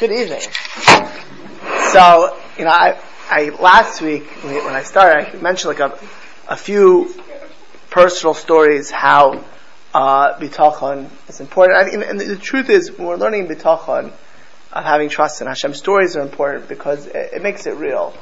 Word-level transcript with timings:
Good 0.00 0.10
evening. 0.10 0.40
So, 1.92 2.36
you 2.58 2.64
know, 2.64 2.72
I, 2.72 3.00
I 3.30 3.50
last 3.60 4.02
week 4.02 4.24
when 4.42 4.74
I 4.74 4.82
started, 4.82 5.36
I 5.36 5.40
mentioned 5.40 5.78
like 5.78 5.92
a, 5.92 5.96
a 6.48 6.56
few 6.56 7.14
personal 7.90 8.34
stories 8.34 8.90
how 8.90 9.44
uh, 9.94 10.36
bitachon 10.40 11.08
is 11.28 11.38
important. 11.40 11.78
I 11.78 11.96
mean, 11.96 12.02
and 12.02 12.18
the 12.18 12.34
truth 12.34 12.70
is, 12.70 12.90
when 12.90 13.06
we're 13.06 13.16
learning 13.16 13.46
bitachon, 13.46 14.12
of 14.72 14.84
having 14.84 15.08
trust 15.08 15.40
in 15.40 15.46
Hashem, 15.46 15.74
stories 15.74 16.16
are 16.16 16.22
important 16.22 16.68
because 16.68 17.06
it, 17.06 17.34
it 17.34 17.42
makes 17.42 17.68
it 17.68 17.76
real. 17.76 18.12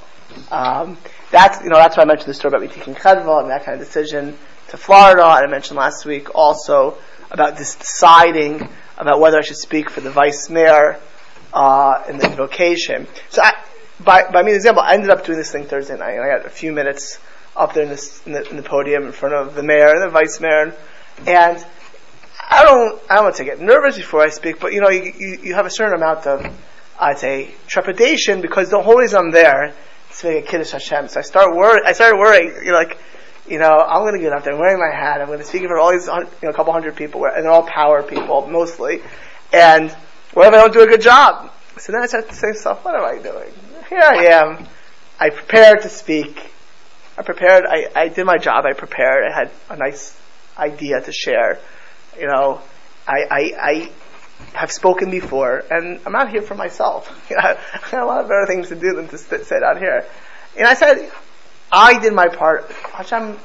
Um, 0.51 0.99
that's 1.31 1.65
you 1.65 1.71
know 1.71 1.77
that's 1.77 1.97
why 1.97 2.03
I 2.03 2.07
mentioned 2.07 2.29
the 2.29 2.35
story 2.35 2.51
about 2.55 2.61
me 2.61 2.69
taking 2.69 2.95
chedva 2.95 3.41
and 3.41 3.51
that 3.51 3.65
kind 3.65 3.81
of 3.81 3.87
decision 3.87 4.37
to 4.69 4.77
Florida, 4.77 5.25
and 5.25 5.47
I 5.47 5.47
mentioned 5.47 5.79
last 5.79 6.05
week 6.05 6.35
also 6.35 6.99
about 7.31 7.57
this 7.57 7.77
deciding 7.77 8.69
about 8.99 9.21
whether 9.21 9.39
I 9.39 9.43
should 9.43 9.57
speak 9.57 9.89
for 9.89 10.03
the 10.03 10.11
vice 10.11 10.51
mayor 10.51 11.01
uh, 11.53 12.03
in 12.09 12.19
the 12.19 12.31
invocation. 12.31 13.07
So 13.31 13.43
I, 13.43 13.63
by, 14.01 14.31
by 14.31 14.43
me, 14.43 14.55
example, 14.55 14.83
I 14.83 14.95
ended 14.95 15.11
up 15.11 15.25
doing 15.25 15.39
this 15.39 15.53
thing 15.53 15.67
Thursday 15.67 15.97
night, 15.97 16.15
and 16.15 16.25
I 16.25 16.37
got 16.37 16.47
a 16.47 16.51
few 16.51 16.73
minutes 16.73 17.19
up 17.57 17.75
there 17.75 17.85
in, 17.85 17.91
this, 17.91 18.25
in, 18.27 18.33
the, 18.33 18.49
in 18.51 18.57
the 18.57 18.63
podium 18.63 19.05
in 19.05 19.13
front 19.13 19.35
of 19.35 19.55
the 19.55 19.63
mayor 19.63 19.89
and 19.89 20.03
the 20.03 20.09
vice 20.09 20.41
mayor, 20.41 20.75
and 21.27 21.65
I 22.51 22.65
don't, 22.65 23.01
I 23.11 23.17
don't 23.17 23.25
want 23.25 23.37
to 23.37 23.45
get 23.45 23.61
nervous 23.61 23.97
before 23.97 24.23
I 24.23 24.29
speak, 24.29 24.59
but 24.61 24.73
you 24.73 24.81
know, 24.81 24.89
you, 24.89 25.13
you, 25.17 25.39
you 25.43 25.55
have 25.55 25.67
a 25.67 25.71
certain 25.71 25.95
amount 25.95 26.27
of, 26.27 26.45
I'd 26.99 27.19
say, 27.19 27.55
trepidation 27.67 28.41
because 28.41 28.71
the 28.71 28.81
whole 28.81 28.97
reason 28.97 29.19
I'm 29.19 29.31
there 29.31 29.75
is 30.11 30.21
to 30.21 30.29
make 30.29 30.45
a 30.45 30.49
kiddush 30.49 30.73
Hashem. 30.73 31.09
So 31.09 31.21
I 31.21 31.23
start 31.23 31.55
worry, 31.55 31.81
I 31.85 31.93
started 31.93 32.17
worrying, 32.17 32.55
you 32.65 32.73
know, 32.73 32.79
like, 32.79 32.99
you 33.47 33.59
know, 33.59 33.71
I'm 33.71 34.03
going 34.03 34.15
to 34.15 34.21
get 34.21 34.33
up 34.33 34.45
there, 34.45 34.55
I'm 34.55 34.61
wearing 34.61 34.79
my 34.79 34.95
hat, 34.95 35.21
I'm 35.21 35.27
going 35.27 35.39
to 35.39 35.45
speak 35.45 35.63
in 35.63 35.69
front 35.69 35.81
of 35.81 35.85
all 35.85 35.93
these, 35.93 36.07
you 36.07 36.49
know, 36.49 36.51
a 36.51 36.55
couple 36.55 36.73
hundred 36.73 36.97
people, 36.97 37.25
and 37.27 37.45
they're 37.45 37.51
all 37.51 37.67
power 37.67 38.03
people, 38.03 38.47
mostly, 38.47 39.03
and 39.53 39.95
what 40.35 40.49
if 40.49 40.55
I 40.55 40.57
don't 40.57 40.73
do 40.73 40.83
a 40.83 40.87
good 40.87 41.03
job? 41.03 41.53
So 41.79 41.93
then 41.93 42.03
I 42.03 42.07
start 42.07 42.29
to 42.29 42.35
say 42.35 42.49
to 42.49 42.55
myself, 42.55 42.85
what 42.85 42.95
am 42.95 43.05
I 43.05 43.23
doing? 43.23 43.53
Here 43.89 44.03
I 44.03 44.27
am. 44.27 44.67
I 45.19 45.31
prepared 45.31 45.83
to 45.83 45.89
speak. 45.89 46.51
I 47.17 47.23
prepared, 47.23 47.65
I, 47.69 47.89
I 47.95 48.09
did 48.09 48.25
my 48.25 48.39
job, 48.39 48.65
I 48.65 48.73
prepared, 48.73 49.31
I 49.31 49.35
had 49.35 49.51
a 49.69 49.77
nice 49.77 50.19
idea 50.57 51.01
to 51.01 51.13
share. 51.13 51.59
You 52.19 52.27
know, 52.27 52.61
I, 53.07 53.21
I, 53.31 53.53
I 53.61 53.91
have 54.55 54.73
spoken 54.73 55.11
before, 55.11 55.63
and 55.71 56.01
I'm 56.07 56.13
not 56.13 56.31
here 56.31 56.43
for 56.43 56.55
myself. 56.55 57.09
You 57.31 57.37
know, 57.37 57.43
I 57.43 57.79
have 57.89 58.03
a 58.03 58.05
lot 58.05 58.23
of 58.23 58.29
better 58.29 58.47
things 58.47 58.69
to 58.69 58.75
do 58.75 58.95
than 58.95 59.09
to 59.09 59.19
sit, 59.19 59.47
sit 59.47 59.63
out 59.63 59.79
here. 59.79 60.05
And 60.57 60.67
I 60.67 60.75
said, 60.75 61.11
I 61.71 61.99
did 61.99 62.13
my 62.13 62.29
part. 62.29 62.71
Hashem, 62.93 63.39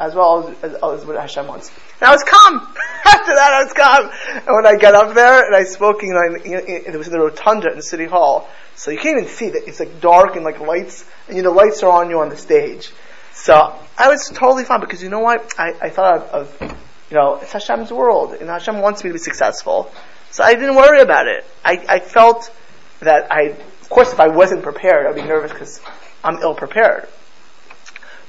as 0.00 0.14
well 0.14 0.48
as, 0.48 0.64
as, 0.64 0.78
oh, 0.82 0.94
as 0.94 1.04
what 1.04 1.16
Hashem 1.16 1.46
wants. 1.46 1.70
And 2.00 2.08
I 2.08 2.12
was 2.12 2.22
calm. 2.22 2.58
After 3.04 3.34
that, 3.34 3.52
I 3.52 3.64
was 3.64 3.72
calm. 3.72 4.10
And 4.46 4.56
when 4.56 4.66
I 4.66 4.76
got 4.76 4.94
up 4.94 5.14
there 5.14 5.44
and 5.44 5.54
I 5.54 5.64
spoke, 5.64 6.02
you 6.02 6.12
know, 6.12 6.22
in, 6.22 6.52
in, 6.52 6.58
in, 6.66 6.94
it 6.94 6.96
was 6.96 7.08
in 7.08 7.12
the 7.12 7.20
rotunda 7.20 7.70
in 7.70 7.76
the 7.76 7.82
city 7.82 8.04
hall, 8.04 8.48
so 8.76 8.90
you 8.90 8.98
can't 8.98 9.18
even 9.18 9.28
see 9.28 9.50
that 9.50 9.66
it's 9.66 9.80
like 9.80 10.00
dark 10.00 10.36
and 10.36 10.44
like 10.44 10.60
lights, 10.60 11.04
and 11.26 11.36
you 11.36 11.42
know, 11.42 11.52
lights 11.52 11.82
are 11.82 11.90
on 11.90 12.10
you 12.10 12.20
on 12.20 12.28
the 12.28 12.36
stage. 12.36 12.92
So 13.32 13.74
I 13.96 14.08
was 14.08 14.28
totally 14.28 14.64
fine 14.64 14.80
because 14.80 15.02
you 15.02 15.08
know 15.08 15.20
what? 15.20 15.54
I, 15.58 15.72
I 15.82 15.90
thought 15.90 16.28
of, 16.28 16.62
of 16.62 16.76
you 17.10 17.16
know, 17.16 17.36
it's 17.36 17.52
Hashem's 17.52 17.90
world, 17.90 18.34
and 18.34 18.48
Hashem 18.48 18.80
wants 18.80 19.02
me 19.02 19.10
to 19.10 19.14
be 19.14 19.18
successful. 19.18 19.90
So 20.30 20.44
I 20.44 20.54
didn't 20.54 20.76
worry 20.76 21.00
about 21.00 21.26
it. 21.26 21.44
I, 21.64 21.84
I 21.88 21.98
felt 22.00 22.52
that 23.00 23.32
I, 23.32 23.56
of 23.80 23.88
course, 23.88 24.12
if 24.12 24.20
I 24.20 24.28
wasn't 24.28 24.62
prepared, 24.62 25.06
I'd 25.06 25.14
be 25.14 25.22
nervous 25.22 25.52
because 25.52 25.80
I'm 26.22 26.38
ill 26.42 26.54
prepared. 26.54 27.08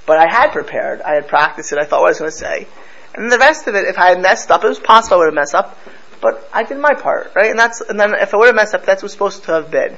But 0.10 0.18
I 0.18 0.26
had 0.28 0.52
prepared. 0.54 1.02
I 1.04 1.14
had 1.14 1.28
practiced 1.28 1.72
it. 1.72 1.78
I 1.78 1.84
thought 1.84 2.02
what 2.02 2.08
I 2.08 2.10
was 2.10 2.18
going 2.18 2.32
to 2.32 2.36
say. 2.36 2.68
And 3.14 3.32
the 3.32 3.38
rest 3.38 3.68
of 3.68 3.76
it, 3.76 3.86
if 3.86 4.00
I 4.00 4.08
had 4.10 4.20
messed 4.20 4.50
up, 4.50 4.64
it 4.64 4.68
was 4.68 4.80
possible 4.80 5.18
I 5.18 5.20
would 5.20 5.26
have 5.26 5.34
messed 5.36 5.54
up. 5.54 5.78
But 6.20 6.50
I 6.52 6.64
did 6.64 6.80
my 6.80 6.96
part, 6.96 7.32
right? 7.36 7.52
And 7.52 7.60
that's, 7.60 7.80
and 7.82 8.00
then 8.00 8.16
if 8.16 8.34
I 8.34 8.38
would 8.38 8.48
have 8.48 8.56
messed 8.56 8.74
up, 8.74 8.88
that's 8.88 9.04
what 9.04 9.06
was 9.06 9.12
supposed 9.12 9.44
to 9.44 9.52
have 9.52 9.70
been. 9.70 9.96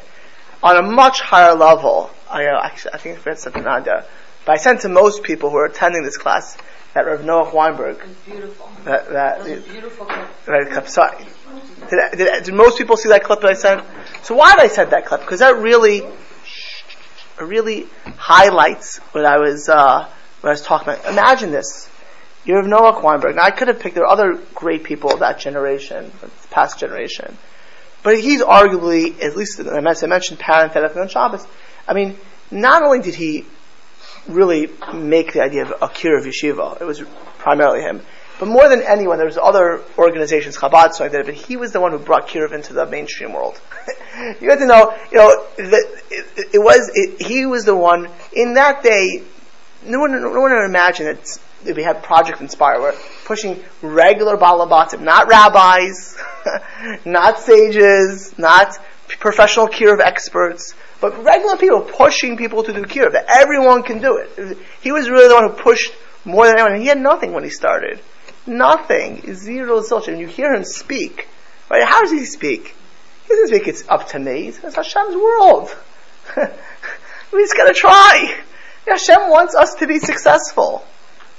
On 0.63 0.75
a 0.75 0.81
much 0.81 1.21
higher 1.21 1.55
level, 1.55 2.11
I, 2.29 2.45
uh, 2.45 2.61
actually, 2.61 2.91
I 2.95 2.97
think 2.97 3.19
I 3.19 3.21
forgot 3.21 3.39
something, 3.39 3.63
But 3.63 4.05
I 4.49 4.57
sent 4.57 4.81
to 4.81 4.89
most 4.89 5.23
people 5.23 5.49
who 5.49 5.55
are 5.55 5.65
attending 5.65 6.03
this 6.03 6.17
class, 6.17 6.57
that 6.93 7.05
Rav 7.05 7.23
Noah 7.23 7.49
Weinberg. 7.55 8.01
Beautiful. 8.25 8.69
That, 8.83 9.09
that, 9.11 9.47
it, 9.47 9.65
beautiful 9.69 10.07
clip. 10.07 10.89
Sorry. 10.89 11.25
Did, 11.89 12.17
did, 12.17 12.43
did, 12.43 12.53
most 12.53 12.77
people 12.77 12.97
see 12.97 13.07
that 13.07 13.23
clip 13.23 13.39
that 13.39 13.51
I 13.51 13.53
sent? 13.53 13.85
So 14.23 14.35
why 14.35 14.55
did 14.55 14.59
I 14.59 14.67
send 14.67 14.91
that 14.91 15.05
clip? 15.05 15.21
Because 15.21 15.39
that 15.39 15.55
really, 15.55 16.03
really 17.45 17.87
highlights 18.17 18.97
what 19.13 19.25
I 19.25 19.37
was, 19.37 19.69
uh, 19.69 20.07
what 20.41 20.49
I 20.49 20.53
was 20.53 20.61
talking 20.61 20.93
about. 20.93 21.05
Imagine 21.05 21.51
this. 21.51 21.89
You 22.45 22.55
have 22.55 22.65
Noah 22.65 22.99
Weinberg. 23.01 23.35
Now 23.35 23.43
I 23.43 23.51
could 23.51 23.67
have 23.67 23.79
picked, 23.79 23.95
there 23.95 24.05
are 24.05 24.11
other 24.11 24.39
great 24.55 24.83
people 24.83 25.11
of 25.11 25.19
that 25.19 25.39
generation, 25.39 26.11
past 26.49 26.79
generation. 26.79 27.37
But 28.03 28.19
he's 28.19 28.41
arguably, 28.41 29.21
at 29.21 29.35
least, 29.35 29.59
as 29.59 29.67
I 29.67 30.07
mentioned, 30.07 30.39
parenthetically 30.39 31.01
on 31.01 31.07
Shabbos. 31.07 31.45
I 31.87 31.93
mean, 31.93 32.17
not 32.49 32.81
only 32.81 32.99
did 32.99 33.13
he 33.13 33.45
really 34.27 34.69
make 34.93 35.33
the 35.33 35.41
idea 35.41 35.63
of 35.63 35.73
Akira 35.81 36.19
of 36.19 36.25
Yeshiva. 36.25 36.81
It 36.81 36.85
was 36.85 37.01
primarily 37.37 37.81
him. 37.81 38.01
But 38.41 38.49
more 38.49 38.67
than 38.67 38.81
anyone, 38.81 39.19
there 39.19 39.27
was 39.27 39.37
other 39.37 39.83
organizations, 39.99 40.57
Chabad, 40.57 40.93
so 40.93 41.05
I 41.05 41.09
did 41.09 41.19
it, 41.19 41.25
but 41.27 41.35
he 41.35 41.57
was 41.57 41.73
the 41.73 41.79
one 41.79 41.91
who 41.91 41.99
brought 41.99 42.27
Kiruv 42.27 42.53
into 42.53 42.73
the 42.73 42.87
mainstream 42.87 43.33
world. 43.33 43.61
you 44.41 44.49
have 44.49 44.57
to 44.57 44.65
know, 44.65 44.97
you 45.11 45.19
know, 45.19 45.45
that 45.57 46.01
it, 46.09 46.49
it, 46.55 46.57
was, 46.57 46.89
it, 46.95 47.21
he 47.21 47.45
was 47.45 47.65
the 47.65 47.75
one, 47.75 48.09
in 48.33 48.55
that 48.55 48.81
day, 48.81 49.21
no 49.85 49.99
one, 49.99 50.19
no 50.19 50.31
one 50.31 50.51
would 50.53 50.65
imagine 50.65 51.05
that, 51.05 51.75
we 51.75 51.83
had 51.83 52.01
Project 52.01 52.41
Inspire, 52.41 52.81
we're 52.81 52.95
pushing 53.25 53.63
regular 53.83 54.37
Balabatim, 54.37 55.01
not 55.01 55.27
rabbis, 55.27 56.17
not 57.05 57.37
sages, 57.37 58.35
not 58.39 58.75
professional 59.19 59.67
Kiruv 59.67 59.99
experts, 59.99 60.73
but 60.99 61.23
regular 61.23 61.57
people 61.57 61.81
pushing 61.81 62.37
people 62.37 62.63
to 62.63 62.73
do 62.73 62.81
that 62.81 63.25
everyone 63.29 63.83
can 63.83 64.01
do 64.01 64.17
it. 64.17 64.57
He 64.81 64.91
was 64.91 65.11
really 65.11 65.27
the 65.27 65.35
one 65.35 65.51
who 65.51 65.55
pushed 65.61 65.93
more 66.25 66.47
than 66.47 66.57
anyone. 66.57 66.81
He 66.81 66.87
had 66.87 66.99
nothing 66.99 67.33
when 67.33 67.43
he 67.43 67.51
started. 67.51 68.01
Nothing. 68.45 69.33
Zero 69.33 69.81
zilch. 69.81 70.07
When 70.07 70.19
you 70.19 70.27
hear 70.27 70.53
him 70.53 70.63
speak, 70.63 71.27
right, 71.69 71.83
how 71.83 72.01
does 72.01 72.11
he 72.11 72.25
speak? 72.25 72.75
He 73.27 73.29
doesn't 73.29 73.47
speak, 73.47 73.67
it's 73.67 73.87
up 73.87 74.09
to 74.09 74.19
me. 74.19 74.47
It's 74.47 74.75
Hashem's 74.75 75.15
world. 75.15 75.75
we 77.31 77.41
just 77.43 77.55
gotta 77.55 77.73
try. 77.73 78.41
Hashem 78.87 79.29
wants 79.29 79.55
us 79.55 79.75
to 79.75 79.87
be 79.87 79.99
successful. 79.99 80.85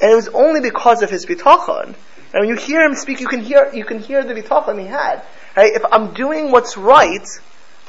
And 0.00 0.10
it 0.10 0.14
was 0.14 0.28
only 0.28 0.60
because 0.60 1.02
of 1.02 1.10
his 1.10 1.26
bitachon. 1.26 1.94
And 2.32 2.40
when 2.40 2.48
you 2.48 2.56
hear 2.56 2.82
him 2.82 2.94
speak, 2.94 3.20
you 3.20 3.28
can 3.28 3.40
hear, 3.40 3.70
you 3.74 3.84
can 3.84 3.98
hear 3.98 4.24
the 4.24 4.34
bitachon 4.34 4.80
he 4.80 4.86
had. 4.86 5.22
Right? 5.56 5.72
If 5.74 5.84
I'm 5.90 6.14
doing 6.14 6.50
what's 6.50 6.76
right, 6.76 7.26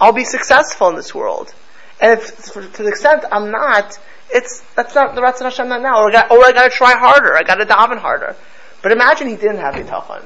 I'll 0.02 0.12
be 0.12 0.26
successful 0.26 0.90
in 0.90 0.96
this 0.96 1.16
world. 1.16 1.54
And 2.02 2.20
if, 2.20 2.54
to 2.54 2.84
the 2.84 2.90
extent 2.90 3.24
I'm 3.32 3.52
not, 3.52 3.98
it's, 4.30 4.62
that's 4.76 4.96
not 4.96 5.16
the 5.16 5.22
Ratzon 5.22 5.44
Hashem 5.44 5.70
not 5.70 5.82
now. 5.82 6.02
Or 6.02 6.10
I, 6.10 6.12
got, 6.12 6.32
or 6.32 6.44
I 6.44 6.52
gotta 6.52 6.70
try 6.70 6.94
harder. 6.98 7.38
I 7.38 7.44
gotta 7.44 7.66
daven 7.66 8.00
harder. 8.00 8.36
But 8.84 8.92
imagine 8.92 9.28
he 9.28 9.36
didn't 9.36 9.58
have 9.58 9.74
bitachon. 9.74 10.24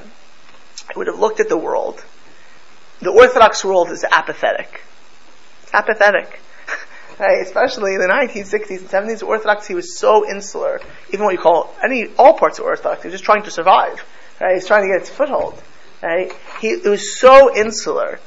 He 0.92 0.98
would 0.98 1.06
have 1.06 1.18
looked 1.18 1.40
at 1.40 1.48
the 1.48 1.56
world. 1.56 2.04
The 3.00 3.10
Orthodox 3.10 3.64
world 3.64 3.90
is 3.90 4.04
apathetic. 4.04 4.82
It's 5.62 5.72
apathetic. 5.72 6.40
right? 7.18 7.40
Especially 7.40 7.94
in 7.94 8.00
the 8.00 8.08
1960s 8.08 8.80
and 8.80 8.88
70s, 8.88 9.26
Orthodoxy 9.26 9.74
was 9.74 9.96
so 9.96 10.28
insular. 10.28 10.82
Even 11.10 11.24
what 11.24 11.32
you 11.32 11.40
call 11.40 11.74
any, 11.82 12.08
all 12.18 12.34
parts 12.36 12.58
of 12.58 12.66
Orthodoxy, 12.66 13.10
just 13.10 13.24
trying 13.24 13.44
to 13.44 13.50
survive. 13.50 14.04
Right? 14.40 14.56
He's 14.56 14.66
trying 14.66 14.82
to 14.82 14.88
get 14.88 15.00
its 15.00 15.10
foothold. 15.10 15.62
Right? 16.02 16.30
He, 16.60 16.68
it 16.68 16.84
was 16.84 17.18
so 17.18 17.56
insular 17.56 18.20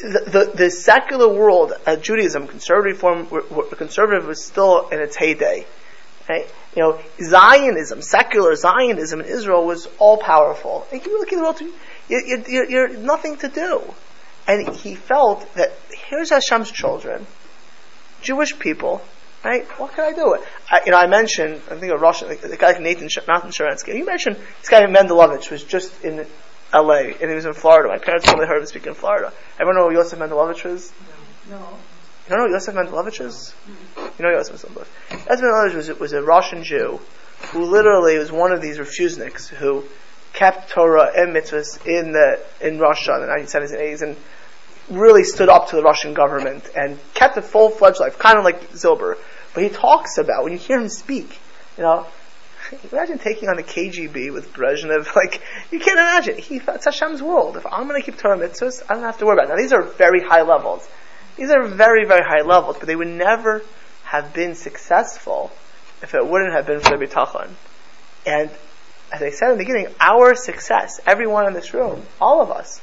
the, 0.00 0.52
the, 0.54 0.70
secular 0.70 1.28
world, 1.28 1.72
uh, 1.86 1.96
Judaism, 1.96 2.46
conservative 2.46 2.98
form, 2.98 3.26
conservative 3.76 4.26
was 4.26 4.44
still 4.44 4.88
in 4.88 5.00
its 5.00 5.16
heyday. 5.16 5.66
Right? 6.28 6.46
You 6.76 6.82
know, 6.82 7.00
Zionism, 7.20 8.00
secular 8.00 8.54
Zionism 8.54 9.20
in 9.20 9.26
Israel 9.26 9.66
was 9.66 9.88
all 9.98 10.18
powerful. 10.18 10.86
And 10.92 11.04
you 11.04 11.18
look 11.18 11.32
at 11.32 11.36
the 11.36 11.42
world, 11.42 11.60
you, 11.60 11.72
you, 12.08 12.66
you're 12.68 12.88
nothing 12.88 13.36
to 13.38 13.48
do. 13.48 13.82
And 14.46 14.74
he 14.76 14.94
felt 14.94 15.52
that 15.54 15.72
here's 16.08 16.30
Hashem's 16.30 16.70
children, 16.70 17.26
Jewish 18.22 18.58
people, 18.58 19.02
right? 19.44 19.66
What 19.80 19.94
can 19.94 20.12
I 20.12 20.12
do? 20.12 20.36
I, 20.70 20.80
you 20.84 20.92
know, 20.92 20.98
I 20.98 21.06
mentioned, 21.06 21.60
I 21.70 21.76
think 21.76 21.92
a 21.92 21.96
Russian, 21.96 22.28
the 22.28 22.56
guy 22.56 22.72
Nathan, 22.78 23.04
Nathan 23.04 23.50
Sharansky. 23.50 23.96
You 23.96 24.06
mentioned 24.06 24.36
this 24.60 24.68
guy 24.68 24.82
Mendelovich 24.86 25.50
was 25.50 25.64
just 25.64 26.04
in 26.04 26.26
LA, 26.72 27.10
and 27.20 27.28
he 27.28 27.34
was 27.34 27.46
in 27.46 27.54
Florida. 27.54 27.88
My 27.88 27.98
parents 27.98 28.28
only 28.28 28.46
heard 28.46 28.60
him 28.60 28.66
speak 28.66 28.86
in 28.86 28.94
Florida. 28.94 29.32
Everyone 29.54 29.76
know 29.76 29.88
who 29.88 29.94
Yosef 29.94 30.18
Mendelovich 30.18 30.66
is? 30.66 30.92
No. 31.48 31.78
Know 32.30 32.46
who 32.46 32.52
Yosef 32.52 32.74
Mendelovich 32.74 33.20
is? 33.20 33.54
You 33.96 34.24
know 34.24 34.30
Yosef 34.30 34.62
Mendelovich. 34.62 34.86
Yosef 35.10 35.44
Mendelovich 35.44 35.74
was, 35.74 35.88
was 35.98 36.12
a 36.12 36.22
Russian 36.22 36.62
Jew 36.62 37.00
who 37.50 37.64
literally 37.64 38.18
was 38.18 38.30
one 38.30 38.52
of 38.52 38.62
these 38.62 38.78
refuseniks 38.78 39.48
who 39.48 39.84
kept 40.32 40.70
Torah 40.70 41.10
and 41.14 41.34
mitzvahs 41.34 41.84
in 41.86 42.12
the 42.12 42.40
in 42.60 42.78
Russia 42.78 43.14
in 43.14 43.22
the 43.22 43.26
1970s 43.26 43.70
and 43.70 43.80
80s 43.80 44.02
and 44.02 44.16
really 44.90 45.24
stood 45.24 45.48
up 45.48 45.70
to 45.70 45.76
the 45.76 45.82
Russian 45.82 46.14
government 46.14 46.68
and 46.76 46.98
kept 47.14 47.36
a 47.36 47.42
full-fledged 47.42 48.00
life, 48.00 48.18
kind 48.18 48.38
of 48.38 48.44
like 48.44 48.70
Zilber. 48.70 49.16
But 49.54 49.64
he 49.64 49.68
talks 49.68 50.18
about 50.18 50.44
when 50.44 50.52
you 50.52 50.58
hear 50.58 50.80
him 50.80 50.88
speak, 50.88 51.38
you 51.76 51.82
know, 51.82 52.06
Imagine 52.92 53.18
taking 53.18 53.48
on 53.48 53.56
the 53.56 53.62
KGB 53.62 54.32
with 54.32 54.52
Brezhnev. 54.52 55.08
Like, 55.16 55.42
you 55.72 55.80
can't 55.80 55.98
imagine. 55.98 56.38
He, 56.38 56.60
thought 56.60 56.76
it's 56.76 56.84
Hashem's 56.84 57.20
world. 57.20 57.56
If 57.56 57.66
I'm 57.66 57.88
going 57.88 58.00
to 58.00 58.04
keep 58.04 58.18
Torah 58.18 58.38
mitzvahs, 58.38 58.82
I 58.88 58.94
don't 58.94 59.02
have 59.02 59.18
to 59.18 59.26
worry 59.26 59.34
about 59.34 59.46
it. 59.46 59.48
Now, 59.48 59.56
these 59.56 59.72
are 59.72 59.82
very 59.82 60.22
high 60.22 60.42
levels. 60.42 60.88
These 61.40 61.50
are 61.50 61.62
very, 61.62 62.04
very 62.04 62.22
high 62.22 62.42
levels, 62.42 62.76
but 62.76 62.86
they 62.86 62.94
would 62.94 63.08
never 63.08 63.62
have 64.04 64.34
been 64.34 64.54
successful 64.54 65.50
if 66.02 66.14
it 66.14 66.26
wouldn't 66.26 66.52
have 66.52 66.66
been 66.66 66.80
for 66.80 66.98
the 66.98 67.06
bitachon. 67.06 67.48
And 68.26 68.50
as 69.10 69.22
I 69.22 69.30
said 69.30 69.52
in 69.52 69.56
the 69.56 69.64
beginning, 69.64 69.86
our 69.98 70.34
success, 70.34 71.00
everyone 71.06 71.46
in 71.46 71.54
this 71.54 71.72
room, 71.72 72.02
all 72.20 72.42
of 72.42 72.50
us, 72.50 72.82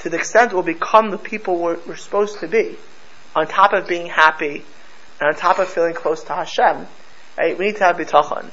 to 0.00 0.10
the 0.10 0.16
extent 0.16 0.52
we'll 0.52 0.64
become 0.64 1.10
the 1.10 1.16
people 1.16 1.58
we're, 1.60 1.78
we're 1.86 1.94
supposed 1.94 2.40
to 2.40 2.48
be, 2.48 2.76
on 3.36 3.46
top 3.46 3.72
of 3.72 3.86
being 3.86 4.08
happy, 4.08 4.64
and 5.20 5.28
on 5.28 5.36
top 5.36 5.60
of 5.60 5.68
feeling 5.68 5.94
close 5.94 6.24
to 6.24 6.32
Hashem, 6.32 6.88
right, 7.38 7.56
we 7.56 7.66
need 7.66 7.76
to 7.76 7.84
have 7.84 7.98
bitachon. 7.98 8.50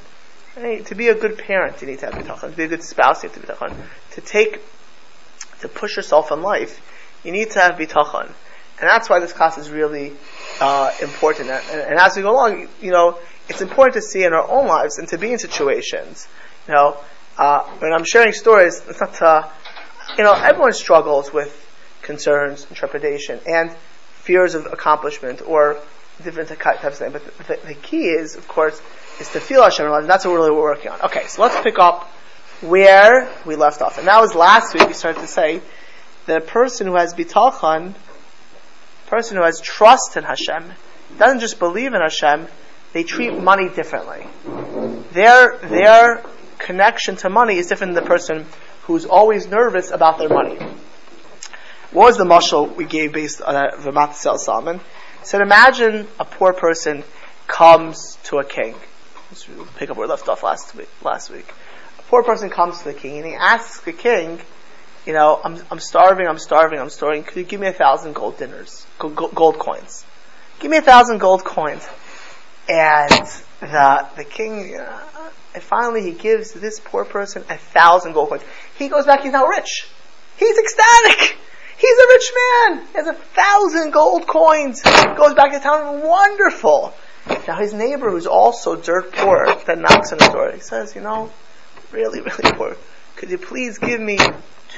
Right? 0.56 0.86
To 0.86 0.94
be 0.94 1.08
a 1.08 1.16
good 1.16 1.40
parent, 1.40 1.82
you 1.82 1.88
need 1.88 1.98
to 2.02 2.06
have 2.06 2.14
bitachon. 2.14 2.52
To 2.52 2.56
be 2.56 2.66
a 2.66 2.68
good 2.68 2.84
spouse, 2.84 3.24
you 3.24 3.30
need 3.30 3.42
to 3.42 3.48
have 3.48 3.58
bitachon. 3.58 3.88
To 4.12 4.22
take, 4.22 4.62
to 5.62 5.68
push 5.68 5.96
yourself 5.96 6.32
in 6.32 6.44
life, 6.44 6.80
you 7.24 7.32
need 7.32 7.50
to 7.50 7.62
have 7.62 7.78
bitachon. 7.78 8.32
And 8.84 8.90
that's 8.90 9.10
why 9.10 9.22
this 9.22 9.32
class 9.32 9.58
is 9.58 9.70
really 9.70 10.12
uh, 10.60 10.92
important. 11.02 11.50
And, 11.50 11.82
and, 11.84 11.98
as 11.98 12.18
we 12.18 12.22
go 12.22 12.32
along, 12.32 12.68
you 12.82 12.92
know, 12.92 13.18
it's 13.48 13.62
important 13.62 13.94
to 13.94 14.02
see 14.02 14.26
in 14.26 14.34
our 14.34 14.46
own 14.46 14.68
lives 14.68 14.98
and 14.98 15.08
to 15.08 15.18
be 15.18 15.32
in 15.32 15.40
situations. 15.40 16.28
You 16.68 16.74
know, 16.74 16.98
uh, 17.38 17.64
when 17.80 17.94
I'm 17.94 18.04
sharing 18.04 18.34
stories, 18.34 18.84
it's 18.86 19.00
not 19.00 19.14
to, 19.14 19.50
you 20.18 20.26
know, 20.26 20.34
everyone 20.34 20.74
struggles 20.74 21.32
with 21.32 21.58
concerns 22.02 22.66
and 22.68 22.76
trepidation 22.76 23.40
and 23.48 23.72
fears 24.16 24.54
of 24.54 24.66
accomplishment 24.66 25.42
or 25.48 25.80
different 26.22 26.50
types 26.50 26.84
of 26.84 26.96
things. 26.96 27.14
But 27.14 27.48
the, 27.48 27.66
the, 27.66 27.76
key 27.76 28.10
is, 28.10 28.36
of 28.36 28.50
course, 28.50 28.82
is 29.22 29.30
to 29.30 29.40
feel 29.40 29.64
Hashem 29.64 29.90
and 29.90 30.10
that's 30.10 30.26
what 30.26 30.34
we're 30.34 30.40
really 30.40 30.58
working 30.58 30.92
on. 30.92 31.00
Okay, 31.04 31.26
so 31.28 31.42
let's 31.42 31.58
pick 31.62 31.80
up 31.80 32.04
where 32.60 33.34
we 33.46 33.56
left 33.56 33.82
off. 33.82 33.98
And 33.98 34.08
that 34.10 34.20
was 34.20 34.36
last 34.36 34.74
week 34.74 34.88
we 34.88 34.94
started 34.94 35.22
to 35.22 35.28
say 35.28 35.62
the 36.26 36.42
person 36.42 36.88
who 36.88 36.96
has 36.96 37.14
bitachon, 37.14 37.94
person 39.14 39.38
who 39.38 39.44
has 39.44 39.62
trust 39.62 40.18
in 40.18 40.24
Hashem, 40.24 40.74
doesn't 41.20 41.40
just 41.40 41.60
believe 41.60 41.94
in 41.94 42.02
Hashem, 42.02 42.48
they 42.94 43.04
treat 43.04 43.32
money 43.32 43.70
differently. 43.70 44.26
Their, 45.12 45.60
their 45.60 46.24
connection 46.58 47.16
to 47.18 47.30
money 47.30 47.58
is 47.58 47.68
different 47.68 47.94
than 47.94 48.04
the 48.04 48.10
person 48.10 48.48
who's 48.84 49.06
always 49.06 49.46
nervous 49.46 49.92
about 49.92 50.18
their 50.18 50.30
money. 50.30 50.58
What 51.92 52.08
was 52.08 52.18
the 52.18 52.24
mushal 52.24 52.76
we 52.76 52.86
gave 52.86 53.14
based 53.14 53.40
on 53.40 53.54
Ramat 53.54 54.16
Salman? 54.16 54.82
said, 55.22 55.42
imagine 55.42 56.08
a 56.20 56.26
poor 56.26 56.54
person 56.54 57.04
comes 57.46 58.18
to 58.24 58.40
a 58.40 58.44
king. 58.44 58.74
Let's 59.30 59.48
pick 59.76 59.92
up 59.92 59.98
where 59.98 60.08
we 60.08 60.10
left 60.10 60.28
off 60.28 60.42
last 60.42 60.74
week. 60.74 60.90
Last 61.04 61.30
week, 61.30 61.48
a 62.00 62.02
poor 62.04 62.24
person 62.24 62.50
comes 62.50 62.80
to 62.80 62.86
the 62.86 62.94
king 62.96 63.18
and 63.18 63.28
he 63.28 63.36
asks 63.36 63.82
the 63.82 63.94
king, 63.94 64.40
you 65.06 65.14
know, 65.14 65.40
I'm, 65.44 65.62
I'm 65.70 65.80
starving, 65.80 66.28
I'm 66.28 66.38
starving, 66.38 66.80
I'm 66.80 66.90
starving. 66.90 67.24
Could 67.24 67.38
you 67.38 67.44
give 67.44 67.60
me 67.60 67.68
a 67.68 67.74
thousand 67.74 68.14
gold 68.14 68.38
dinars, 68.38 68.86
gold, 69.10 69.60
coins? 69.60 70.06
Give 70.60 70.72
me 70.72 70.78
a 70.78 70.82
thousand 70.82 71.20
gold 71.20 71.44
coins. 71.44 71.88
And 72.68 73.10
the 73.60 74.08
the 74.16 74.24
king, 74.24 74.76
uh, 74.76 75.30
and 75.54 75.64
finally 75.64 76.02
he 76.02 76.12
gives 76.12 76.54
this 76.54 76.80
poor 76.80 77.06
person 77.06 77.44
a 77.50 77.58
thousand 77.58 78.14
gold 78.14 78.30
coins. 78.30 78.44
He 78.78 78.88
goes 78.88 79.06
back. 79.06 79.22
He's 79.22 79.34
now 79.34 79.46
rich. 79.46 79.88
He's 80.38 80.58
ecstatic. 80.58 81.38
He's 81.78 81.98
a 81.98 82.08
rich 82.08 82.32
man. 82.36 82.88
He 82.88 82.98
has 82.98 83.08
a 83.08 83.14
thousand 83.14 83.92
gold 83.92 84.28
coins. 84.28 84.82
Goes 84.82 85.34
back 85.34 85.52
to 85.52 85.60
town. 85.60 86.02
Wonderful. 86.02 86.94
Now 87.48 87.58
his 87.58 87.74
neighbor, 87.74 88.10
who's 88.10 88.28
also 88.28 88.76
dirt 88.76 89.14
poor, 89.14 89.46
that 89.66 89.78
knocks 89.78 90.12
on 90.12 90.18
the 90.18 90.28
door. 90.28 90.52
He 90.52 90.60
says, 90.60 90.96
"You 90.96 91.02
know, 91.02 91.32
really, 91.92 92.22
really 92.22 92.52
poor. 92.54 92.76
Could 93.16 93.30
you 93.30 93.38
please 93.38 93.78
give 93.78 94.00
me 94.00 94.18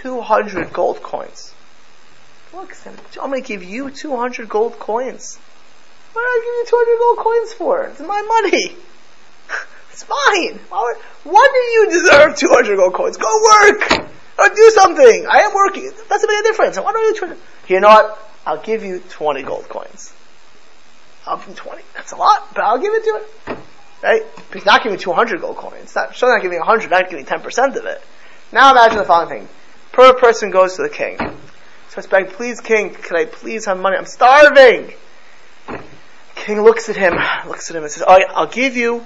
200 0.01 0.71
gold 0.71 1.01
coins?" 1.01 1.54
Look, 2.55 2.73
I'm 3.21 3.29
going 3.31 3.41
to 3.41 3.47
give 3.47 3.63
you 3.63 3.89
200 3.89 4.47
gold 4.47 4.79
coins. 4.79 5.37
What 6.13 6.21
did 6.21 6.27
I 6.27 6.39
give 6.39 6.55
you 6.55 6.79
200 6.85 6.99
gold 6.99 7.17
coins 7.17 7.53
for? 7.53 7.83
It's 7.87 7.99
my 7.99 8.21
money. 8.21 8.77
it's 9.91 10.03
fine. 10.03 10.59
What 11.25 11.51
do 11.51 11.59
you 11.59 11.89
deserve 11.91 12.37
200 12.37 12.77
gold 12.77 12.93
coins? 12.93 13.17
Go 13.17 13.27
work! 13.27 14.07
Or 14.39 14.49
do 14.55 14.71
something. 14.73 15.25
I 15.29 15.41
am 15.41 15.53
working. 15.53 15.83
Make 15.83 16.21
a 16.21 16.43
difference. 16.43 16.77
Why 16.77 16.93
don't 16.93 17.03
you 17.03 17.15
try 17.15 17.35
You 17.67 17.81
know 17.81 17.89
what? 17.89 18.31
I'll 18.45 18.61
give 18.61 18.83
you 18.83 18.99
20 19.09 19.43
gold 19.43 19.67
coins. 19.67 20.13
I'll 21.25 21.37
give 21.37 21.49
you 21.49 21.55
20. 21.55 21.83
That's 21.93 22.13
a 22.13 22.15
lot, 22.15 22.53
but 22.53 22.63
I'll 22.63 22.79
give 22.79 22.93
it 22.93 23.03
to 23.03 23.09
it. 23.09 23.57
Right? 24.01 24.21
He's 24.53 24.65
not 24.65 24.81
giving 24.81 24.97
200 24.97 25.41
gold 25.41 25.57
coins. 25.57 25.93
Not, 25.93 26.15
not 26.21 26.41
giving 26.41 26.59
100, 26.59 26.89
not 26.89 27.09
giving 27.09 27.25
10% 27.25 27.75
of 27.75 27.85
it. 27.85 28.01
Now 28.53 28.71
imagine 28.71 28.99
the 28.99 29.03
following 29.03 29.29
thing. 29.29 29.49
Per 29.91 30.13
person 30.13 30.51
goes 30.51 30.77
to 30.77 30.83
the 30.83 30.89
king. 30.89 31.17
Please 31.95 32.59
king, 32.59 32.93
can 32.93 33.15
I 33.15 33.25
please 33.25 33.65
have 33.65 33.79
money? 33.79 33.95
I'm 33.95 34.05
starving! 34.05 34.91
King 36.35 36.61
looks 36.61 36.89
at 36.89 36.97
him, 36.97 37.13
looks 37.47 37.69
at 37.69 37.75
him 37.77 37.83
and 37.83 37.91
says, 37.91 38.03
I'll 38.05 38.47
give 38.47 38.75
you 38.75 39.05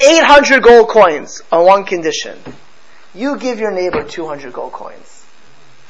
800 0.00 0.62
gold 0.62 0.88
coins 0.88 1.42
on 1.50 1.66
one 1.66 1.84
condition. 1.84 2.38
You 3.14 3.36
give 3.36 3.58
your 3.58 3.72
neighbor 3.72 4.04
200 4.04 4.52
gold 4.52 4.72
coins. 4.72 5.26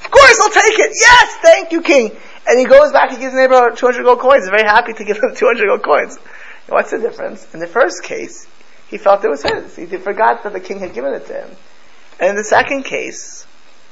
Of 0.03 0.11
course, 0.11 0.41
I'll 0.41 0.51
take 0.51 0.79
it. 0.79 0.93
Yes, 0.99 1.37
thank 1.43 1.73
you, 1.73 1.83
king. 1.83 2.17
And 2.49 2.59
he 2.59 2.65
goes 2.65 2.91
back, 2.91 3.11
he 3.11 3.17
gives 3.17 3.35
his 3.35 3.35
neighbor 3.35 3.73
200 3.77 4.03
gold 4.03 4.21
coins. 4.21 4.45
He's 4.45 4.51
very 4.51 4.65
happy 4.65 4.95
to 4.95 5.05
give 5.05 5.19
him 5.19 5.33
200 5.37 5.67
gold 5.67 5.83
coins. 5.83 6.17
What's 6.69 6.91
the 6.91 6.99
difference? 6.99 7.53
In 7.53 7.61
the 7.61 7.67
first 7.67 8.03
case, 8.03 8.49
he 8.89 8.97
felt 8.97 9.23
it 9.25 9.29
was 9.29 9.43
his. 9.43 9.77
He 9.77 9.85
forgot 9.99 10.43
that 10.45 10.55
the 10.55 10.61
king 10.61 10.79
had 10.79 10.95
given 10.95 11.13
it 11.13 11.27
to 11.27 11.35
him. 11.35 11.51
And 12.19 12.31
in 12.31 12.37
the 12.37 12.45
second 12.45 12.85
case, 12.85 13.47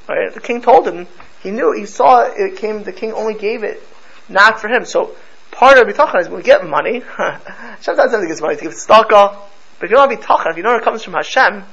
right, 0.07 0.33
the 0.33 0.41
king 0.41 0.61
told 0.61 0.87
him, 0.87 1.07
he 1.41 1.51
knew, 1.51 1.71
he 1.73 1.85
saw 1.85 2.23
it 2.23 2.57
came, 2.57 2.83
the 2.83 2.91
king 2.91 3.13
only 3.13 3.33
gave 3.33 3.63
it 3.63 3.81
not 4.27 4.59
for 4.59 4.67
him. 4.67 4.85
So, 4.85 5.15
part 5.51 5.77
of 5.77 5.87
bitachon 5.87 6.21
is 6.21 6.27
when 6.27 6.37
we 6.37 6.43
get 6.43 6.65
money, 6.65 7.01
sometimes 7.79 8.11
something 8.11 8.27
gets 8.27 8.41
money 8.41 8.55
to 8.55 8.61
give 8.61 8.73
tzedakah, 8.73 9.37
but 9.79 9.85
if 9.85 9.91
you 9.91 9.97
don't 9.97 10.09
have 10.09 10.19
bitachon, 10.19 10.51
if 10.51 10.57
you 10.57 10.63
know 10.63 10.75
it 10.75 10.83
comes 10.83 11.03
from 11.03 11.13
Hashem, 11.13 11.63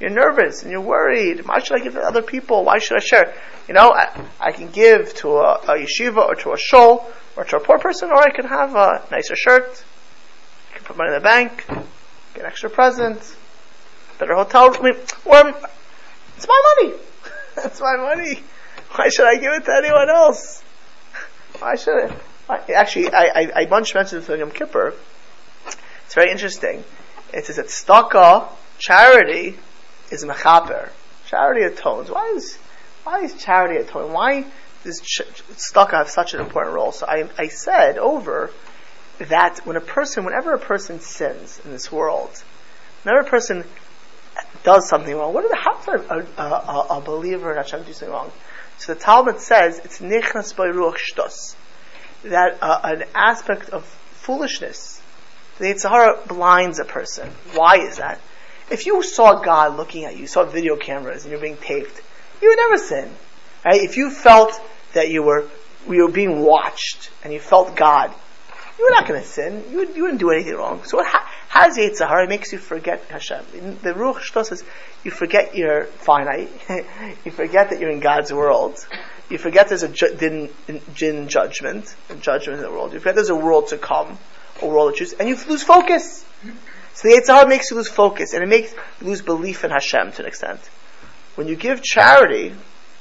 you're 0.00 0.10
nervous 0.10 0.62
and 0.62 0.70
you're 0.70 0.80
worried. 0.80 1.46
Why 1.46 1.58
should 1.58 1.80
I 1.80 1.84
give 1.84 1.94
to 1.94 2.00
other 2.00 2.22
people? 2.22 2.64
Why 2.64 2.78
should 2.78 2.96
I 2.96 3.00
share? 3.00 3.34
You 3.66 3.74
know, 3.74 3.92
I, 3.92 4.26
I 4.40 4.52
can 4.52 4.70
give 4.70 5.14
to 5.16 5.28
a, 5.38 5.54
a, 5.54 5.78
yeshiva 5.78 6.18
or 6.18 6.34
to 6.36 6.52
a 6.52 6.58
shul 6.58 7.10
or 7.36 7.44
to 7.44 7.56
a 7.56 7.60
poor 7.60 7.78
person, 7.78 8.10
or 8.10 8.16
I 8.16 8.30
can 8.30 8.46
have 8.46 8.74
a 8.74 9.04
nicer 9.10 9.34
shirt. 9.34 9.84
I 10.70 10.76
can 10.76 10.84
put 10.84 10.96
money 10.96 11.08
in 11.08 11.14
the 11.14 11.20
bank, 11.20 11.66
get 12.34 12.44
extra 12.44 12.70
presents, 12.70 13.36
better 14.18 14.34
hotel 14.34 14.70
room. 14.70 14.96
Or 15.24 15.54
it's 16.36 16.46
my 16.46 16.74
money. 16.76 16.94
That's 17.56 17.80
my 17.80 17.96
money. 17.96 18.42
Why 18.94 19.08
should 19.08 19.26
I 19.26 19.36
give 19.36 19.52
it 19.52 19.64
to 19.64 19.74
anyone 19.76 20.10
else? 20.10 20.62
Why 21.58 21.76
should 21.76 22.12
I? 22.48 22.72
Actually, 22.72 23.12
I, 23.12 23.24
I, 23.34 23.52
I 23.62 23.64
once 23.70 23.94
mentioned 23.94 24.22
this 24.22 24.28
in 24.28 24.40
Yom 24.40 24.50
Kippur. 24.50 24.94
It's 26.06 26.14
very 26.14 26.30
interesting. 26.30 26.84
It 27.32 27.44
says 27.44 27.56
that 27.56 27.66
tzedakah, 27.66 28.48
charity, 28.78 29.58
is 30.10 30.24
mechaper. 30.24 30.90
Charity 31.26 31.64
atones. 31.64 32.10
Why 32.10 32.32
is 32.34 32.56
why 33.04 33.20
is 33.20 33.34
charity 33.34 33.76
atoning? 33.76 34.12
Why 34.12 34.46
does 34.84 35.00
ch- 35.00 35.22
have 35.74 36.08
such 36.08 36.34
an 36.34 36.40
important 36.40 36.74
role? 36.74 36.92
So 36.92 37.06
I, 37.06 37.28
I 37.36 37.48
said 37.48 37.98
over 37.98 38.50
that 39.18 39.60
when 39.64 39.76
a 39.76 39.80
person, 39.80 40.24
whenever 40.24 40.54
a 40.54 40.58
person 40.58 41.00
sins 41.00 41.60
in 41.64 41.70
this 41.72 41.90
world, 41.92 42.30
whenever 43.02 43.26
a 43.26 43.30
person 43.30 43.64
does 44.62 44.88
something 44.88 45.14
wrong, 45.14 45.34
what 45.34 45.44
are 45.44 45.48
the, 45.48 45.56
how 45.56 45.74
does 45.82 46.28
a, 46.38 46.42
a, 46.42 46.98
a, 46.98 47.00
believer 47.00 47.50
in 47.50 47.56
Hashem 47.56 47.82
do 47.82 47.92
something 47.92 48.14
wrong? 48.14 48.32
So 48.78 48.94
the 48.94 49.00
Talmud 49.00 49.40
says 49.40 49.80
it's 49.84 50.00
nichnas 50.00 50.56
by 50.56 50.68
ruach 50.68 50.98
shtos, 50.98 51.54
that 52.24 52.58
uh, 52.62 52.80
an 52.84 53.04
aspect 53.14 53.70
of 53.70 53.84
foolishness, 53.84 55.00
the 55.58 55.66
Yetzer 55.66 55.90
Hara 55.90 56.20
blinds 56.26 56.78
a 56.78 56.84
person. 56.84 57.28
Why 57.54 57.78
is 57.78 57.96
that? 57.96 58.20
If 58.70 58.86
you 58.86 59.02
saw 59.02 59.40
God 59.40 59.76
looking 59.76 60.04
at 60.04 60.16
you, 60.16 60.26
saw 60.26 60.44
video 60.44 60.76
cameras, 60.76 61.24
and 61.24 61.32
you're 61.32 61.40
being 61.40 61.56
taped, 61.56 62.00
you 62.40 62.48
would 62.48 62.58
never 62.58 62.78
sin. 62.78 63.10
Right? 63.64 63.82
If 63.82 63.96
you 63.96 64.10
felt 64.10 64.52
that 64.92 65.10
you 65.10 65.22
were 65.22 65.48
you 65.88 66.04
were 66.04 66.12
being 66.12 66.40
watched 66.40 67.10
and 67.24 67.32
you 67.32 67.40
felt 67.40 67.74
God, 67.74 68.12
you 68.78 68.84
were 68.84 68.90
not 68.90 69.08
going 69.08 69.20
to 69.20 69.26
sin. 69.26 69.64
You, 69.70 69.92
you 69.92 70.02
wouldn't 70.02 70.20
do 70.20 70.30
anything 70.30 70.54
wrong. 70.54 70.84
So 70.84 70.98
what 70.98 71.06
has 71.48 71.76
Yetzer 71.76 72.06
Hara? 72.06 72.24
It 72.24 72.28
makes 72.28 72.52
you 72.52 72.58
forget 72.58 73.04
Hashem. 73.06 73.44
The 73.82 73.92
Ruach 73.92 74.18
Shtos 74.18 74.46
says 74.46 74.64
you 75.02 75.10
forget 75.10 75.56
you're 75.56 75.84
finite. 75.84 76.50
you 77.24 77.32
forget 77.32 77.70
that 77.70 77.80
you're 77.80 77.90
in 77.90 78.00
God's 78.00 78.32
world. 78.32 78.86
You 79.28 79.38
forget 79.38 79.68
there's 79.68 79.82
a 79.82 79.88
ju- 79.88 80.48
judgment, 81.26 81.94
a 82.08 82.14
judgment 82.14 82.58
in 82.58 82.64
the 82.64 82.70
world. 82.70 82.92
You 82.92 83.00
forget 83.00 83.16
there's 83.16 83.30
a 83.30 83.36
world 83.36 83.68
to 83.68 83.78
come, 83.78 84.16
a 84.62 84.66
world 84.66 84.94
to 84.94 84.98
choose, 84.98 85.12
and 85.14 85.28
you 85.28 85.36
lose 85.48 85.62
focus. 85.62 86.24
So 86.94 87.08
the 87.08 87.20
Yetzer 87.20 87.48
makes 87.48 87.70
you 87.70 87.76
lose 87.76 87.88
focus, 87.88 88.32
and 88.32 88.42
it 88.42 88.48
makes 88.48 88.72
you 88.72 89.08
lose 89.08 89.22
belief 89.22 89.64
in 89.64 89.70
Hashem 89.70 90.12
to 90.12 90.22
an 90.22 90.28
extent. 90.28 90.60
When 91.34 91.46
you 91.46 91.56
give 91.56 91.82
charity, 91.82 92.54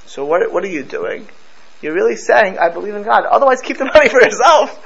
so 0.06 0.26
what, 0.26 0.52
what 0.52 0.64
are 0.64 0.70
you 0.70 0.84
doing? 0.84 1.28
You're 1.82 1.94
really 1.94 2.16
saying, 2.16 2.58
I 2.58 2.70
believe 2.70 2.96
in 2.96 3.04
God. 3.04 3.26
Otherwise, 3.26 3.62
keep 3.62 3.78
the 3.78 3.86
money 3.86 4.10
for 4.10 4.22
yourself. 4.22 4.84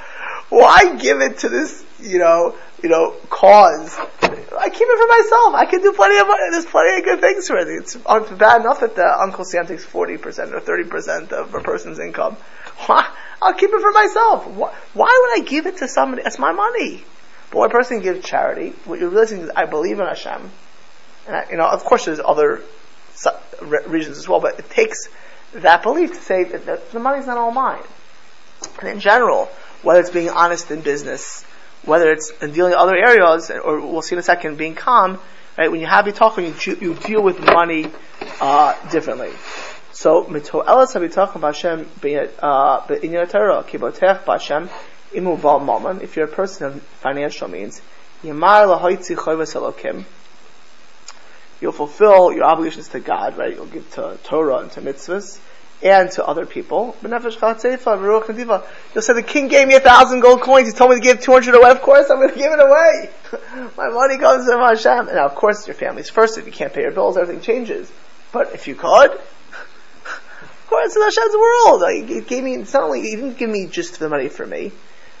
Why 0.52 0.96
give 0.96 1.22
it 1.22 1.38
to 1.38 1.48
this, 1.48 1.82
you 1.98 2.18
know, 2.18 2.54
you 2.82 2.90
know, 2.90 3.16
cause. 3.30 3.96
I 3.98 4.68
keep 4.68 4.86
it 4.86 4.98
for 4.98 5.06
myself. 5.08 5.54
I 5.54 5.64
can 5.64 5.80
do 5.80 5.94
plenty 5.94 6.18
of 6.18 6.26
money. 6.26 6.42
There's 6.50 6.66
plenty 6.66 6.98
of 6.98 7.04
good 7.04 7.20
things 7.22 7.48
for 7.48 7.56
it. 7.56 7.68
It's 7.68 7.96
bad 7.96 8.60
enough 8.60 8.80
that 8.80 8.94
the 8.94 9.18
Uncle 9.18 9.46
Sam 9.46 9.66
takes 9.66 9.86
40% 9.86 10.52
or 10.52 10.60
30% 10.60 11.32
of 11.32 11.54
a 11.54 11.60
person's 11.60 11.98
income. 11.98 12.36
I'll 12.86 13.54
keep 13.54 13.70
it 13.72 13.80
for 13.80 13.92
myself. 13.92 14.46
Why 14.92 15.26
would 15.32 15.40
I 15.40 15.44
give 15.48 15.64
it 15.64 15.78
to 15.78 15.88
somebody? 15.88 16.22
That's 16.22 16.38
my 16.38 16.52
money. 16.52 17.02
But 17.50 17.58
when 17.58 17.70
a 17.70 17.72
person 17.72 18.00
gives 18.00 18.22
charity, 18.22 18.74
what 18.84 19.00
you're 19.00 19.08
realizing 19.08 19.40
is, 19.40 19.50
I 19.56 19.64
believe 19.64 20.00
in 20.00 20.06
Hashem. 20.06 20.50
And 21.28 21.36
I, 21.36 21.46
you 21.50 21.56
know, 21.56 21.66
of 21.66 21.82
course 21.82 22.04
there's 22.04 22.20
other 22.20 22.60
reasons 23.86 24.18
as 24.18 24.28
well, 24.28 24.40
but 24.40 24.58
it 24.58 24.68
takes 24.68 25.08
that 25.54 25.82
belief 25.82 26.10
to 26.12 26.20
say 26.20 26.44
that 26.44 26.90
the 26.92 26.98
money's 26.98 27.26
not 27.26 27.38
all 27.38 27.52
mine. 27.52 27.82
And 28.80 28.88
in 28.90 29.00
general, 29.00 29.48
whether 29.82 30.00
it's 30.00 30.10
being 30.10 30.30
honest 30.30 30.70
in 30.70 30.80
business, 30.80 31.44
whether 31.84 32.10
it's 32.10 32.30
in 32.40 32.52
dealing 32.52 32.72
in 32.72 32.78
other 32.78 32.96
areas, 32.96 33.50
or 33.50 33.80
we'll 33.80 34.02
see 34.02 34.14
in 34.14 34.18
a 34.18 34.22
second, 34.22 34.56
being 34.56 34.74
calm, 34.74 35.18
right? 35.58 35.70
When 35.70 35.80
you 35.80 35.86
have 35.86 36.04
bitachon, 36.04 36.66
you, 36.66 36.76
you 36.80 36.94
deal 36.94 37.22
with 37.22 37.40
money 37.40 37.90
uh, 38.40 38.90
differently. 38.90 39.32
So, 39.92 40.24
mito 40.24 40.64
elas 40.64 40.94
habitachon 40.94 41.40
b'Hashem 41.40 41.84
b'inyan 42.00 43.30
Torah 43.30 43.64
kibotech 43.64 44.24
b'Hashem 44.24 44.68
imu 45.12 45.38
val 45.38 45.60
mammon. 45.60 46.00
If 46.00 46.16
you're 46.16 46.26
a 46.26 46.32
person 46.32 46.66
of 46.66 46.82
financial 46.82 47.48
means, 47.48 47.82
yamar 48.22 48.66
lahoitzi 48.66 49.16
choyvas 49.16 49.54
elokim. 49.54 50.04
You'll 51.60 51.72
fulfill 51.72 52.32
your 52.32 52.44
obligations 52.44 52.88
to 52.88 53.00
God, 53.00 53.36
right? 53.38 53.54
You'll 53.54 53.66
give 53.66 53.88
to 53.92 54.18
Torah 54.24 54.58
and 54.58 54.70
to 54.72 54.80
mitzvahs 54.80 55.38
and 55.82 56.10
to 56.12 56.24
other 56.24 56.46
people. 56.46 56.96
You'll 57.02 57.20
say 57.20 59.12
the 59.12 59.24
king 59.26 59.48
gave 59.48 59.66
me 59.66 59.74
a 59.74 59.80
thousand 59.80 60.20
gold 60.20 60.40
coins. 60.42 60.68
He 60.68 60.72
told 60.72 60.90
me 60.90 60.96
to 60.96 61.02
give 61.02 61.20
two 61.20 61.32
hundred 61.32 61.54
away. 61.54 61.70
Of 61.70 61.82
course, 61.82 62.08
I'm 62.10 62.18
going 62.18 62.30
to 62.30 62.36
give 62.36 62.52
it 62.52 62.60
away. 62.60 63.10
My 63.76 63.88
money 63.88 64.18
comes 64.18 64.46
from 64.46 64.60
Hashem. 64.60 65.08
And 65.08 65.16
now, 65.16 65.26
of 65.26 65.34
course, 65.34 65.66
your 65.66 65.74
family's 65.74 66.08
first. 66.08 66.38
If 66.38 66.46
you 66.46 66.52
can't 66.52 66.72
pay 66.72 66.82
your 66.82 66.92
bills, 66.92 67.16
everything 67.16 67.42
changes. 67.42 67.90
But 68.32 68.54
if 68.54 68.68
you 68.68 68.74
could, 68.74 69.10
of 69.10 70.66
course, 70.68 70.96
it's 70.96 71.16
Hashem's 71.16 71.34
world. 71.34 71.80
Like, 71.80 72.10
it 72.10 72.26
gave 72.28 72.44
me. 72.44 72.54
It's 72.54 72.72
not 72.72 72.84
only 72.84 73.02
he 73.02 73.16
didn't 73.16 73.38
give 73.38 73.50
me 73.50 73.66
just 73.66 73.98
the 73.98 74.08
money 74.08 74.28
for 74.28 74.46
me. 74.46 74.72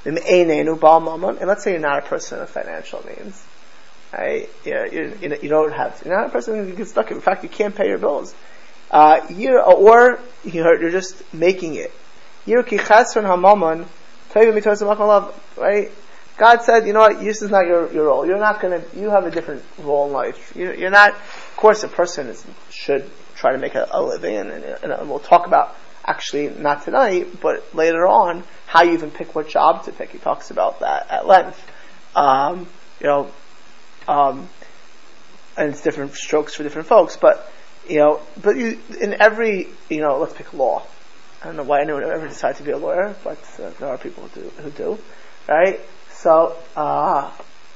And 0.04 0.16
let's 0.16 1.62
say 1.62 1.72
you're 1.72 1.80
not 1.80 1.98
a 1.98 2.02
person 2.02 2.40
of 2.40 2.50
financial 2.50 3.04
means. 3.06 3.44
Right? 4.12 4.48
You, 4.64 5.16
you, 5.20 5.38
you 5.42 5.48
don't 5.48 5.72
have. 5.72 6.02
You're 6.04 6.16
not 6.16 6.26
a 6.26 6.30
person 6.30 6.56
who 6.56 6.74
gets 6.74 6.90
stuck. 6.90 7.10
In 7.10 7.20
fact, 7.20 7.42
you 7.44 7.48
can't 7.48 7.74
pay 7.74 7.88
your 7.88 7.98
bills 7.98 8.34
uh, 8.92 9.26
you're, 9.30 9.62
or 9.62 10.20
you're, 10.44 10.90
just 10.90 11.22
making 11.32 11.74
it. 11.76 11.92
Right? 15.56 15.90
God 16.36 16.62
said, 16.62 16.86
you 16.86 16.92
know 16.92 17.00
what, 17.00 17.20
this 17.20 17.42
is 17.42 17.50
not 17.50 17.66
your, 17.66 17.92
your 17.92 18.06
role. 18.06 18.26
You're 18.26 18.38
not 18.38 18.60
gonna, 18.60 18.82
you 18.94 19.10
have 19.10 19.26
a 19.26 19.30
different 19.30 19.62
role 19.78 20.06
in 20.06 20.12
life. 20.12 20.52
You're, 20.56 20.74
you're 20.74 20.90
not, 20.90 21.12
of 21.12 21.54
course 21.56 21.84
a 21.84 21.88
person 21.88 22.28
is, 22.28 22.44
should 22.70 23.08
try 23.36 23.52
to 23.52 23.58
make 23.58 23.74
a, 23.74 23.88
a 23.90 24.02
living 24.02 24.36
and, 24.36 24.50
and, 24.50 24.92
and, 24.92 25.10
we'll 25.10 25.18
talk 25.18 25.46
about 25.46 25.76
actually 26.04 26.48
not 26.48 26.84
tonight, 26.84 27.40
but 27.40 27.74
later 27.74 28.06
on, 28.06 28.44
how 28.66 28.82
you 28.82 28.92
even 28.92 29.10
pick 29.10 29.34
what 29.34 29.48
job 29.48 29.84
to 29.84 29.92
pick. 29.92 30.10
He 30.10 30.18
talks 30.18 30.50
about 30.50 30.80
that 30.80 31.10
at 31.10 31.26
length. 31.26 31.62
Um, 32.16 32.66
you 33.00 33.06
know, 33.06 33.30
um, 34.08 34.48
and 35.56 35.70
it's 35.70 35.82
different 35.82 36.14
strokes 36.14 36.54
for 36.54 36.62
different 36.62 36.88
folks, 36.88 37.16
but 37.16 37.50
you 37.88 37.98
know, 37.98 38.20
but 38.40 38.56
you, 38.56 38.78
in 39.00 39.20
every, 39.20 39.68
you 39.88 40.00
know, 40.00 40.18
let's 40.18 40.34
pick 40.34 40.52
law. 40.52 40.82
I 41.42 41.46
don't 41.46 41.56
know 41.56 41.64
why 41.64 41.80
anyone 41.80 42.04
ever 42.04 42.28
decide 42.28 42.56
to 42.56 42.62
be 42.62 42.70
a 42.70 42.78
lawyer, 42.78 43.16
but 43.24 43.38
uh, 43.58 43.70
there 43.78 43.88
are 43.88 43.98
people 43.98 44.28
who 44.28 44.40
do, 44.42 44.48
who 44.62 44.70
do, 44.70 44.98
right? 45.48 45.80
So, 46.10 46.56
uh, 46.76 47.32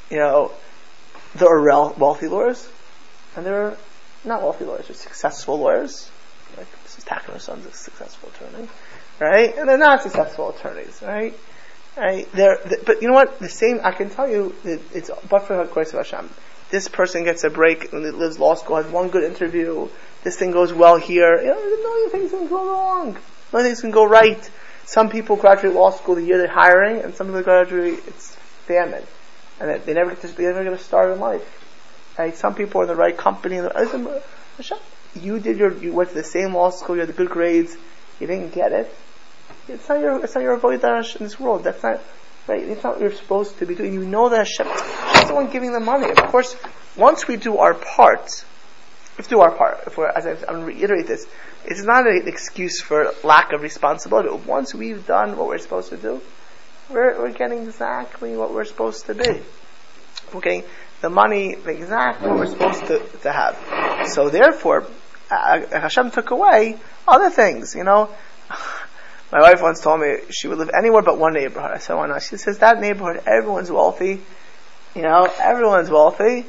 you 0.08 0.18
know, 0.18 0.52
there 1.34 1.48
are 1.48 1.92
wealthy 1.94 2.28
lawyers, 2.28 2.68
and 3.34 3.44
there 3.44 3.62
are 3.62 3.78
not 4.24 4.42
wealthy 4.42 4.64
lawyers, 4.64 4.86
there's 4.86 5.00
successful 5.00 5.58
lawyers, 5.58 6.10
like 6.56 6.68
Mrs. 6.84 7.04
Tackner's 7.04 7.42
son's 7.42 7.66
a 7.66 7.72
successful 7.72 8.30
attorney, 8.30 8.68
right? 9.18 9.56
And 9.56 9.68
they're 9.68 9.78
not 9.78 10.02
successful 10.02 10.50
attorneys, 10.50 11.02
right? 11.02 11.34
Right? 11.96 12.30
They're, 12.32 12.58
they, 12.64 12.76
but 12.84 13.02
you 13.02 13.08
know 13.08 13.14
what? 13.14 13.38
The 13.38 13.48
same, 13.48 13.80
I 13.82 13.90
can 13.90 14.10
tell 14.10 14.28
you, 14.28 14.54
that 14.64 14.80
it's 14.94 15.10
but 15.28 15.46
for 15.46 15.56
the 15.56 15.64
grace 15.64 15.92
of 15.92 15.98
Hashem 15.98 16.30
this 16.70 16.88
person 16.88 17.24
gets 17.24 17.44
a 17.44 17.50
break 17.50 17.84
it 17.84 17.92
lives 17.92 18.38
law 18.38 18.54
school, 18.54 18.76
has 18.76 18.86
one 18.86 19.08
good 19.08 19.24
interview, 19.24 19.88
this 20.26 20.36
thing 20.36 20.50
goes 20.50 20.72
well 20.72 20.96
here. 20.96 21.40
You 21.40 21.46
know, 21.46 21.58
a 21.58 21.76
million 21.76 22.10
things 22.10 22.30
can 22.32 22.48
go 22.48 22.68
wrong. 22.68 23.16
Million 23.52 23.68
things 23.70 23.80
can 23.80 23.92
go 23.92 24.04
right. 24.04 24.50
Some 24.84 25.08
people 25.08 25.36
graduate 25.36 25.72
law 25.74 25.90
school 25.90 26.16
the 26.16 26.22
year 26.22 26.38
they're 26.38 26.48
hiring, 26.48 27.02
and 27.02 27.14
some 27.14 27.28
of 27.28 27.34
people 27.34 27.44
graduate, 27.44 28.00
it's 28.06 28.34
famine. 28.66 29.04
And 29.60 29.80
they, 29.82 29.94
never 29.94 30.10
get 30.10 30.22
to, 30.22 30.28
they 30.28 30.44
never 30.44 30.64
get 30.64 30.72
a 30.72 30.78
start 30.78 31.12
in 31.12 31.20
life. 31.20 31.44
Right? 32.18 32.34
Some 32.36 32.54
people 32.54 32.80
are 32.80 32.84
in 32.84 32.88
the 32.88 32.96
right 32.96 33.16
company. 33.16 33.56
You 35.14 35.38
did 35.38 35.58
your, 35.58 35.76
you 35.78 35.92
went 35.92 36.08
to 36.10 36.14
the 36.16 36.24
same 36.24 36.54
law 36.54 36.70
school, 36.70 36.96
you 36.96 37.00
had 37.00 37.08
the 37.08 37.12
good 37.12 37.30
grades, 37.30 37.76
you 38.18 38.26
didn't 38.26 38.52
get 38.52 38.72
it. 38.72 38.92
It's 39.68 39.88
not 39.88 40.00
your, 40.00 40.24
it's 40.24 40.34
not 40.34 40.42
your 40.42 40.54
avoid 40.54 40.82
in 40.84 41.02
this 41.20 41.38
world. 41.38 41.64
That's 41.64 41.82
not, 41.82 42.00
Right? 42.46 42.62
It's 42.62 42.82
not 42.84 42.94
what 42.94 43.02
you're 43.02 43.12
supposed 43.12 43.58
to 43.58 43.66
be 43.66 43.74
doing. 43.74 43.92
You 43.92 44.04
know 44.04 44.28
that 44.28 44.38
Hashem, 44.38 44.66
Hashem's 44.66 45.28
the 45.28 45.34
one 45.34 45.50
giving 45.50 45.72
the 45.72 45.80
money. 45.80 46.10
Of 46.10 46.30
course, 46.30 46.56
once 46.96 47.26
we 47.26 47.36
do 47.36 47.58
our 47.58 47.74
part, 47.74 48.44
if 49.18 49.26
we 49.26 49.28
do 49.28 49.40
our 49.40 49.50
part. 49.50 49.80
If 49.86 49.96
we're, 49.96 50.08
as 50.08 50.26
I, 50.26 50.36
I'm 50.48 50.64
reiterate 50.64 51.06
this, 51.06 51.26
it's 51.64 51.82
not 51.82 52.06
an 52.06 52.22
excuse 52.26 52.80
for 52.80 53.12
lack 53.24 53.52
of 53.52 53.62
responsibility. 53.62 54.28
Once 54.46 54.74
we've 54.74 55.06
done 55.06 55.36
what 55.36 55.48
we're 55.48 55.58
supposed 55.58 55.90
to 55.90 55.96
do, 55.96 56.20
we're, 56.90 57.18
we're 57.18 57.32
getting 57.32 57.64
exactly 57.64 58.36
what 58.36 58.52
we're 58.52 58.64
supposed 58.64 59.06
to 59.06 59.14
be. 59.14 59.42
Getting 60.32 60.64
the 61.00 61.10
money 61.10 61.56
exactly 61.66 62.28
what 62.28 62.38
we're 62.38 62.46
supposed 62.46 62.86
to, 62.86 63.00
to 63.22 63.32
have. 63.32 64.08
So 64.08 64.28
therefore, 64.28 64.86
uh, 65.30 65.60
Hashem 65.80 66.10
took 66.12 66.30
away 66.30 66.76
other 67.08 67.30
things, 67.30 67.74
you 67.74 67.84
know. 67.84 68.10
My 69.32 69.40
wife 69.40 69.60
once 69.60 69.80
told 69.80 70.00
me 70.00 70.18
she 70.30 70.46
would 70.46 70.58
live 70.58 70.70
anywhere 70.76 71.02
but 71.02 71.18
one 71.18 71.32
neighborhood. 71.32 71.72
I 71.74 71.78
said, 71.78 71.94
why 71.94 72.06
not? 72.06 72.22
She 72.22 72.36
says, 72.36 72.58
that 72.58 72.80
neighborhood, 72.80 73.22
everyone's 73.26 73.70
wealthy. 73.70 74.22
You 74.94 75.02
know, 75.02 75.28
everyone's 75.40 75.90
wealthy. 75.90 76.46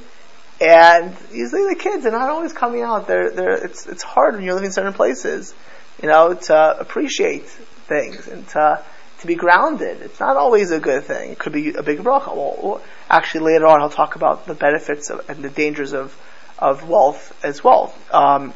And 0.62 1.15
usually 1.31 1.74
the 1.74 1.79
kids 1.79 2.05
are 2.05 2.12
not 2.12 2.29
always 2.29 2.53
coming 2.53 2.81
out. 2.81 3.07
They're, 3.07 3.31
they're, 3.31 3.65
it's, 3.65 3.88
it's 3.88 4.03
hard 4.03 4.36
when 4.36 4.43
you're 4.43 4.53
living 4.53 4.67
in 4.67 4.72
certain 4.72 4.93
places, 4.93 5.53
you 6.01 6.07
know, 6.07 6.34
to 6.34 6.79
appreciate 6.79 7.46
things 7.46 8.27
and 8.27 8.48
to, 8.50 8.84
to 9.19 9.27
be 9.27 9.36
grounded. 9.36 10.01
It's 10.01 10.19
not 10.19 10.38
always 10.38 10.72
a 10.72 10.79
good 10.79 11.03
thing. 11.03 11.31
It 11.31 11.39
could 11.39 11.53
be 11.53 11.74
a 11.74 11.84
big 11.84 12.00
bracha. 12.00 12.36
Well, 12.36 12.81
actually 13.10 13.53
later 13.53 13.67
on 13.67 13.81
I'll 13.81 13.89
talk 13.89 14.15
about 14.15 14.46
the 14.46 14.55
benefits 14.55 15.10
of, 15.10 15.27
and 15.29 15.43
the 15.43 15.50
dangers 15.50 15.93
of, 15.93 16.15
of 16.60 16.88
wealth 16.88 17.38
as 17.43 17.63
well. 17.63 17.93
Um, 18.12 18.53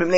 so 0.00 0.08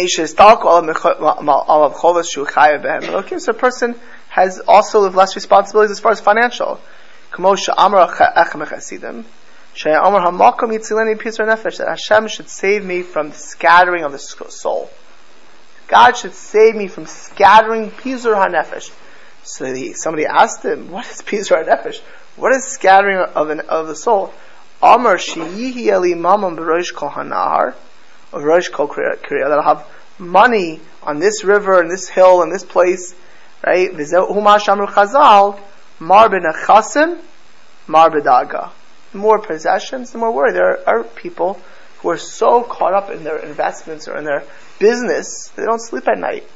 a 3.50 3.54
person 3.54 3.96
has 4.28 4.60
also 4.60 5.10
less 5.10 5.34
responsibilities 5.34 5.90
as 5.90 5.98
far 6.00 6.12
as 6.12 6.20
financial. 6.20 6.80
That 7.32 7.40
Hashem 11.88 12.28
should 12.28 12.48
save 12.48 12.84
me 12.84 13.02
from 13.02 13.30
the 13.30 13.34
scattering 13.34 14.04
of 14.04 14.12
the 14.12 14.18
soul. 14.18 14.90
God 15.88 16.16
should 16.16 16.34
save 16.34 16.76
me 16.76 16.86
from 16.86 17.06
scattering 17.06 17.90
pizur 17.90 18.34
hanefesh. 18.34 18.92
So 19.42 19.72
the, 19.72 19.94
somebody 19.94 20.26
asked 20.26 20.64
him, 20.64 20.90
"What 20.90 21.10
is 21.10 21.22
pizur 21.22 21.64
hanefesh? 21.64 22.00
What 22.36 22.54
is 22.54 22.66
scattering 22.66 23.18
of 23.18 23.50
an, 23.50 23.60
of 23.60 23.88
the 23.88 23.96
soul?" 23.96 24.32
Amar 24.80 25.16
sheyihi 25.16 25.86
eli 25.86 26.14
mamam 26.14 26.56
kol 26.94 27.10
of 28.32 28.42
Rosh 28.44 28.68
Kol 28.68 28.88
Kriya, 28.88 29.48
that'll 29.48 29.62
have 29.62 29.86
money 30.18 30.80
on 31.02 31.18
this 31.18 31.44
river 31.44 31.80
and 31.80 31.90
this 31.90 32.08
hill 32.08 32.42
and 32.42 32.52
this 32.52 32.64
place, 32.64 33.14
right? 33.64 33.90
Huma 33.90 34.58
Shamru 34.58 34.86
Chazal, 34.86 35.60
Mar 35.98 36.28
Benachasim, 36.28 37.20
Mar 37.86 38.10
Bedaga. 38.10 38.70
The 39.12 39.18
more 39.18 39.38
possessions, 39.38 40.12
the 40.12 40.18
more 40.18 40.32
worry. 40.32 40.52
There 40.52 40.88
are 40.88 41.04
people 41.04 41.60
who 41.98 42.10
are 42.10 42.18
so 42.18 42.62
caught 42.62 42.94
up 42.94 43.10
in 43.10 43.24
their 43.24 43.38
investments 43.38 44.08
or 44.08 44.16
in 44.16 44.24
their 44.24 44.44
business, 44.78 45.48
they 45.54 45.64
don't 45.64 45.80
sleep 45.80 46.08
at 46.08 46.18
night. 46.18 46.48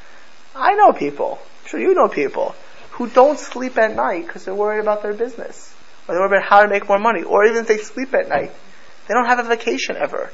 I 0.54 0.74
know 0.74 0.92
people, 0.92 1.40
I'm 1.40 1.68
sure 1.68 1.80
you 1.80 1.94
know 1.94 2.08
people, 2.08 2.54
who 2.92 3.08
don't 3.08 3.38
sleep 3.38 3.78
at 3.78 3.96
night 3.96 4.26
because 4.26 4.44
they're 4.44 4.54
worried 4.54 4.80
about 4.80 5.02
their 5.02 5.14
business. 5.14 5.74
Or 6.06 6.14
they're 6.14 6.22
worried 6.22 6.38
about 6.38 6.48
how 6.48 6.62
to 6.62 6.68
make 6.68 6.88
more 6.88 6.98
money. 6.98 7.22
Or 7.22 7.44
even 7.44 7.62
if 7.62 7.66
they 7.66 7.78
sleep 7.78 8.14
at 8.14 8.28
night, 8.28 8.52
they 9.08 9.14
don't 9.14 9.26
have 9.26 9.38
a 9.38 9.48
vacation 9.48 9.96
ever. 9.96 10.30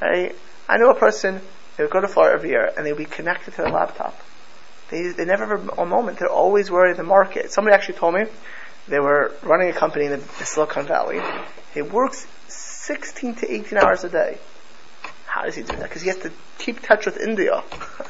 Right? 0.00 0.36
I 0.68 0.76
know 0.78 0.90
a 0.90 0.94
person, 0.94 1.40
they 1.76 1.84
would 1.84 1.92
go 1.92 2.00
to 2.00 2.08
Florida 2.08 2.36
every 2.36 2.50
year 2.50 2.72
and 2.76 2.86
they 2.86 2.92
would 2.92 2.98
be 2.98 3.04
connected 3.04 3.52
to 3.54 3.62
their 3.62 3.70
laptop. 3.70 4.18
They, 4.90 5.08
they 5.08 5.24
never 5.24 5.46
have 5.46 5.78
a 5.78 5.86
moment. 5.86 6.18
They're 6.18 6.28
always 6.28 6.70
worried 6.70 6.96
the 6.96 7.04
market. 7.04 7.52
Somebody 7.52 7.74
actually 7.74 7.98
told 7.98 8.14
me 8.14 8.24
they 8.88 8.98
were 8.98 9.34
running 9.42 9.70
a 9.70 9.72
company 9.72 10.06
in 10.06 10.12
the, 10.12 10.16
the 10.16 10.44
Silicon 10.44 10.86
Valley. 10.86 11.20
He 11.74 11.82
works 11.82 12.26
16 12.48 13.36
to 13.36 13.52
18 13.52 13.78
hours 13.78 14.04
a 14.04 14.08
day. 14.08 14.38
How 15.26 15.42
does 15.42 15.54
he 15.54 15.62
do 15.62 15.76
that? 15.76 15.82
Because 15.84 16.02
he 16.02 16.08
has 16.08 16.18
to 16.18 16.32
keep 16.58 16.82
touch 16.82 17.06
with 17.06 17.18
India. 17.18 17.62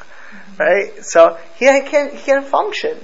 right? 0.57 0.91
So 1.03 1.37
he, 1.57 1.65
can't, 1.65 2.13
he 2.13 2.19
can't 2.19 2.45
function. 2.45 2.97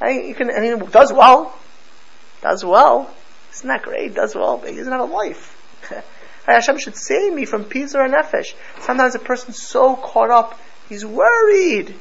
Right? 0.00 0.34
Can, 0.36 0.50
and 0.50 0.64
he 0.64 0.90
does 0.90 1.12
well. 1.12 1.56
does 2.42 2.64
well. 2.64 3.14
Isn't 3.52 3.68
that 3.68 3.82
great? 3.82 4.14
Does 4.14 4.34
well, 4.34 4.58
but 4.58 4.70
he 4.70 4.76
doesn't 4.76 4.92
have 4.92 5.08
a 5.08 5.12
life. 5.12 5.54
Hashem 6.54 6.78
should 6.78 6.96
save 6.96 7.32
me 7.32 7.44
from 7.44 7.64
pizur 7.64 8.06
hanefesh. 8.08 8.54
Sometimes 8.80 9.14
a 9.14 9.18
person's 9.18 9.60
so 9.60 9.96
caught 9.96 10.30
up, 10.30 10.58
he's 10.88 11.04
worried. 11.04 11.94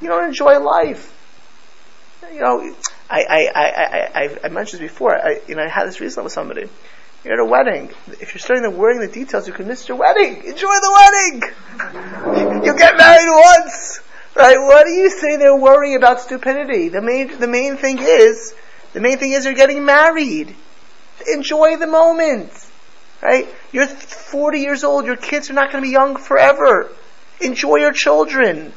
You 0.00 0.08
don't 0.08 0.24
enjoy 0.24 0.58
life. 0.58 1.18
You 2.32 2.40
know, 2.40 2.74
I, 3.10 3.24
I, 3.28 3.48
I, 3.54 3.64
I, 3.64 4.24
I 4.24 4.38
I 4.44 4.48
mentioned 4.48 4.82
this 4.82 4.90
before. 4.90 5.14
I, 5.14 5.40
you 5.46 5.54
know, 5.54 5.62
I 5.62 5.68
had 5.68 5.86
this 5.86 6.00
recently 6.00 6.24
with 6.24 6.32
somebody. 6.32 6.68
You're 7.24 7.34
at 7.34 7.40
a 7.40 7.44
wedding. 7.44 7.92
If 8.20 8.34
you're 8.34 8.40
starting 8.40 8.64
to 8.64 8.70
worry 8.70 8.98
the 8.98 9.12
details, 9.12 9.46
you 9.46 9.52
can 9.52 9.68
miss 9.68 9.88
your 9.88 9.96
wedding. 9.96 10.38
Enjoy 10.44 10.74
the 10.86 11.40
wedding. 11.80 12.62
You'll 12.64 12.76
get 12.76 12.96
married 12.96 13.28
once, 13.28 14.00
right? 14.34 14.56
What 14.58 14.86
are 14.86 14.90
you 14.90 15.08
sitting 15.10 15.38
there 15.38 15.54
worrying 15.54 15.96
about 15.96 16.20
stupidity? 16.20 16.88
The 16.88 17.00
main, 17.00 17.38
the 17.38 17.46
main 17.46 17.76
thing 17.76 17.98
is, 18.00 18.54
the 18.92 19.00
main 19.00 19.18
thing 19.18 19.32
is 19.32 19.44
you're 19.44 19.54
getting 19.54 19.84
married. 19.84 20.56
Enjoy 21.32 21.76
the 21.76 21.86
moment, 21.86 22.50
right? 23.22 23.48
You're 23.70 23.86
40 23.86 24.58
years 24.58 24.84
old. 24.84 25.06
Your 25.06 25.16
kids 25.16 25.50
are 25.50 25.54
not 25.54 25.70
going 25.70 25.82
to 25.82 25.88
be 25.88 25.92
young 25.92 26.16
forever. 26.16 26.90
Enjoy 27.40 27.76
your 27.76 27.92
children. 27.92 28.72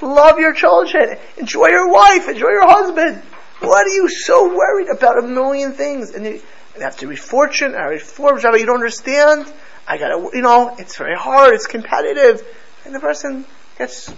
Love 0.00 0.38
your 0.38 0.52
children. 0.52 1.18
Enjoy 1.36 1.68
your 1.68 1.90
wife. 1.90 2.28
Enjoy 2.28 2.48
your 2.48 2.68
husband. 2.68 3.22
What 3.60 3.86
are 3.86 3.94
you 3.94 4.08
so 4.08 4.54
worried 4.54 4.88
about 4.88 5.18
a 5.18 5.26
million 5.26 5.72
things? 5.72 6.10
And 6.10 6.24
you, 6.24 6.42
have 6.80 6.96
to 6.98 7.06
be 7.06 7.16
fortunate, 7.16 7.76
I 7.76 7.88
read 7.88 8.02
Forbes, 8.02 8.44
Rabbi, 8.44 8.58
you 8.58 8.66
don't 8.66 8.76
understand. 8.76 9.50
I 9.86 9.96
gotta, 9.96 10.28
you 10.32 10.42
know, 10.42 10.74
it's 10.78 10.96
very 10.96 11.16
hard, 11.16 11.54
it's 11.54 11.66
competitive. 11.66 12.42
And 12.84 12.94
the 12.94 13.00
person 13.00 13.46
gets 13.78 14.12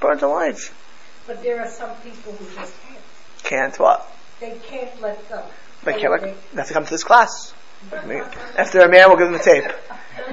burnt 0.00 0.22
alive. 0.22 0.72
But 1.26 1.42
there 1.42 1.60
are 1.60 1.68
some 1.68 1.90
people 2.04 2.32
who 2.32 2.44
just 2.54 2.74
can't. 2.82 3.00
Can't 3.42 3.78
what? 3.78 4.10
They 4.40 4.58
can't 4.62 5.00
let 5.00 5.28
go. 5.28 5.44
They 5.84 5.94
can't 5.94 6.12
let 6.12 6.20
go. 6.20 6.34
They 6.52 6.58
have 6.58 6.68
to 6.68 6.74
come 6.74 6.84
to 6.84 6.90
this 6.90 7.04
class. 7.04 7.54
If 7.92 8.72
they're 8.72 8.88
a 8.88 8.90
man, 8.90 9.08
we'll 9.08 9.18
give 9.18 9.30
them 9.30 9.32
the 9.32 9.38
tape. 9.38 9.64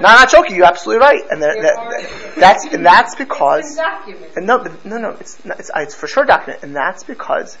No, 0.00 0.08
I'm 0.08 0.20
not 0.20 0.30
joking. 0.30 0.56
You're 0.56 0.66
absolutely 0.66 1.04
right, 1.04 1.22
and 1.30 1.42
that, 1.42 1.56
that, 1.60 2.34
that's 2.36 2.64
and 2.66 2.84
that's 2.84 3.14
because 3.14 3.78
and 4.36 4.46
no, 4.46 4.64
no, 4.84 4.98
no, 4.98 5.10
it's 5.20 5.44
not, 5.44 5.60
it's, 5.60 5.70
it's 5.74 5.94
for 5.94 6.06
sure 6.06 6.24
document, 6.24 6.62
and 6.62 6.74
that's 6.74 7.04
because. 7.04 7.58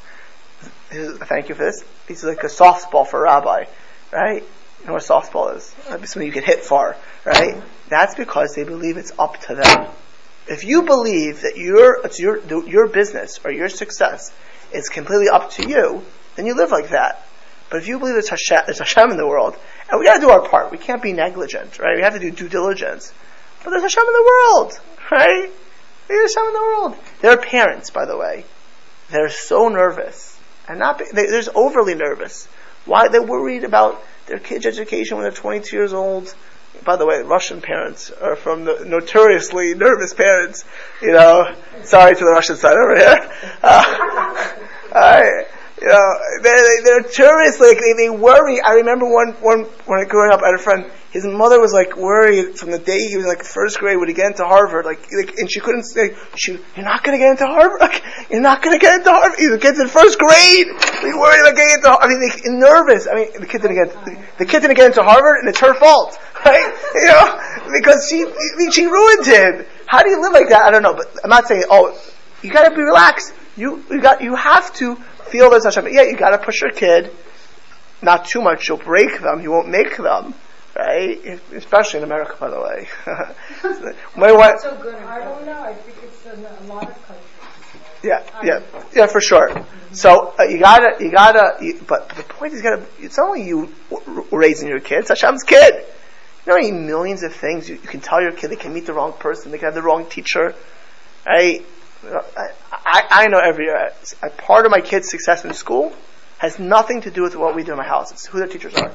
Thank 0.90 1.48
you 1.48 1.54
for 1.54 1.64
this. 1.64 1.82
He's 2.06 2.22
like 2.22 2.42
a 2.44 2.48
softball 2.48 3.06
for 3.06 3.20
a 3.20 3.22
rabbi, 3.22 3.64
right? 4.12 4.42
You 4.80 4.86
know 4.86 4.92
what 4.94 5.02
a 5.02 5.12
softball 5.12 5.56
is? 5.56 5.72
That'd 5.86 6.02
be 6.02 6.06
something 6.06 6.26
you 6.26 6.32
can 6.32 6.44
hit 6.44 6.64
far, 6.64 6.96
right? 7.24 7.62
That's 7.88 8.14
because 8.14 8.54
they 8.54 8.64
believe 8.64 8.96
it's 8.96 9.12
up 9.18 9.40
to 9.42 9.54
them. 9.54 9.88
If 10.48 10.64
you 10.64 10.82
believe 10.82 11.42
that 11.42 11.56
your 11.56 12.04
it's 12.04 12.18
your 12.18 12.42
your 12.66 12.88
business 12.88 13.40
or 13.44 13.52
your 13.52 13.68
success 13.68 14.32
is 14.72 14.88
completely 14.88 15.28
up 15.28 15.50
to 15.52 15.68
you, 15.68 16.04
then 16.36 16.46
you 16.46 16.54
live 16.56 16.70
like 16.70 16.90
that. 16.90 17.26
But 17.72 17.80
if 17.80 17.88
you 17.88 17.98
believe 17.98 18.16
there's 18.16 18.28
Hashem, 18.28 18.64
there's 18.66 18.80
Hashem 18.80 19.10
in 19.12 19.16
the 19.16 19.26
world, 19.26 19.56
and 19.90 19.98
we 19.98 20.04
got 20.04 20.16
to 20.16 20.20
do 20.20 20.28
our 20.28 20.46
part, 20.46 20.70
we 20.70 20.76
can't 20.76 21.02
be 21.02 21.14
negligent, 21.14 21.78
right? 21.78 21.96
We 21.96 22.02
have 22.02 22.12
to 22.12 22.18
do 22.18 22.30
due 22.30 22.50
diligence. 22.50 23.14
But 23.64 23.70
there's 23.70 23.82
Hashem 23.82 24.04
in 24.06 24.12
the 24.12 24.30
world, 24.30 24.72
right? 25.10 25.50
There's 26.06 26.34
Hashem 26.34 26.48
in 26.48 26.52
the 26.52 26.60
world. 26.60 26.96
Their 27.22 27.38
parents, 27.38 27.88
by 27.88 28.04
the 28.04 28.18
way, 28.18 28.44
they're 29.10 29.30
so 29.30 29.70
nervous 29.70 30.38
and 30.68 30.80
not 30.80 30.98
be, 30.98 31.06
they, 31.14 31.24
they're 31.24 31.44
overly 31.54 31.94
nervous. 31.94 32.46
Why 32.84 33.08
they're 33.08 33.22
worried 33.22 33.64
about 33.64 34.04
their 34.26 34.38
kids' 34.38 34.66
education 34.66 35.16
when 35.16 35.24
they're 35.24 35.32
22 35.32 35.74
years 35.74 35.94
old. 35.94 36.34
By 36.84 36.96
the 36.96 37.06
way, 37.06 37.22
Russian 37.22 37.62
parents 37.62 38.10
are 38.10 38.36
from 38.36 38.66
the 38.66 38.84
notoriously 38.84 39.72
nervous 39.72 40.12
parents. 40.12 40.66
You 41.00 41.12
know, 41.12 41.54
sorry 41.84 42.16
to 42.16 42.20
the 42.22 42.32
Russian 42.32 42.56
side 42.56 42.76
over 42.76 42.98
here. 42.98 44.58
Uh, 44.92 45.44
Uh, 45.82 45.84
you 45.84 45.88
know, 45.88 46.14
they're, 46.42 46.82
they're 46.84 47.02
tourists, 47.02 47.60
like, 47.60 47.78
they, 47.78 48.06
they 48.06 48.10
worry. 48.10 48.60
I 48.60 48.74
remember 48.74 49.10
one, 49.10 49.32
one, 49.40 49.64
when 49.86 49.98
I 49.98 50.04
grew 50.04 50.30
up, 50.32 50.40
I 50.42 50.46
had 50.46 50.54
a 50.54 50.62
friend, 50.62 50.90
his 51.12 51.26
mother 51.26 51.60
was 51.60 51.72
like 51.72 51.96
worried 51.96 52.56
from 52.56 52.70
the 52.70 52.78
day 52.78 53.06
he 53.08 53.16
was 53.16 53.26
like 53.26 53.44
first 53.44 53.78
grade 53.78 53.98
would 53.98 54.08
he 54.08 54.14
get 54.14 54.32
into 54.32 54.44
Harvard, 54.44 54.86
like, 54.86 55.10
like 55.12 55.36
and 55.36 55.50
she 55.50 55.60
couldn't 55.60 55.84
say, 55.84 56.16
she, 56.36 56.52
you're 56.52 56.84
not 56.86 57.02
gonna 57.02 57.18
get 57.18 57.32
into 57.32 57.46
Harvard, 57.46 57.80
like, 57.86 58.02
you're 58.30 58.40
not 58.40 58.62
gonna 58.62 58.78
get 58.78 58.98
into 58.98 59.10
Harvard, 59.10 59.38
he 59.38 59.48
gets 59.58 59.78
in 59.78 59.88
first 59.88 60.18
grade, 60.18 60.66
he's 61.02 61.14
worried 61.14 61.40
about 61.42 61.56
getting 61.56 61.74
into, 61.76 61.90
I 61.90 62.06
mean, 62.08 62.20
they, 62.20 62.50
nervous, 62.50 63.06
I 63.06 63.14
mean, 63.14 63.40
the 63.40 63.46
kid 63.46 63.62
didn't 63.62 63.76
get, 63.76 63.94
oh 63.94 64.04
the, 64.04 64.24
the 64.38 64.46
kid 64.46 64.60
didn't 64.60 64.76
get 64.76 64.86
into 64.86 65.02
Harvard, 65.02 65.40
and 65.40 65.48
it's 65.48 65.60
her 65.60 65.74
fault, 65.74 66.18
right? 66.46 66.72
You 66.94 67.08
know, 67.10 67.26
because 67.76 68.08
she, 68.08 68.24
I 68.24 68.56
mean, 68.56 68.70
she 68.70 68.86
ruined 68.86 69.26
him. 69.26 69.66
How 69.86 70.02
do 70.02 70.08
you 70.08 70.20
live 70.22 70.32
like 70.32 70.48
that? 70.48 70.64
I 70.64 70.70
don't 70.70 70.82
know, 70.82 70.94
but 70.94 71.12
I'm 71.22 71.30
not 71.30 71.46
saying, 71.46 71.64
oh, 71.70 71.98
you 72.42 72.50
gotta 72.50 72.74
be 72.74 72.82
relaxed. 72.82 73.34
You, 73.56 73.84
you 73.90 74.00
got, 74.00 74.22
you 74.22 74.34
have 74.34 74.72
to 74.76 74.96
feel 75.32 75.50
there's 75.50 75.64
Hashem. 75.64 75.88
Yeah, 75.90 76.02
you 76.02 76.16
gotta 76.16 76.38
push 76.38 76.60
your 76.60 76.70
kid. 76.70 77.10
Not 78.02 78.26
too 78.26 78.42
much, 78.42 78.68
you'll 78.68 78.78
break 78.78 79.20
them, 79.20 79.40
you 79.40 79.50
won't 79.50 79.68
make 79.68 79.96
them. 79.96 80.34
Right? 80.76 81.40
Especially 81.52 81.98
in 81.98 82.04
America, 82.04 82.36
by 82.38 82.48
the 82.48 82.60
way. 82.60 82.88
My 84.16 84.32
wife, 84.32 84.60
so 84.60 84.74
good. 84.76 84.94
I 84.94 85.18
don't 85.18 85.44
know. 85.44 85.62
I 85.62 85.74
think 85.74 85.98
it's 86.02 86.24
in 86.26 86.44
a 86.44 86.72
lot 86.72 86.88
of 86.88 87.06
countries. 87.06 87.28
Yeah, 88.02 88.24
yeah, 88.42 88.62
yeah, 88.94 89.06
for 89.06 89.20
sure. 89.20 89.50
Mm-hmm. 89.50 89.94
So 89.94 90.34
uh, 90.38 90.44
you 90.44 90.58
gotta, 90.58 90.96
you 90.98 91.10
gotta. 91.10 91.62
You, 91.62 91.80
but, 91.86 92.08
but 92.08 92.16
the 92.16 92.22
point 92.24 92.54
is, 92.54 92.62
you 92.62 92.70
gotta. 92.70 92.86
It's 92.98 93.18
only 93.18 93.46
you 93.46 93.72
raising 94.32 94.68
your 94.68 94.80
kids. 94.80 95.08
Hashem's 95.08 95.42
kid. 95.42 95.74
You 95.74 95.82
know, 96.46 96.54
how 96.54 96.56
many 96.56 96.72
millions 96.72 97.22
of 97.22 97.34
things 97.34 97.68
you, 97.68 97.76
you, 97.76 97.88
can 97.88 98.00
tell 98.00 98.20
your 98.20 98.32
kid 98.32 98.50
they 98.50 98.56
can 98.56 98.72
meet 98.72 98.86
the 98.86 98.94
wrong 98.94 99.12
person, 99.12 99.52
they 99.52 99.58
can 99.58 99.66
have 99.66 99.74
the 99.74 99.82
wrong 99.82 100.06
teacher, 100.06 100.54
right? 101.24 101.64
I, 102.04 103.02
I 103.10 103.28
know 103.28 103.38
every 103.38 103.70
uh, 103.70 103.90
part 104.38 104.66
of 104.66 104.72
my 104.72 104.80
kids' 104.80 105.10
success 105.10 105.44
in 105.44 105.52
school 105.54 105.92
has 106.38 106.58
nothing 106.58 107.02
to 107.02 107.10
do 107.10 107.22
with 107.22 107.36
what 107.36 107.54
we 107.54 107.62
do 107.62 107.72
in 107.72 107.78
my 107.78 107.86
house. 107.86 108.10
It's 108.10 108.26
who 108.26 108.38
their 108.38 108.48
teachers 108.48 108.74
are. 108.74 108.92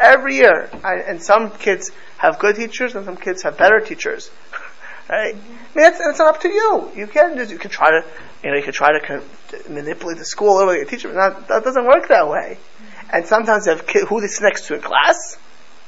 Every 0.00 0.36
year, 0.36 0.70
I, 0.82 0.96
and 0.96 1.22
some 1.22 1.50
kids 1.50 1.90
have 2.16 2.38
good 2.38 2.56
teachers, 2.56 2.94
and 2.94 3.04
some 3.04 3.16
kids 3.16 3.42
have 3.42 3.58
better 3.58 3.80
teachers. 3.80 4.30
right? 5.08 5.34
I 5.34 5.78
mean, 5.78 5.86
it's, 5.86 6.00
it's 6.00 6.20
up 6.20 6.40
to 6.40 6.48
you. 6.48 6.90
You 6.96 7.06
can 7.06 7.36
just, 7.36 7.50
you 7.50 7.58
can 7.58 7.70
try 7.70 7.90
to, 7.90 8.04
you 8.42 8.50
know, 8.50 8.56
you 8.56 8.62
can 8.62 8.72
try 8.72 8.98
to 8.98 9.14
of 9.16 9.70
manipulate 9.70 10.18
the 10.18 10.24
school 10.24 10.62
or 10.62 10.74
your 10.74 10.84
teacher, 10.84 11.08
but 11.08 11.16
not, 11.16 11.48
that 11.48 11.64
doesn't 11.64 11.86
work 11.86 12.08
that 12.08 12.28
way. 12.28 12.58
And 13.12 13.26
sometimes 13.26 13.66
you 13.66 13.72
have 13.72 13.86
kid, 13.86 14.06
who 14.08 14.20
they 14.20 14.26
sit 14.26 14.42
next 14.42 14.66
to 14.68 14.74
in 14.74 14.80
class. 14.80 15.38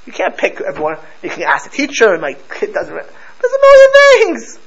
You 0.06 0.12
can't 0.12 0.36
pick 0.36 0.60
everyone. 0.60 0.96
You 1.22 1.30
can 1.30 1.42
ask 1.42 1.70
the 1.70 1.76
teacher, 1.76 2.12
and 2.12 2.22
my 2.22 2.32
kid 2.32 2.72
doesn't. 2.72 2.94
There's 2.94 3.52
a 3.52 3.60
million 3.60 4.36
things. 4.36 4.58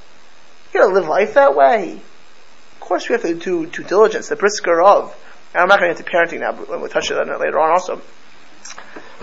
You 0.73 0.81
gotta 0.81 0.93
live 0.93 1.07
life 1.07 1.36
that 1.36 1.55
way. 1.55 1.93
Of 1.93 2.79
course, 2.79 3.07
we 3.07 3.13
have 3.13 3.21
to 3.21 3.36
do 3.36 3.65
due 3.65 3.83
diligence, 3.83 4.29
the 4.29 4.36
Brisker 4.36 4.77
Rav. 4.77 5.15
And 5.53 5.62
I'm 5.62 5.67
not 5.67 5.79
going 5.79 5.95
to 5.95 6.03
get 6.03 6.05
to 6.05 6.12
parenting 6.12 6.39
now, 6.39 6.51
but 6.51 6.67
we'll 6.67 6.89
touch 6.89 7.12
on 7.12 7.29
it 7.29 7.39
later 7.39 7.59
on 7.59 7.71
also. 7.71 8.01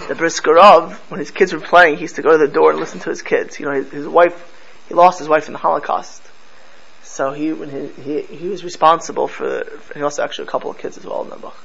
The 0.06 0.14
Brisker 0.14 0.54
Rav, 0.54 0.96
when 1.10 1.18
his 1.18 1.32
kids 1.32 1.52
were 1.52 1.60
playing, 1.60 1.96
he 1.96 2.02
used 2.02 2.16
to 2.16 2.22
go 2.22 2.32
to 2.32 2.38
the 2.38 2.52
door 2.52 2.70
and 2.70 2.78
listen 2.78 3.00
to 3.00 3.10
his 3.10 3.22
kids. 3.22 3.58
You 3.58 3.66
know, 3.66 3.72
his, 3.72 3.90
his 3.90 4.06
wife, 4.06 4.84
he 4.88 4.94
lost 4.94 5.18
his 5.18 5.28
wife 5.28 5.48
in 5.48 5.52
the 5.52 5.58
Holocaust. 5.58 6.22
So 7.02 7.32
he, 7.32 7.52
when 7.52 7.68
he, 7.68 8.02
he, 8.02 8.22
he 8.22 8.48
was 8.48 8.62
responsible 8.62 9.26
for, 9.26 9.66
he 9.94 10.02
also 10.02 10.22
actually 10.22 10.46
a 10.46 10.50
couple 10.50 10.70
of 10.70 10.78
kids 10.78 10.96
as 10.96 11.04
well 11.04 11.22
in 11.24 11.40
book. 11.40 11.56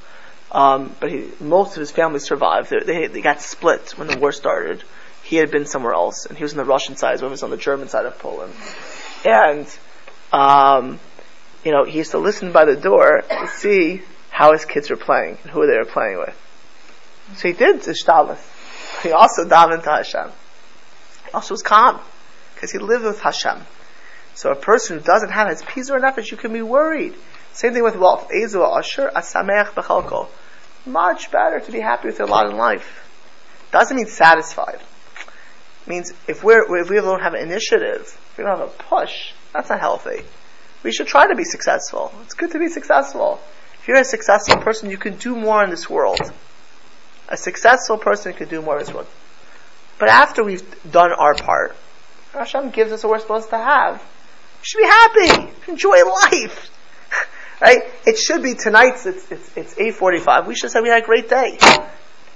Um, 0.51 0.95
but 0.99 1.11
he, 1.11 1.29
most 1.39 1.75
of 1.75 1.79
his 1.79 1.91
family 1.91 2.19
survived. 2.19 2.71
They, 2.71 2.79
they, 2.79 3.07
they, 3.07 3.21
got 3.21 3.41
split 3.41 3.93
when 3.97 4.07
the 4.07 4.17
war 4.17 4.31
started. 4.31 4.83
He 5.23 5.35
had 5.35 5.51
been 5.51 5.65
somewhere 5.65 5.93
else, 5.93 6.25
and 6.25 6.37
he 6.37 6.43
was 6.43 6.53
on 6.53 6.57
the 6.57 6.65
Russian 6.65 6.95
side, 6.95 7.19
so 7.19 7.27
he 7.27 7.31
was 7.31 7.43
on 7.43 7.51
the 7.51 7.57
German 7.57 7.87
side 7.87 8.05
of 8.05 8.17
Poland. 8.17 8.53
And, 9.25 9.67
um, 10.31 10.99
you 11.63 11.71
know, 11.71 11.83
he 11.83 11.97
used 11.97 12.11
to 12.11 12.19
listen 12.19 12.51
by 12.51 12.65
the 12.65 12.75
door 12.75 13.23
to 13.27 13.47
see 13.47 14.03
how 14.29 14.51
his 14.51 14.65
kids 14.65 14.89
were 14.89 14.97
playing 14.97 15.37
and 15.41 15.51
who 15.51 15.65
they 15.65 15.77
were 15.77 15.85
playing 15.85 16.17
with. 16.19 16.35
So 17.37 17.47
he 17.47 17.53
did 17.53 17.81
hishtadlus. 17.81 19.01
He 19.01 19.11
also 19.11 19.45
davened 19.45 19.83
to 19.83 19.89
Hashem. 19.89 20.29
He 21.25 21.31
also 21.31 21.55
was 21.55 21.63
calm 21.63 21.99
because 22.53 22.71
he 22.71 22.77
lived 22.77 23.03
with 23.03 23.19
Hashem. 23.19 23.61
So 24.35 24.51
a 24.51 24.55
person 24.55 24.99
who 24.99 25.03
doesn't 25.03 25.31
have 25.31 25.49
his 25.49 25.63
peace 25.63 25.89
or 25.89 25.99
nefesh, 25.99 26.29
you 26.29 26.37
can 26.37 26.53
be 26.53 26.61
worried. 26.61 27.15
Same 27.53 27.73
thing 27.73 27.83
with 27.83 27.95
wealth. 27.95 28.29
Ezu 28.29 28.61
asher 28.77 29.09
asamech 29.15 29.69
bechalko. 29.69 30.27
Much 30.85 31.31
better 31.31 31.59
to 31.59 31.71
be 31.71 31.79
happy 31.79 32.09
with 32.09 32.19
your 32.19 32.27
lot 32.27 32.49
in 32.49 32.57
life. 32.57 33.01
Doesn't 33.71 33.95
mean 33.95 34.07
satisfied. 34.07 34.79
It 35.85 35.87
means 35.87 36.13
if 36.27 36.43
we're 36.43 36.63
if 36.81 36.89
we 36.89 36.97
don't 36.97 37.21
have 37.21 37.33
an 37.33 37.49
initiative, 38.37 38.37
we 38.37 38.43
don't 38.43 38.59
have 38.59 38.67
a 38.67 38.83
push, 38.83 39.33
that's 39.53 39.69
not 39.69 39.79
healthy. 39.79 40.23
We 40.83 40.91
should 40.91 41.07
try 41.07 41.27
to 41.27 41.35
be 41.35 41.43
successful. 41.43 42.13
It's 42.23 42.33
good 42.33 42.51
to 42.51 42.59
be 42.59 42.67
successful. 42.67 43.39
If 43.81 43.87
you're 43.87 43.97
a 43.97 44.05
successful 44.05 44.57
person, 44.57 44.89
you 44.89 44.97
can 44.97 45.17
do 45.17 45.35
more 45.35 45.63
in 45.63 45.69
this 45.69 45.89
world. 45.89 46.19
A 47.29 47.37
successful 47.37 47.97
person 47.97 48.33
can 48.33 48.47
do 48.47 48.61
more 48.61 48.77
in 48.77 48.85
this 48.85 48.93
world. 48.93 49.07
But 49.97 50.09
after 50.09 50.43
we've 50.43 50.63
done 50.91 51.11
our 51.11 51.33
part, 51.33 51.75
Hashem 52.33 52.69
gives 52.71 52.91
us 52.91 53.03
what 53.03 53.11
we're 53.11 53.19
supposed 53.19 53.49
to 53.49 53.57
have. 53.57 53.95
We 53.95 54.63
should 54.63 54.79
be 54.79 54.85
happy. 54.85 55.53
Enjoy 55.71 55.97
life. 56.03 56.71
right? 57.61 57.83
It 58.05 58.17
should 58.17 58.43
be 58.43 58.53
tonight's, 58.53 59.05
it's, 59.05 59.31
it's, 59.31 59.57
it's 59.57 59.75
8.45. 59.75 60.47
We 60.47 60.55
should 60.55 60.71
say 60.71 60.81
we 60.81 60.89
had 60.89 61.01
a 61.01 61.05
great 61.05 61.29
day. 61.29 61.57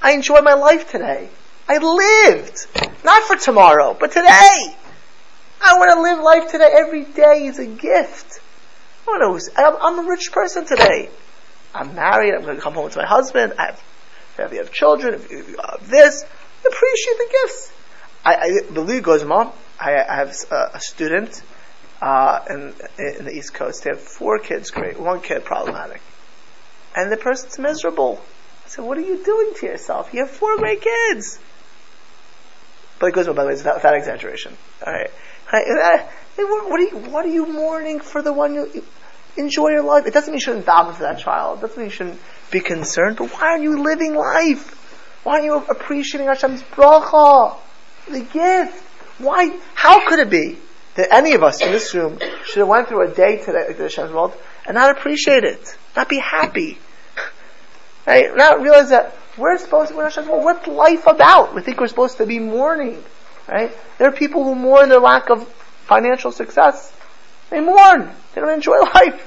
I 0.02 0.14
enjoyed 0.14 0.44
my 0.44 0.54
life 0.54 0.90
today. 0.90 1.30
I 1.68 1.78
lived. 1.78 2.68
Not 3.04 3.24
for 3.24 3.36
tomorrow, 3.36 3.96
but 4.00 4.12
today. 4.12 4.76
I 5.62 5.78
want 5.78 5.92
to 5.94 6.02
live 6.02 6.20
life 6.20 6.52
today. 6.52 6.72
Every 6.74 7.04
day 7.04 7.46
is 7.46 7.60
a 7.60 7.66
gift. 7.66 8.40
I 9.08 9.12
want 9.12 9.42
to, 9.42 9.60
I'm, 9.60 9.76
I'm 9.82 10.06
a 10.06 10.10
rich 10.10 10.32
person 10.32 10.66
today. 10.66 11.10
I'm 11.74 11.96
married. 11.96 12.34
I'm 12.34 12.42
going 12.42 12.56
to 12.56 12.62
come 12.62 12.74
home 12.74 12.90
to 12.90 12.98
my 12.98 13.06
husband. 13.06 13.54
I 13.58 13.68
have 13.68 13.84
if 14.38 14.54
you 14.54 14.60
have 14.60 14.72
children, 14.72 15.16
if 15.16 15.32
you 15.32 15.58
have 15.58 15.90
this, 15.90 16.24
appreciate 16.24 17.18
the 17.18 17.28
gifts. 17.32 17.74
I, 18.24 18.36
I 18.36 18.74
believe 18.74 19.04
goes, 19.04 19.24
mom. 19.24 19.52
I, 19.80 19.96
I 19.96 20.16
have 20.16 20.34
a, 20.52 20.72
a 20.76 20.80
student 20.80 21.42
uh, 22.02 22.42
in, 22.50 22.74
in 22.98 23.26
the 23.26 23.32
East 23.32 23.54
Coast. 23.54 23.84
They 23.84 23.92
have 23.92 24.00
four 24.00 24.40
kids, 24.40 24.72
great. 24.72 25.00
One 25.00 25.22
kid 25.22 25.44
problematic, 25.46 26.02
and 26.96 27.12
the 27.12 27.18
person's 27.18 27.60
miserable. 27.60 28.22
I 28.66 28.70
said, 28.70 28.86
"What 28.86 28.98
are 28.98 29.02
you 29.02 29.24
doing 29.24 29.54
to 29.58 29.66
yourself? 29.66 30.14
You 30.14 30.22
have 30.22 30.32
four 30.32 30.58
great 30.58 30.82
kids." 30.82 31.40
But 33.00 33.08
it 33.08 33.14
goes, 33.14 33.28
by 33.28 33.34
the 33.34 33.48
way, 33.48 33.54
it's 33.54 33.64
without 33.64 33.96
exaggeration. 33.96 34.58
All 34.86 34.92
right. 34.92 35.10
Eh, 35.52 36.04
what 36.38 36.80
are 36.80 36.84
you, 36.84 36.98
what 37.12 37.26
are 37.26 37.30
you 37.30 37.46
mourning 37.52 38.00
for 38.00 38.22
the 38.22 38.32
one 38.32 38.54
you, 38.54 38.84
enjoy 39.38 39.70
your 39.70 39.84
life? 39.84 40.06
It 40.06 40.14
doesn't 40.14 40.32
mean 40.32 40.38
you 40.38 40.44
shouldn't 40.44 40.66
daven 40.66 40.94
for 40.94 41.04
that 41.04 41.20
child. 41.20 41.60
It 41.60 41.62
doesn't 41.62 41.78
mean 41.78 41.88
you 41.88 41.92
shouldn't 41.92 42.20
be 42.52 42.60
concerned. 42.60 43.18
But 43.18 43.30
why 43.34 43.52
aren't 43.52 43.64
you 43.64 43.82
living 43.82 44.16
life? 44.16 44.76
Why 45.24 45.34
aren't 45.34 45.46
you 45.46 45.56
appreciating 45.56 46.28
Hashem's 46.28 46.62
bracha? 46.64 47.58
The 48.10 48.22
gift. 48.22 48.84
Why? 49.20 49.58
How 49.76 50.08
could 50.08 50.20
it 50.20 50.30
be 50.30 50.58
that 50.96 51.14
any 51.14 51.34
of 51.34 51.44
us 51.44 51.62
in 51.62 51.72
this 51.72 51.94
room 51.94 52.20
should 52.46 52.60
have 52.60 52.68
went 52.68 52.88
through 52.88 53.10
a 53.10 53.14
day 53.14 53.38
today 53.38 53.68
like 53.68 53.78
Hashem's 53.78 54.12
world 54.12 54.34
and 54.66 54.76
not 54.76 54.98
appreciate 54.98 55.44
it, 55.44 55.78
not 55.96 56.10
be 56.10 56.20
happy, 56.20 56.78
right? 58.06 58.36
Not 58.36 58.62
realize 58.62 58.90
that 58.90 59.16
we're 59.38 59.58
supposed 59.58 59.92
to, 59.92 59.98
we're 59.98 60.06
Hashem's 60.06 60.28
world. 60.28 60.44
What's 60.44 60.68
life 60.68 61.08
about? 61.08 61.56
We 61.56 61.62
think 61.62 61.80
we're 61.80 61.88
supposed 61.88 62.18
to 62.18 62.26
be 62.26 62.40
mourning, 62.40 63.04
right? 63.50 63.72
There 63.98 64.08
are 64.08 64.12
people 64.12 64.44
who 64.44 64.56
mourn 64.56 64.90
their 64.90 65.00
lack 65.00 65.30
of 65.30 65.48
financial 65.86 66.32
success. 66.32 66.94
They 67.50 67.60
mourn. 67.60 68.12
They 68.34 68.42
don't 68.42 68.54
enjoy 68.54 68.80
life. 68.96 69.26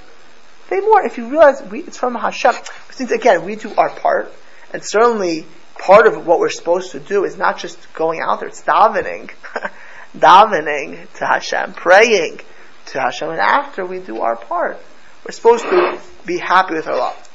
They 0.70 0.80
mourn. 0.80 1.06
If 1.06 1.18
you 1.18 1.28
realize 1.28 1.62
we, 1.62 1.80
it's 1.80 1.98
from 1.98 2.14
Hashem, 2.14 2.54
since 2.90 3.11
again 3.11 3.44
we 3.44 3.56
do 3.56 3.74
our 3.74 3.90
part, 3.90 4.32
and 4.72 4.82
certainly 4.85 5.46
part 5.78 6.06
of 6.06 6.26
what 6.26 6.38
we're 6.38 6.50
supposed 6.50 6.92
to 6.92 7.00
do 7.00 7.24
is 7.24 7.37
not 7.37 7.58
just 7.58 7.92
going 7.94 8.20
out 8.20 8.40
there, 8.40 8.48
it's 8.48 8.62
davening. 8.62 9.30
davening 10.16 11.12
to 11.14 11.26
Hashem, 11.26 11.74
praying 11.74 12.40
to 12.87 13.00
Hashem, 13.00 13.30
and 13.30 13.40
after 13.40 13.85
we 13.85 13.98
do 13.98 14.20
our 14.20 14.37
part, 14.37 14.78
we're 15.24 15.32
supposed 15.32 15.64
to 15.64 16.00
be 16.26 16.38
happy 16.38 16.74
with 16.74 16.87
our 16.87 16.96
lot. 16.96 17.28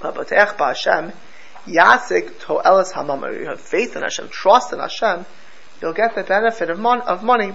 But 0.00 0.30
Hashem, 0.30 1.12
Yasik 1.66 2.38
to'elas 2.40 2.92
hamam. 2.92 3.38
You 3.38 3.46
have 3.46 3.60
faith 3.60 3.96
in 3.96 4.02
Hashem, 4.02 4.28
trust 4.28 4.72
in 4.72 4.78
Hashem, 4.78 5.26
you'll 5.80 5.92
get 5.92 6.14
the 6.14 6.22
benefit 6.22 6.70
of, 6.70 6.78
mon- 6.78 7.02
of 7.02 7.22
money. 7.22 7.54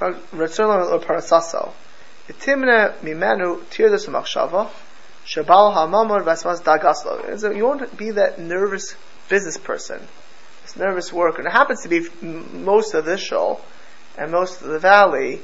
Parasaso. 0.00 1.72
Itimne 2.28 2.94
mimenu 3.00 3.58
tirdas 3.64 4.08
machshava. 4.08 4.70
Shabal 5.26 5.74
hamamor 5.74 6.22
vasmas 6.22 6.62
dagaslo. 6.62 7.56
You 7.56 7.64
won't 7.64 7.96
be 7.96 8.10
that 8.12 8.38
nervous 8.38 8.96
business 9.28 9.56
person, 9.56 10.00
this 10.62 10.76
nervous 10.76 11.12
worker. 11.12 11.38
And 11.38 11.46
it 11.46 11.52
happens 11.52 11.82
to 11.82 11.88
be 11.88 12.06
most 12.22 12.94
of 12.94 13.04
this 13.04 13.20
show 13.20 13.60
and 14.16 14.30
most 14.30 14.62
of 14.62 14.68
the 14.68 14.78
valley 14.78 15.40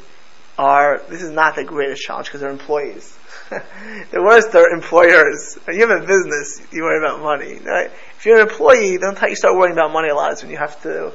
are, 0.59 1.03
this 1.09 1.23
is 1.23 1.31
not 1.31 1.57
the 1.57 1.65
greatest 1.65 2.03
challenge 2.03 2.27
because 2.27 2.41
they're 2.41 2.51
employees. 2.51 3.17
the 3.51 4.23
worst 4.23 4.55
are 4.55 4.69
employers. 4.69 5.59
You 5.69 5.89
have 5.89 6.03
a 6.03 6.07
business, 6.07 6.61
you 6.71 6.83
worry 6.83 6.99
about 6.99 7.23
money. 7.23 7.59
Right? 7.65 7.91
If 8.19 8.27
you're 8.27 8.41
an 8.41 8.49
employee, 8.49 8.99
time 8.99 9.31
you 9.31 9.37
start 9.37 9.57
worrying 9.57 9.73
about 9.73 9.93
money 9.93 10.09
a 10.09 10.15
lot 10.15 10.33
is 10.33 10.43
when 10.43 10.51
you 10.51 10.59
have 10.59 10.81
to 10.83 11.13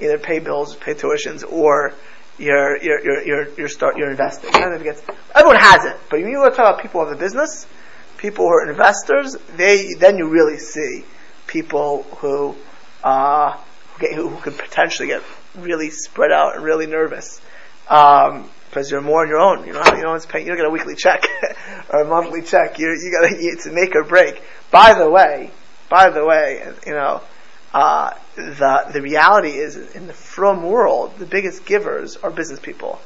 either 0.00 0.18
pay 0.18 0.38
bills, 0.38 0.76
pay 0.76 0.94
tuitions, 0.94 1.44
or 1.50 1.94
you're, 2.38 2.82
you're, 2.82 3.04
you're, 3.04 3.22
you're, 3.24 3.48
you're, 3.56 3.68
start, 3.68 3.96
you're 3.96 4.10
investing. 4.10 4.50
Everyone 4.54 5.56
has 5.56 5.84
it. 5.84 5.96
But 6.10 6.20
when 6.20 6.28
you 6.28 6.42
talk 6.44 6.58
about 6.58 6.82
people 6.82 7.04
have 7.04 7.14
a 7.14 7.18
business, 7.18 7.66
people 8.16 8.46
who 8.46 8.52
are 8.52 8.70
investors, 8.70 9.36
they, 9.56 9.94
then 9.94 10.18
you 10.18 10.28
really 10.28 10.58
see 10.58 11.04
people 11.46 12.04
who, 12.18 12.54
uh, 13.02 13.52
who, 13.94 14.00
get, 14.00 14.14
who, 14.14 14.28
who 14.28 14.40
could 14.40 14.56
potentially 14.56 15.08
get 15.08 15.22
really 15.56 15.90
spread 15.90 16.30
out 16.30 16.54
and 16.54 16.64
really 16.64 16.86
nervous. 16.86 17.40
Um, 17.88 18.48
because 18.68 18.90
you're 18.90 19.00
more 19.00 19.22
on 19.22 19.28
your 19.28 19.38
own. 19.38 19.66
You 19.66 19.72
know, 19.72 19.82
you 19.96 20.02
don't 20.02 20.28
pay, 20.28 20.40
you 20.40 20.46
don't 20.46 20.56
get 20.56 20.66
a 20.66 20.70
weekly 20.70 20.94
check 20.94 21.24
or 21.88 22.02
a 22.02 22.08
monthly 22.08 22.42
check. 22.42 22.78
You 22.78 22.88
you 22.88 23.10
got 23.10 23.28
to 23.28 23.34
it's 23.34 23.66
a 23.66 23.72
make 23.72 23.94
or 23.94 24.04
break. 24.04 24.42
By 24.70 24.94
the 24.94 25.10
way, 25.10 25.50
by 25.88 26.10
the 26.10 26.24
way, 26.24 26.70
you 26.86 26.92
know, 26.92 27.22
uh, 27.74 28.14
the 28.36 28.90
the 28.92 29.02
reality 29.02 29.50
is 29.50 29.76
in 29.94 30.06
the 30.06 30.12
frum 30.12 30.62
world, 30.62 31.16
the 31.18 31.26
biggest 31.26 31.66
givers 31.66 32.16
are 32.16 32.30
business 32.30 32.60
people, 32.60 33.00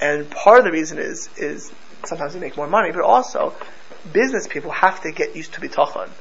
and 0.00 0.30
part 0.30 0.58
of 0.58 0.64
the 0.64 0.72
reason 0.72 0.98
is 0.98 1.28
is 1.36 1.72
sometimes 2.04 2.34
they 2.34 2.40
make 2.40 2.56
more 2.56 2.68
money, 2.68 2.90
but 2.92 3.02
also 3.02 3.54
business 4.12 4.46
people 4.46 4.70
have 4.70 5.00
to 5.02 5.12
get 5.12 5.34
used 5.36 5.54
to 5.54 5.60
bitachon. 5.60 6.10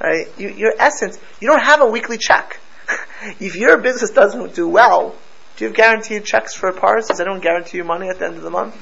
Right? 0.00 0.28
You, 0.38 0.50
your 0.50 0.74
essence, 0.78 1.18
you 1.40 1.48
don't 1.48 1.60
have 1.60 1.80
a 1.80 1.86
weekly 1.86 2.18
check. 2.18 2.60
if 3.40 3.56
your 3.56 3.78
business 3.78 4.10
doesn't 4.10 4.54
do 4.54 4.68
well, 4.68 5.16
do 5.56 5.64
you 5.64 5.70
have 5.70 5.76
guaranteed 5.76 6.24
checks 6.24 6.54
for 6.54 6.72
parts? 6.72 7.08
Does 7.08 7.18
anyone 7.18 7.40
guarantee 7.40 7.78
you 7.78 7.84
money 7.84 8.08
at 8.08 8.20
the 8.20 8.26
end 8.26 8.36
of 8.36 8.42
the 8.42 8.50
month? 8.50 8.76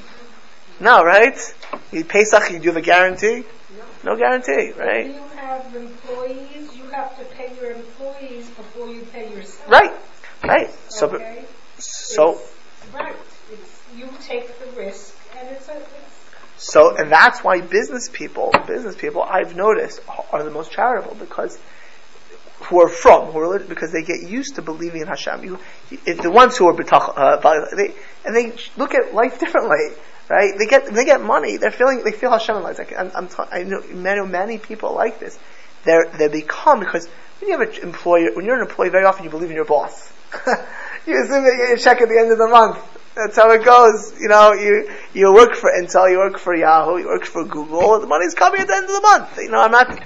No, 0.78 1.02
right? 1.02 1.38
You 1.90 2.04
Pesach, 2.04 2.50
you 2.50 2.58
do 2.58 2.64
you 2.64 2.70
have 2.70 2.76
a 2.76 2.82
guarantee? 2.82 3.46
No, 4.04 4.12
no 4.12 4.16
guarantee, 4.18 4.72
right? 4.72 5.06
When 5.06 5.14
you 5.14 5.28
have 5.36 5.74
employees, 5.74 6.75
have 6.96 7.16
to 7.18 7.24
pay 7.36 7.54
your 7.56 7.72
employees 7.72 8.48
before 8.48 8.88
you 8.88 9.02
pay 9.12 9.30
yourself. 9.30 9.70
Right, 9.70 9.92
right. 10.42 10.70
So, 10.88 11.08
okay. 11.10 11.44
so. 11.78 12.32
It's, 12.32 12.94
right. 12.94 13.16
It's, 13.52 13.82
you 13.96 14.08
take 14.22 14.58
the 14.58 14.80
risk, 14.80 15.14
and 15.38 15.48
it's 15.48 15.68
a, 15.68 15.80
so, 16.56 16.96
and 16.96 17.12
that's 17.12 17.44
why 17.44 17.60
business 17.60 18.08
people, 18.10 18.50
business 18.66 18.96
people, 18.96 19.22
I've 19.22 19.54
noticed, 19.54 20.00
are 20.32 20.42
the 20.42 20.50
most 20.50 20.72
charitable 20.72 21.14
because 21.14 21.58
who 22.60 22.80
are 22.80 22.88
frum, 22.88 23.30
who 23.30 23.38
are 23.38 23.42
religious, 23.42 23.68
because 23.68 23.92
they 23.92 24.02
get 24.02 24.22
used 24.28 24.54
to 24.54 24.62
believing 24.62 25.02
in 25.02 25.06
Hashem. 25.06 25.44
You, 25.44 25.58
if 26.06 26.22
the 26.22 26.30
ones 26.30 26.56
who 26.56 26.66
are 26.66 26.74
betach, 26.74 27.12
uh, 27.14 27.76
they, 27.76 27.94
and 28.24 28.34
they 28.34 28.56
look 28.78 28.94
at 28.94 29.14
life 29.14 29.38
differently, 29.38 29.90
right? 30.30 30.54
They 30.58 30.64
get, 30.64 30.86
they 30.86 31.04
get 31.04 31.20
money, 31.20 31.58
they're 31.58 31.70
feeling, 31.70 32.02
they 32.02 32.12
feel 32.12 32.30
Hashem 32.30 32.56
in 32.56 32.62
life. 32.62 32.78
Like, 32.78 32.98
I'm, 32.98 33.10
I'm 33.14 33.28
ta- 33.28 33.48
I 33.52 33.62
know 33.62 33.82
many, 33.92 34.26
many 34.26 34.58
people 34.58 34.94
like 34.94 35.20
this. 35.20 35.38
They're, 35.86 36.10
they 36.18 36.28
become, 36.28 36.80
because 36.80 37.08
when 37.40 37.50
you 37.50 37.58
have 37.58 37.68
an 37.68 37.82
employer, 37.82 38.34
when 38.34 38.44
you're 38.44 38.56
an 38.56 38.68
employee, 38.68 38.90
very 38.90 39.04
often 39.04 39.24
you 39.24 39.30
believe 39.30 39.50
in 39.50 39.56
your 39.56 39.64
boss. 39.64 40.12
you 41.06 41.22
assume 41.22 41.44
that 41.44 41.52
you 41.52 41.58
get 41.58 41.68
your 41.68 41.78
check 41.78 42.02
at 42.02 42.08
the 42.08 42.18
end 42.18 42.32
of 42.32 42.38
the 42.38 42.48
month. 42.48 42.78
That's 43.14 43.36
how 43.36 43.50
it 43.52 43.64
goes. 43.64 44.14
You 44.20 44.28
know, 44.28 44.52
you 44.52 44.92
you 45.14 45.32
work 45.32 45.54
for 45.54 45.70
Intel, 45.70 46.10
you 46.10 46.18
work 46.18 46.38
for 46.38 46.54
Yahoo, 46.54 46.98
you 46.98 47.06
work 47.06 47.24
for 47.24 47.44
Google. 47.44 47.98
The 47.98 48.06
money's 48.06 48.34
coming 48.34 48.60
at 48.60 48.66
the 48.66 48.74
end 48.74 48.84
of 48.84 48.90
the 48.90 49.00
month. 49.00 49.38
You 49.38 49.50
know, 49.50 49.60
I'm 49.60 49.70
not 49.70 49.98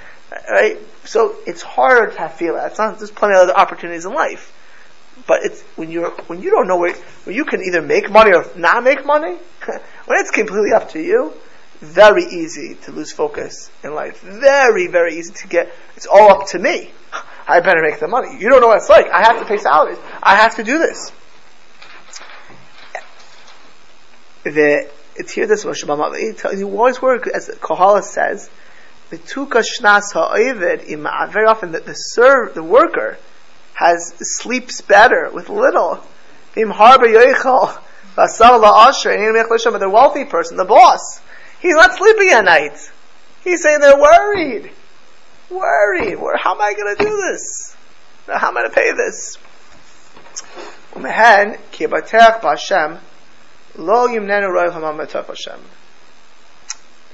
right. 0.49 0.79
So 1.05 1.35
it's 1.45 1.63
harder 1.63 2.13
to 2.13 2.29
feel 2.29 2.55
that. 2.55 2.71
It's 2.71 2.79
not. 2.79 2.99
There's 2.99 3.11
plenty 3.11 3.35
of 3.35 3.41
other 3.41 3.57
opportunities 3.57 4.05
in 4.05 4.13
life, 4.13 4.55
but 5.27 5.41
it's 5.43 5.61
when 5.75 5.91
you're 5.91 6.11
when 6.29 6.41
you 6.41 6.51
don't 6.51 6.69
know 6.69 6.77
where 6.77 6.95
when 7.25 7.35
you 7.35 7.45
can 7.45 7.65
either 7.65 7.83
make 7.83 8.11
money 8.11 8.33
or 8.33 8.47
not 8.55 8.85
make 8.85 9.05
money. 9.05 9.37
when 10.07 10.21
it's 10.21 10.31
completely 10.31 10.73
up 10.73 10.91
to 10.91 11.01
you, 11.01 11.33
very 11.81 12.25
easy 12.25 12.75
to 12.83 12.93
lose 12.93 13.13
focus 13.13 13.71
in 13.83 13.95
life. 13.95 14.21
Very 14.21 14.87
very 14.87 15.19
easy 15.19 15.33
to 15.33 15.49
get. 15.49 15.73
It's 15.97 16.07
all 16.07 16.31
up 16.31 16.49
to 16.49 16.59
me. 16.59 16.91
I 17.49 17.61
better 17.61 17.83
make 17.83 17.99
the 17.99 18.09
money. 18.09 18.39
You 18.39 18.49
don't 18.49 18.61
know 18.61 18.69
what 18.69 18.79
it's 18.79 18.89
like. 18.89 19.11
I 19.11 19.23
have 19.23 19.41
to 19.41 19.45
pay 19.45 19.57
salaries. 19.57 19.99
I 20.23 20.37
have 20.37 20.57
to 20.57 20.63
do 20.63 20.79
this. 20.79 21.11
the 24.45 24.89
it's 25.17 25.33
here 25.33 25.47
this 25.47 25.65
Moshe 25.65 25.85
you 26.59 26.69
always 26.69 27.03
work 27.03 27.27
as 27.27 27.49
Koheles 27.61 28.05
says 28.05 28.49
the 29.11 29.19
tuka 29.19 29.63
shnas 29.63 30.15
ha'ovid 30.15 30.89
uh, 31.07 31.27
very 31.31 31.47
often 31.47 31.73
the, 31.73 31.81
the 31.81 32.51
the 32.55 32.63
worker 32.63 33.19
has 33.75 34.15
sleeps 34.21 34.81
better 34.81 35.29
with 35.33 35.51
little 35.51 36.03
the 36.55 36.65
wealthy 39.93 40.25
person 40.25 40.57
the 40.57 40.65
boss 40.65 41.21
he's 41.61 41.75
not 41.75 41.93
sleeping 41.95 42.31
at 42.31 42.45
night 42.45 42.91
he's 43.45 43.63
saying 43.63 43.81
they're 43.81 44.01
worried 44.01 44.71
worried 45.51 46.19
how 46.39 46.55
am 46.55 46.61
I 46.61 46.75
going 46.75 46.97
to 46.97 47.05
do 47.05 47.17
this 47.17 47.77
how 48.27 48.49
am 48.49 48.57
I 48.57 48.61
going 48.61 48.71
to 48.71 48.75
pay 48.75 48.93
this 48.93 49.39
Umehen 50.93 51.59
kibatech 51.73 52.41
b'Hashem 52.41 53.01
Lo 53.77 54.09
yimnenu 54.09 54.49
roiv 54.49 54.73
hamam 54.73 55.27
Hashem. 55.27 55.61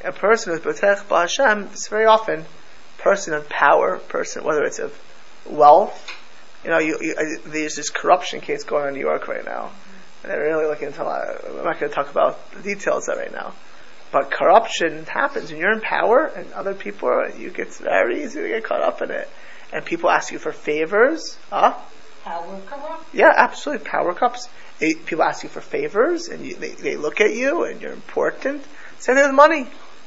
A 0.04 0.12
person 0.12 0.52
who's 0.52 0.62
betech 0.62 1.06
Hashem 1.08 1.70
is 1.74 1.88
very 1.88 2.06
often 2.06 2.46
person 2.98 3.34
of 3.34 3.48
power, 3.48 3.98
person 3.98 4.42
whether 4.42 4.64
it's 4.64 4.78
of 4.78 4.98
wealth. 5.44 6.12
You 6.64 6.70
know, 6.70 6.78
you, 6.78 6.98
you, 7.00 7.40
there's 7.46 7.76
this 7.76 7.90
corruption 7.90 8.40
case 8.40 8.64
going 8.64 8.82
on 8.82 8.88
in 8.88 8.94
New 8.94 9.00
York 9.00 9.28
right 9.28 9.44
now, 9.44 9.70
and 10.22 10.32
they're 10.32 10.40
really 10.40 10.66
looking 10.66 10.88
into. 10.88 11.02
I'm 11.02 11.64
not 11.64 11.78
going 11.78 11.90
to 11.90 11.94
talk 11.94 12.10
about 12.10 12.50
the 12.52 12.62
details 12.62 13.08
of 13.08 13.18
it 13.18 13.20
right 13.20 13.32
now, 13.32 13.52
but 14.16 14.30
corruption 14.30 15.04
happens 15.04 15.50
when 15.50 15.60
you're 15.60 15.74
in 15.74 15.82
power, 15.82 16.24
and 16.24 16.50
other 16.54 16.72
people, 16.72 17.10
are, 17.10 17.28
you 17.36 17.50
get 17.50 17.74
very 17.74 18.24
easy 18.24 18.40
to 18.40 18.48
get 18.48 18.64
caught 18.64 18.80
up 18.80 19.02
in 19.02 19.10
it, 19.10 19.28
and 19.74 19.84
people 19.84 20.08
ask 20.08 20.32
you 20.32 20.38
for 20.38 20.52
favors. 20.52 21.36
Huh? 21.50 21.74
Power 22.24 22.58
corrupt. 22.64 23.14
Yeah, 23.14 23.30
absolutely. 23.36 23.84
Power 23.84 24.14
cups 24.14 24.48
people 24.78 25.22
ask 25.22 25.42
you 25.42 25.50
for 25.50 25.60
favors 25.60 26.28
and 26.28 26.46
you, 26.46 26.54
they, 26.54 26.70
they 26.70 26.96
look 26.96 27.20
at 27.20 27.34
you 27.34 27.64
and 27.64 27.80
you're 27.82 27.92
important. 27.92 28.64
Send 28.98 29.18
them 29.18 29.34
money. 29.34 29.66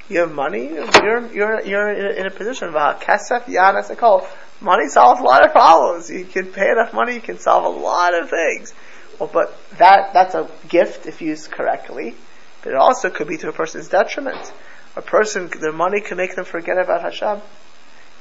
You 0.10 0.22
have 0.22 0.32
money, 0.32 0.70
you're, 0.70 1.32
you're, 1.32 1.62
you're 1.62 1.92
in 1.92 2.26
a 2.26 2.32
position 2.32 2.70
of 2.70 2.76
uh, 2.76 2.98
kesef 3.00 3.44
yanas 3.44 3.96
call 3.96 4.28
Money 4.60 4.88
solves 4.88 5.22
a 5.22 5.24
lot 5.24 5.46
of 5.46 5.52
problems. 5.52 6.10
You 6.10 6.26
can 6.26 6.48
pay 6.48 6.72
enough 6.72 6.94
money, 6.94 7.14
you 7.14 7.22
can 7.22 7.38
solve 7.38 7.64
a 7.64 7.80
lot 7.80 8.20
of 8.20 8.32
things. 8.32 8.74
Well, 9.20 9.30
but 9.32 9.56
that, 9.78 10.14
that's 10.14 10.34
a 10.34 10.50
gift 10.68 11.06
if 11.06 11.22
used 11.22 11.52
correctly. 11.52 12.16
But 12.64 12.74
it 12.74 12.78
also 12.78 13.10
could 13.10 13.28
be 13.28 13.38
to 13.38 13.50
a 13.50 13.54
person's 13.54 13.88
detriment. 13.88 14.52
A 14.96 15.02
person, 15.02 15.50
their 15.60 15.72
money 15.72 16.02
can 16.02 16.18
make 16.18 16.36
them 16.36 16.46
forget 16.46 16.78
about 16.78 17.02
Hashem. 17.02 17.42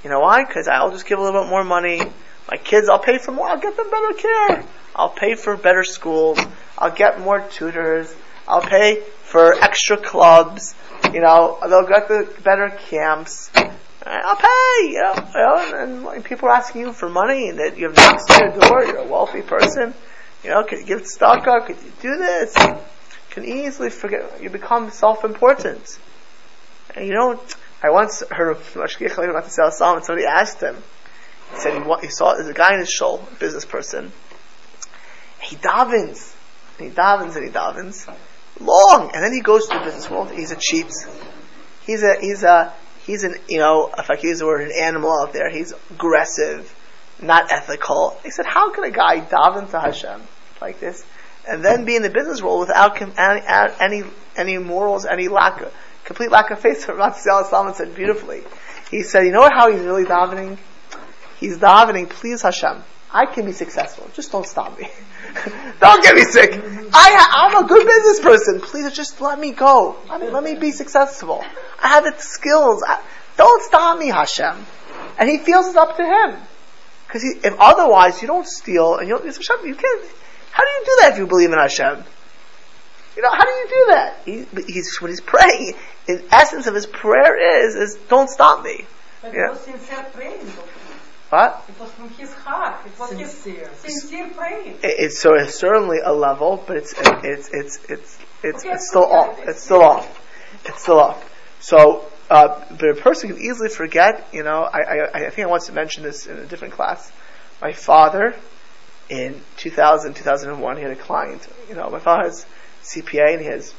You 0.04 0.10
know 0.10 0.20
why? 0.20 0.44
Because 0.44 0.68
I'll 0.68 0.90
just 0.90 1.06
give 1.06 1.18
a 1.18 1.22
little 1.22 1.42
bit 1.42 1.50
more 1.50 1.64
money. 1.64 2.00
My 2.50 2.56
kids, 2.56 2.88
I'll 2.88 2.98
pay 2.98 3.18
for 3.18 3.32
more. 3.32 3.48
I'll 3.48 3.60
get 3.60 3.76
them 3.76 3.90
better 3.90 4.12
care. 4.12 4.64
I'll 4.94 5.10
pay 5.10 5.34
for 5.34 5.56
better 5.56 5.84
schools. 5.84 6.38
I'll 6.78 6.94
get 6.94 7.20
more 7.20 7.40
tutors. 7.40 8.14
I'll 8.46 8.62
pay 8.62 9.02
for 9.24 9.54
extra 9.54 9.96
clubs. 9.96 10.74
You 11.12 11.20
know, 11.20 11.58
they'll 11.68 11.86
get 11.86 12.08
the 12.08 12.32
better 12.42 12.70
camps. 12.88 13.50
I'll 14.06 14.36
pay. 14.36 14.88
You 14.88 15.00
know, 15.02 15.14
you 15.34 16.02
know 16.02 16.10
and, 16.10 16.24
people 16.24 16.48
are 16.48 16.52
asking 16.52 16.82
you 16.82 16.92
for 16.92 17.08
money, 17.08 17.48
and 17.48 17.58
that 17.58 17.76
you 17.76 17.88
have 17.88 17.96
knocks 17.96 18.24
on 18.30 18.40
your 18.40 18.68
door. 18.68 18.84
You're 18.84 18.98
a 18.98 19.06
wealthy 19.06 19.42
person. 19.42 19.92
You 20.42 20.50
know, 20.50 20.62
could 20.64 20.78
you 20.78 20.86
give 20.86 21.06
stock 21.06 21.46
up? 21.46 21.66
Could 21.66 21.76
you 21.82 21.92
do 22.00 22.16
this? 22.16 22.54
Can 23.38 23.48
easily 23.48 23.90
forget. 23.90 24.42
You 24.42 24.50
become 24.50 24.90
self-important, 24.90 26.00
and 26.96 27.06
you 27.06 27.12
don't. 27.12 27.40
I 27.80 27.90
once 27.90 28.24
heard 28.28 28.50
of 28.50 28.74
Mashgiach 28.74 29.16
about 29.16 29.44
the 29.44 29.50
Sal 29.50 29.70
Solomon. 29.70 30.02
Somebody 30.02 30.26
asked 30.26 30.60
him. 30.60 30.74
He 31.52 31.60
said 31.60 31.80
he, 31.80 31.94
he 32.00 32.08
saw 32.08 32.34
there's 32.34 32.48
a 32.48 32.52
guy 32.52 32.74
in 32.74 32.80
his 32.80 32.90
shul, 32.90 33.24
a 33.30 33.34
business 33.36 33.64
person. 33.64 34.10
He 35.40 35.54
davens, 35.54 36.34
and 36.78 36.88
he 36.88 36.92
davens, 36.92 37.36
and 37.36 37.44
he 37.44 37.52
davens 37.52 38.12
long, 38.58 39.12
and 39.14 39.22
then 39.22 39.32
he 39.32 39.40
goes 39.40 39.68
to 39.68 39.78
the 39.78 39.84
business 39.84 40.10
world. 40.10 40.32
He's 40.32 40.50
a 40.50 40.56
cheat. 40.56 40.92
He's 41.86 42.02
a 42.02 42.16
he's 42.20 42.42
a 42.42 42.74
he's 43.06 43.22
an 43.22 43.36
you 43.48 43.58
know 43.58 43.88
if 43.96 44.10
I 44.10 44.16
can 44.16 44.30
use 44.30 44.40
the 44.40 44.46
word 44.46 44.62
an 44.62 44.72
animal 44.76 45.12
out 45.12 45.32
there. 45.32 45.48
He's 45.48 45.72
aggressive, 45.92 46.74
not 47.22 47.52
ethical. 47.52 48.18
He 48.24 48.32
said, 48.32 48.46
how 48.46 48.72
can 48.72 48.82
a 48.82 48.90
guy 48.90 49.20
daven 49.20 49.70
to 49.70 49.78
Hashem 49.78 50.22
like 50.60 50.80
this, 50.80 51.04
and 51.48 51.64
then 51.64 51.84
be 51.84 51.96
in 51.96 52.02
the 52.02 52.10
business 52.10 52.42
world 52.42 52.60
without 52.60 53.00
any 53.80 54.04
any, 54.36 54.58
morals, 54.58 55.04
any 55.04 55.28
lack 55.28 55.60
of 55.60 55.74
complete 56.04 56.30
lack 56.30 56.50
of 56.50 56.60
faith. 56.60 56.86
Ratzal 56.88 57.48
Salman 57.48 57.74
said 57.74 57.94
beautifully. 57.94 58.42
He 58.90 59.02
said, 59.02 59.26
you 59.26 59.32
know 59.32 59.48
how 59.48 59.70
he's 59.70 59.82
really 59.82 60.04
davening? 60.04 60.58
He's 61.38 61.58
davening, 61.58 62.08
please 62.08 62.42
Hashem, 62.42 62.82
I 63.10 63.26
can 63.26 63.46
be 63.46 63.52
successful. 63.52 64.08
Just 64.14 64.32
don't 64.32 64.46
stop 64.46 64.78
me. 64.78 64.88
don't 65.80 66.02
get 66.02 66.14
me 66.14 66.24
sick. 66.24 66.50
I, 66.92 67.50
I'm 67.52 67.64
a 67.64 67.68
good 67.68 67.86
business 67.86 68.20
person. 68.20 68.60
Please 68.60 68.92
just 68.92 69.20
let 69.20 69.38
me 69.38 69.52
go. 69.52 69.96
I 70.10 70.18
mean, 70.18 70.32
let 70.32 70.42
me 70.42 70.56
be 70.56 70.72
successful. 70.72 71.44
I 71.82 71.88
have 71.88 72.04
the 72.04 72.14
skills. 72.18 72.82
I, 72.86 73.02
don't 73.36 73.62
stop 73.62 73.98
me, 73.98 74.08
Hashem. 74.08 74.56
And 75.18 75.28
he 75.28 75.38
feels 75.38 75.68
it's 75.68 75.76
up 75.76 75.96
to 75.96 76.04
him. 76.04 76.40
Because 77.06 77.24
if 77.24 77.54
otherwise 77.58 78.20
you 78.20 78.28
don't 78.28 78.46
steal 78.46 78.96
and 78.96 79.08
you 79.08 79.18
you 79.24 79.74
can't, 79.74 80.04
how 80.50 80.64
do 80.64 80.70
you 80.70 80.82
do 80.84 80.96
that 81.00 81.12
if 81.12 81.18
you 81.18 81.26
believe 81.26 81.52
in 81.52 81.58
Hashem? 81.58 82.04
You 83.16 83.22
know, 83.22 83.30
how 83.30 83.44
do 83.44 83.50
you 83.50 83.68
do 83.68 83.86
that? 83.88 84.16
He, 84.24 84.72
he's, 84.72 84.96
what 85.00 85.10
he's 85.10 85.20
praying, 85.20 85.74
the 86.06 86.24
essence 86.30 86.66
of 86.66 86.74
his 86.74 86.86
prayer 86.86 87.66
is, 87.66 87.74
is 87.74 87.94
don't 88.08 88.30
stop 88.30 88.64
me. 88.64 88.86
But 89.22 89.34
yeah. 89.34 89.46
It 89.46 89.50
was 89.50 89.60
sincere 89.60 90.06
praying. 90.12 90.46
What? 91.30 91.64
It 91.68 91.78
was 91.78 91.90
from 91.90 92.08
his 92.10 92.32
heart. 92.32 92.86
It 92.86 92.98
was 92.98 93.10
sincere. 93.10 93.68
his 93.82 94.00
sincere 94.00 94.30
praying. 94.30 94.74
It, 94.82 94.94
it's 94.98 95.18
so 95.20 95.34
it's 95.34 95.58
certainly 95.58 95.98
a 96.02 96.12
level, 96.12 96.62
but 96.66 96.76
it's 96.78 96.94
it's 96.96 97.50
it's 97.52 97.84
it's 97.90 98.18
it's, 98.42 98.64
okay, 98.64 98.74
it's 98.74 98.88
still 98.88 99.04
off. 99.04 99.38
It's 99.46 99.62
still 99.62 99.82
off. 99.82 100.60
It's 100.64 100.82
still 100.82 101.00
off. 101.00 101.24
So, 101.60 102.06
uh, 102.30 102.64
but 102.70 102.88
a 102.90 102.94
person 102.94 103.30
can 103.30 103.38
easily 103.42 103.68
forget. 103.68 104.28
You 104.32 104.42
know, 104.42 104.62
I, 104.62 104.78
I 104.78 105.26
I 105.26 105.30
think 105.30 105.46
I 105.46 105.50
once 105.50 105.66
to 105.66 105.72
mention 105.72 106.02
this 106.02 106.26
in 106.26 106.38
a 106.38 106.46
different 106.46 106.74
class. 106.74 107.12
My 107.60 107.72
father, 107.72 108.34
in 109.08 109.40
2000 109.56 110.14
2001, 110.14 110.76
he 110.76 110.82
had 110.82 110.92
a 110.92 110.96
client. 110.96 111.46
You 111.68 111.74
know, 111.74 111.88
my 111.90 111.98
father 111.98 112.24
has 112.24 112.46
CPA 112.82 113.34
and 113.34 113.40
he 113.40 113.46
has 113.46 113.72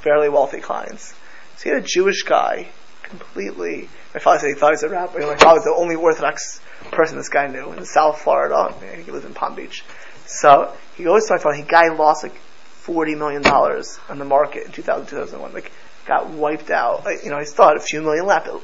fairly 0.00 0.28
wealthy 0.28 0.60
clients. 0.60 1.14
So 1.56 1.64
he 1.64 1.70
had 1.70 1.82
a 1.82 1.86
Jewish 1.86 2.22
guy, 2.22 2.68
completely. 3.02 3.88
My 4.14 4.20
father 4.20 4.40
said 4.40 4.48
he 4.48 4.54
thought 4.54 4.70
he 4.70 4.74
was 4.74 4.82
a 4.82 4.88
rabbi. 4.88 5.18
My 5.20 5.36
father 5.36 5.60
was 5.60 5.64
the 5.64 5.74
only 5.76 5.94
Orthodox 5.94 6.60
person 6.90 7.16
this 7.16 7.28
guy 7.28 7.46
knew 7.46 7.72
in 7.72 7.84
South 7.84 8.20
Florida. 8.20 8.74
He 9.04 9.10
lived 9.10 9.26
in 9.26 9.34
Palm 9.34 9.54
Beach. 9.54 9.84
So 10.26 10.74
he 10.96 11.04
goes 11.04 11.26
to 11.26 11.34
my 11.34 11.42
father. 11.42 11.56
He 11.56 11.62
guy 11.62 11.88
lost 11.88 12.22
like 12.22 12.36
forty 12.36 13.14
million 13.14 13.42
dollars 13.42 13.98
on 14.08 14.18
the 14.18 14.24
market 14.24 14.66
in 14.66 14.72
2000, 14.72 15.06
2001. 15.06 15.52
Like 15.52 15.72
got 16.06 16.30
wiped 16.30 16.70
out. 16.70 17.04
You 17.24 17.30
know, 17.30 17.38
he 17.38 17.44
still 17.44 17.68
had 17.68 17.76
a 17.76 17.80
few 17.80 18.02
million 18.02 18.26
left. 18.26 18.46
You 18.46 18.62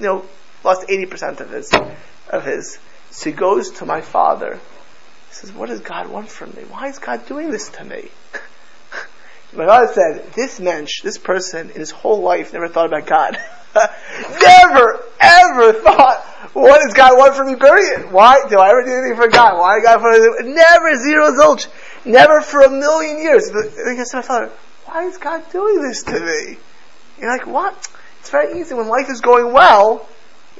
know, 0.00 0.24
lost 0.64 0.84
eighty 0.88 1.06
percent 1.06 1.40
of 1.40 1.50
his 1.50 1.70
of 2.28 2.44
his. 2.44 2.78
So 3.10 3.30
he 3.30 3.36
goes 3.36 3.70
to 3.72 3.86
my 3.86 4.00
father. 4.00 4.58
He 5.32 5.46
says, 5.46 5.52
"What 5.52 5.70
does 5.70 5.80
God 5.80 6.08
want 6.08 6.28
from 6.28 6.50
me? 6.50 6.64
Why 6.68 6.88
is 6.88 6.98
God 6.98 7.26
doing 7.26 7.50
this 7.50 7.70
to 7.70 7.84
me?" 7.84 8.10
my 9.54 9.64
father 9.64 9.92
said, 9.92 10.32
"This 10.34 10.60
mensch, 10.60 11.00
this 11.02 11.16
person, 11.16 11.70
in 11.70 11.80
his 11.80 11.90
whole 11.90 12.20
life, 12.20 12.52
never 12.52 12.68
thought 12.68 12.86
about 12.86 13.06
God." 13.06 13.38
never, 14.40 15.02
ever 15.18 15.72
thought, 15.72 16.20
what 16.52 16.82
does 16.82 16.92
God 16.92 17.16
want 17.16 17.34
from 17.34 17.46
me, 17.46 17.56
period? 17.56 18.12
Why? 18.12 18.36
Do 18.50 18.58
I 18.58 18.68
ever 18.68 18.84
do 18.84 18.92
anything 18.92 19.16
for 19.16 19.28
God? 19.28 19.58
Why 19.58 19.80
God 19.80 20.00
for? 20.00 20.42
Never, 20.42 20.96
zero 20.96 21.30
zilch. 21.32 21.68
Never 22.04 22.42
for 22.42 22.60
a 22.60 22.70
million 22.70 23.18
years. 23.18 23.50
I 23.50 24.04
said 24.04 24.16
my 24.18 24.22
father, 24.22 24.52
why 24.84 25.04
is 25.04 25.16
God 25.16 25.50
doing 25.50 25.80
this 25.80 26.02
to 26.02 26.20
me? 26.20 26.58
You're 27.18 27.30
like, 27.30 27.46
what? 27.46 27.74
It's 28.20 28.30
very 28.30 28.60
easy 28.60 28.74
when 28.74 28.88
life 28.88 29.08
is 29.08 29.20
going 29.20 29.52
well, 29.52 30.06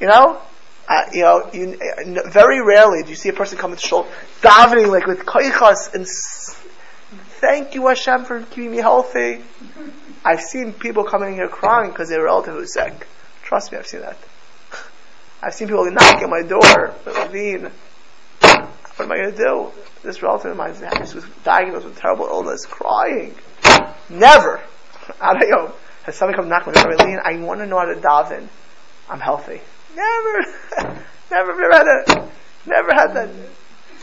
you 0.00 0.06
know, 0.06 0.40
uh, 0.88 1.04
you 1.12 1.22
know, 1.22 1.50
you, 1.52 1.78
uh, 1.80 2.28
very 2.30 2.60
rarely 2.60 3.02
do 3.02 3.10
you 3.10 3.16
see 3.16 3.28
a 3.28 3.32
person 3.32 3.58
come 3.58 3.72
to 3.72 3.78
shul 3.78 4.06
davening 4.40 4.90
like 4.90 5.06
with 5.06 5.20
koichas 5.20 5.94
and 5.94 6.06
thank 7.40 7.74
you 7.74 7.86
Hashem 7.86 8.24
for 8.24 8.42
keeping 8.42 8.70
me 8.70 8.78
healthy. 8.78 9.40
I've 10.24 10.40
seen 10.40 10.72
people 10.72 11.04
coming 11.04 11.34
here 11.34 11.48
crying 11.48 11.90
because 11.90 12.08
their 12.08 12.24
relative 12.24 12.54
was 12.54 12.72
sick. 12.72 13.06
Trust 13.42 13.72
me, 13.72 13.78
I've 13.78 13.86
seen 13.86 14.00
that. 14.00 14.16
I've 15.42 15.54
seen 15.54 15.66
people 15.66 15.90
knock 15.90 16.22
at 16.22 16.30
my 16.30 16.42
door, 16.42 16.94
Levine. 17.04 17.72
What 18.40 19.00
am 19.00 19.12
I 19.12 19.16
going 19.16 19.32
to 19.32 19.36
do? 19.36 19.72
This 20.04 20.22
relative 20.22 20.52
of 20.52 20.56
mine 20.56 20.70
was 20.70 21.24
diagnosed 21.42 21.84
with 21.84 21.96
terrible 21.98 22.26
illness, 22.26 22.64
crying. 22.66 23.34
Never. 24.08 24.62
I 25.20 25.38
don't 25.38 25.50
know. 25.50 25.74
Has 26.04 26.16
somebody 26.16 26.36
come 26.36 26.48
knock 26.48 26.68
on 26.68 26.74
my 26.74 26.82
door, 26.82 26.94
Levine, 26.96 27.18
I 27.24 27.36
want 27.38 27.60
to 27.60 27.66
know 27.66 27.78
how 27.78 27.86
to 27.86 28.00
daven. 28.00 28.46
I'm 29.08 29.20
healthy. 29.20 29.60
Never. 29.94 30.40
never, 31.30 31.60
never 31.60 31.72
had 31.72 31.84
that. 31.84 32.28
Never 32.66 32.94
had 32.94 33.14
that. 33.14 33.30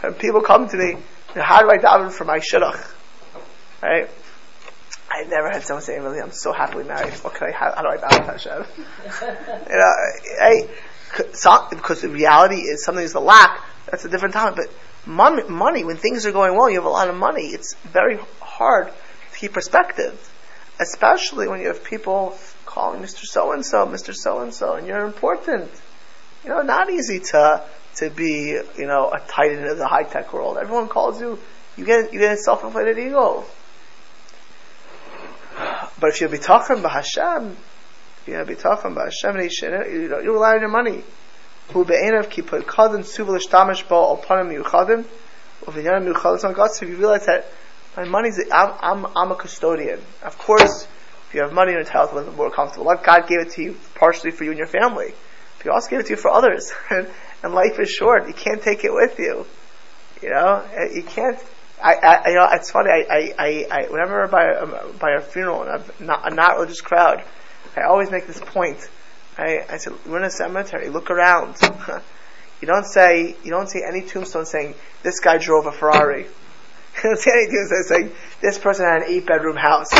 And 0.03 0.17
people 0.17 0.41
come 0.41 0.67
to 0.69 0.77
me, 0.77 0.97
how 1.35 1.61
do 1.61 1.69
I 1.69 1.77
daven 1.77 2.11
for 2.11 2.25
my 2.25 2.39
shidduch? 2.39 2.95
Right? 3.81 4.09
I 5.09 5.23
never 5.23 5.49
had 5.49 5.63
someone 5.63 5.81
say, 5.81 5.99
"Really, 5.99 6.19
I'm 6.19 6.31
so 6.31 6.53
happily 6.53 6.83
married. 6.83 7.13
What 7.15 7.33
can 7.33 7.47
I? 7.47 7.51
How, 7.51 7.73
how 7.75 7.81
do 7.81 7.87
I 7.87 7.97
balance 7.97 8.43
Hashem?" 8.43 8.65
you 9.69 9.75
know, 9.75 9.93
I, 10.41 10.69
because 11.71 12.01
the 12.01 12.09
reality 12.09 12.57
is 12.57 12.83
something 12.83 13.03
is 13.03 13.15
a 13.15 13.19
lack. 13.19 13.63
That's 13.87 14.05
a 14.05 14.09
different 14.09 14.33
topic. 14.33 14.55
But 14.67 15.07
money, 15.07 15.43
money, 15.49 15.83
when 15.83 15.97
things 15.97 16.25
are 16.25 16.31
going 16.31 16.55
well, 16.55 16.69
you 16.69 16.75
have 16.75 16.85
a 16.85 16.89
lot 16.89 17.09
of 17.09 17.15
money. 17.15 17.47
It's 17.47 17.73
very 17.91 18.19
hard 18.39 18.87
to 18.87 19.37
keep 19.37 19.53
perspective, 19.53 20.31
especially 20.79 21.47
when 21.47 21.59
you 21.59 21.67
have 21.67 21.83
people 21.83 22.37
calling 22.69 23.01
Mr. 23.01 23.25
So 23.25 23.51
and 23.51 23.65
So, 23.65 23.87
Mr. 23.87 24.13
So 24.15 24.39
and 24.39 24.53
So, 24.53 24.75
and 24.75 24.87
you're 24.87 25.05
important. 25.05 25.69
You 26.43 26.51
know, 26.51 26.61
not 26.61 26.89
easy 26.89 27.19
to 27.31 27.63
to 27.95 28.09
be, 28.09 28.57
you 28.77 28.85
know, 28.85 29.11
a 29.11 29.19
titan 29.19 29.65
of 29.65 29.77
the 29.77 29.87
high 29.87 30.03
tech 30.03 30.31
world. 30.31 30.57
Everyone 30.57 30.87
calls 30.87 31.19
you. 31.19 31.39
You 31.75 31.85
get 31.85 32.13
you 32.13 32.19
get 32.19 32.33
a 32.33 32.37
self 32.37 32.63
inflated 32.63 32.99
ego. 32.99 33.43
But 35.99 36.11
if 36.11 36.21
you'll 36.21 36.31
be 36.31 36.37
talking 36.37 36.79
about 36.79 36.93
Hashem, 36.93 37.57
you'll 38.25 38.45
be 38.45 38.55
talking 38.55 38.91
about 38.91 39.11
Hashem, 39.11 39.35
you, 39.35 40.07
know, 40.07 40.19
you 40.19 40.31
rely 40.31 40.53
on 40.53 40.61
your 40.61 40.69
money. 40.69 41.03
Who 41.73 41.83
be'enav 41.83 42.29
ki 42.29 42.43
kadin 42.43 43.03
suvel 43.03 43.37
ishtamish 43.37 43.87
bo 43.87 44.15
alpanim 44.15 44.57
yuchadim, 44.57 45.05
uvinyanim 45.63 46.13
yuchadim 46.13 46.45
on 46.45 46.53
God. 46.53 46.69
So 46.71 46.85
if 46.85 46.91
you 46.91 46.97
realize 46.97 47.25
that 47.25 47.51
my 47.97 48.05
money's, 48.05 48.39
I'm, 48.51 48.73
I'm, 48.79 49.05
I'm 49.17 49.31
a 49.31 49.35
custodian. 49.35 49.99
Of 50.23 50.37
course, 50.37 50.87
if 51.29 51.35
you 51.35 51.41
have 51.43 51.53
money, 51.53 51.73
you're 51.73 51.81
entitled 51.81 52.09
to 52.09 52.15
live 52.15 52.35
more 52.35 52.49
comfortable. 52.49 52.85
God 52.85 53.27
gave 53.27 53.41
it 53.41 53.51
to 53.51 53.61
you 53.61 53.77
partially 53.93 54.31
for 54.31 54.45
you 54.45 54.49
and 54.49 54.57
your 54.57 54.65
family. 54.65 55.13
But 55.57 55.63
He 55.63 55.69
also 55.69 55.87
gave 55.87 55.99
it 55.99 56.07
to 56.07 56.13
you 56.13 56.15
for 56.15 56.31
others. 56.31 56.73
and, 56.89 57.53
life 57.53 57.79
is 57.79 57.87
short. 57.87 58.27
You 58.27 58.33
can't 58.33 58.63
take 58.63 58.83
it 58.83 58.91
with 58.91 59.19
you. 59.19 59.45
You 60.23 60.31
know, 60.31 60.65
uh, 60.75 60.91
you 60.91 61.03
can't, 61.03 61.37
I, 61.81 61.93
I, 61.93 62.29
you 62.29 62.35
know, 62.35 62.47
it's 62.51 62.71
funny. 62.71 62.89
I, 62.89 63.33
I, 63.37 63.67
I, 63.69 63.91
whenever 63.91 64.27
by 64.27 64.45
a, 64.45 64.93
by 64.93 65.11
a 65.11 65.21
funeral 65.21 65.61
and 65.61 65.83
a 65.83 66.03
not, 66.03 66.31
a 66.31 66.33
not 66.33 66.55
religious 66.55 66.81
crowd, 66.81 67.23
I 67.77 67.83
always 67.83 68.09
make 68.09 68.25
this 68.25 68.41
point. 68.41 68.79
I, 69.37 69.65
I 69.69 69.77
said, 69.77 69.93
we're 70.07 70.17
in 70.17 70.23
a 70.23 70.31
cemetery. 70.31 70.89
Look 70.89 71.11
around. 71.11 71.57
you 72.61 72.67
don't 72.67 72.87
say, 72.87 73.35
you 73.43 73.51
don't 73.51 73.69
see 73.69 73.83
any 73.87 74.01
tombstone 74.01 74.47
saying 74.47 74.73
this 75.03 75.19
guy 75.19 75.37
drove 75.37 75.67
a 75.67 75.71
Ferrari. 75.71 76.23
you 77.03 77.03
don't 77.03 77.19
see 77.19 77.31
any 77.31 77.45
tombstone 77.45 77.83
saying 77.83 78.11
this 78.41 78.57
person 78.57 78.85
had 78.85 79.03
an 79.03 79.09
eight 79.09 79.27
bedroom 79.27 79.57
house. 79.57 79.91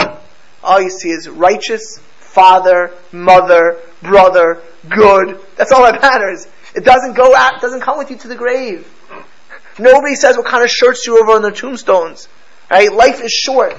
All 0.63 0.81
you 0.81 0.89
see 0.89 1.09
is 1.09 1.27
righteous, 1.29 1.99
father, 1.99 2.91
mother, 3.11 3.77
brother, 4.01 4.61
good. 4.89 5.39
That's 5.55 5.71
all 5.71 5.83
that 5.83 6.01
matters. 6.01 6.47
It 6.75 6.83
doesn't 6.83 7.13
go 7.13 7.35
out, 7.35 7.55
it 7.55 7.61
doesn't 7.61 7.81
come 7.81 7.97
with 7.97 8.11
you 8.11 8.17
to 8.17 8.27
the 8.27 8.35
grave. 8.35 8.87
Nobody 9.79 10.15
says 10.15 10.35
what 10.37 10.45
kind 10.45 10.63
of 10.63 10.69
shirts 10.69 11.07
you 11.07 11.21
over 11.21 11.31
on 11.31 11.41
their 11.41 11.51
tombstones. 11.51 12.27
Right? 12.69 12.91
Life 12.91 13.21
is 13.21 13.31
short. 13.31 13.75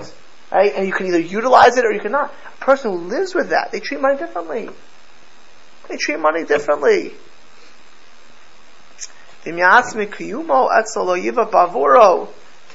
Right? 0.50 0.72
And 0.74 0.86
you 0.86 0.92
can 0.92 1.06
either 1.06 1.20
utilize 1.20 1.76
it 1.76 1.84
or 1.84 1.92
you 1.92 2.00
cannot. 2.00 2.32
A 2.60 2.64
person 2.64 2.90
who 2.90 2.98
lives 2.98 3.34
with 3.34 3.50
that, 3.50 3.70
they 3.70 3.80
treat 3.80 4.00
money 4.00 4.16
differently. 4.16 4.68
They 5.88 5.96
treat 5.96 6.18
money 6.18 6.44
differently. 6.44 7.12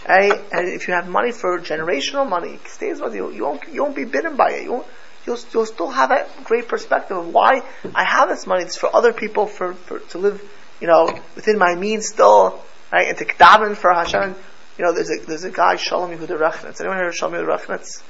Right? 0.08 0.34
And 0.52 0.68
if 0.70 0.88
you 0.88 0.94
have 0.94 1.08
money 1.08 1.32
for 1.32 1.60
generational 1.60 2.30
money, 2.30 2.54
it 2.54 2.68
stays 2.68 3.02
with 3.02 3.15
you. 3.15 3.32
You 3.32 3.44
won't, 3.44 3.63
you 3.72 3.82
won't 3.84 3.96
be 3.96 4.06
bitten 4.06 4.36
by 4.36 4.52
it. 4.52 4.63
You 4.63 4.74
won't, 4.74 4.88
you'll, 5.26 5.39
you'll 5.52 5.65
still 5.65 5.89
have 5.89 6.10
that 6.10 6.44
great 6.44 6.68
perspective 6.68 7.18
of 7.18 7.34
why 7.34 7.63
I 7.94 8.04
have 8.04 8.30
this 8.30 8.46
money. 8.46 8.63
It's 8.63 8.78
for 8.78 8.96
other 8.96 9.13
people, 9.13 9.48
for, 9.48 9.74
for 9.74 10.00
to 10.00 10.18
live, 10.18 10.41
you 10.80 10.88
know, 10.88 11.12
within 11.36 11.58
my 11.58 11.76
means 11.76 12.08
still, 12.08 12.63
right? 12.91 13.08
And 13.08 13.18
to 13.18 13.26
daven 13.26 13.76
for 13.76 13.94
Hashem. 13.94 14.36
You 14.78 14.86
know, 14.86 14.94
there's 14.94 15.10
a, 15.10 15.26
there's 15.26 15.46
a 15.46 15.52
guy, 15.52 15.78
Shalom 15.78 16.12
Yehuda 16.12 16.38
Rechnitz. 16.38 16.82
Anyone 16.82 16.98
heard 16.98 17.08
of 17.08 17.15
Shalom 17.15 17.34
Yehuda 17.34 17.58
Rechnitz? 17.58 18.02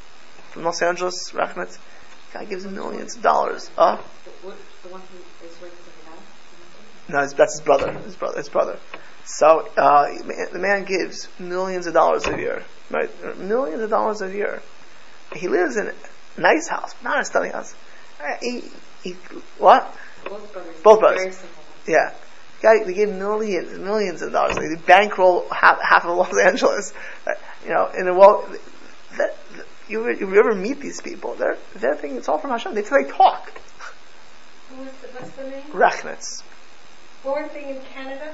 From 0.49 0.63
Los 0.63 0.81
Angeles, 0.81 1.31
Rechnitz? 1.31 1.77
Guy 2.33 2.45
gives 2.45 2.65
millions 2.65 3.15
of 3.15 3.21
dollars. 3.21 3.69
Uh? 3.77 4.01
No, 7.07 7.27
that's 7.27 7.53
his 7.53 7.61
brother. 7.61 7.91
His 7.91 8.15
brother. 8.15 8.37
His 8.37 8.49
brother. 8.49 8.79
So 9.25 9.67
uh, 9.75 10.07
the 10.53 10.59
man 10.59 10.85
gives 10.85 11.27
millions 11.39 11.87
of 11.87 11.93
dollars 11.93 12.27
a 12.27 12.37
year, 12.37 12.63
right? 12.91 13.09
Millions 13.37 13.81
of 13.81 13.89
dollars 13.89 14.21
a 14.21 14.31
year. 14.31 14.61
He 15.35 15.47
lives 15.47 15.77
in 15.77 15.87
a 15.87 15.93
nice 16.39 16.67
house, 16.67 16.93
not 17.03 17.19
a 17.19 17.25
stunning 17.25 17.51
house. 17.51 17.73
Uh, 18.19 18.35
he, 18.39 18.63
he, 19.03 19.11
what? 19.57 19.93
Both 20.23 20.53
brothers. 20.53 20.75
Both 20.83 20.99
brothers. 20.99 21.43
Yeah. 21.87 22.13
Guy, 22.61 22.83
they 22.83 22.93
give 22.93 23.09
millions, 23.09 23.77
millions 23.79 24.21
of 24.21 24.31
dollars. 24.31 24.55
They 24.55 24.75
bankroll 24.85 25.47
half, 25.49 25.79
half 25.81 26.05
of 26.05 26.17
Los 26.17 26.37
Angeles. 26.37 26.93
Uh, 27.27 27.31
you 27.63 27.73
know, 27.73 27.89
in 27.97 28.05
the 28.05 28.13
world, 28.13 28.45
that, 29.17 29.35
you, 29.87 30.07
you 30.07 30.39
ever 30.39 30.55
meet 30.55 30.79
these 30.79 31.01
people? 31.01 31.35
They're 31.35 31.57
they're 31.75 31.95
thinking 31.95 32.17
it's 32.17 32.29
all 32.29 32.37
from 32.37 32.51
Hashem. 32.51 32.73
They 32.73 32.81
they 32.81 33.03
talk. 33.09 33.51
What's 34.69 34.97
the, 34.97 35.07
what's 35.09 35.29
the 35.31 35.43
name? 35.43 35.63
Rechnitz. 35.71 36.43
Born 37.23 37.49
thing 37.49 37.69
in 37.69 37.81
Canada. 37.93 38.33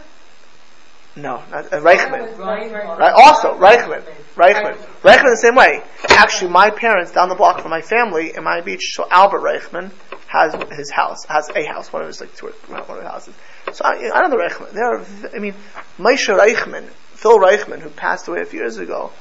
No, 1.16 1.44
not, 1.52 1.74
uh, 1.74 1.82
Reichman. 1.82 2.38
Right, 2.38 3.14
also, 3.14 3.56
Reichman. 3.56 4.02
Reichman. 4.36 4.78
Reichman 5.02 5.32
the 5.32 5.38
same 5.42 5.56
way. 5.56 5.84
Actually, 6.08 6.52
my 6.52 6.70
parents 6.70 7.12
down 7.12 7.28
the 7.28 7.36
block 7.36 7.60
from 7.60 7.70
my 7.70 7.82
family 7.82 8.34
in 8.34 8.46
my 8.46 8.62
beach, 8.62 8.94
so 8.94 9.06
Albert 9.12 9.42
Reichman 9.42 9.92
has 10.28 10.56
his 10.72 10.90
house, 10.90 11.26
has 11.26 11.50
a 11.54 11.66
house, 11.66 11.92
one 11.92 12.02
of 12.02 12.08
his 12.08 12.22
like 12.22 12.34
two 12.36 12.48
or 12.48 12.52
one 12.68 12.80
of 12.80 12.88
the 12.88 13.10
houses. 13.10 13.36
So 13.74 13.84
I, 13.84 14.10
I 14.14 14.22
know 14.22 14.30
the 14.30 14.38
Reichman. 14.38 14.72
There 14.72 14.86
are, 14.86 15.06
I 15.36 15.40
mean, 15.40 15.54
Moshe 16.00 16.30
Reichman, 16.30 16.88
Phil 17.16 17.40
Reichman, 17.40 17.80
who 17.80 17.90
passed 17.90 18.30
away 18.30 18.40
a 18.40 18.46
few 18.46 18.62
years 18.62 18.78
ago, 18.78 19.12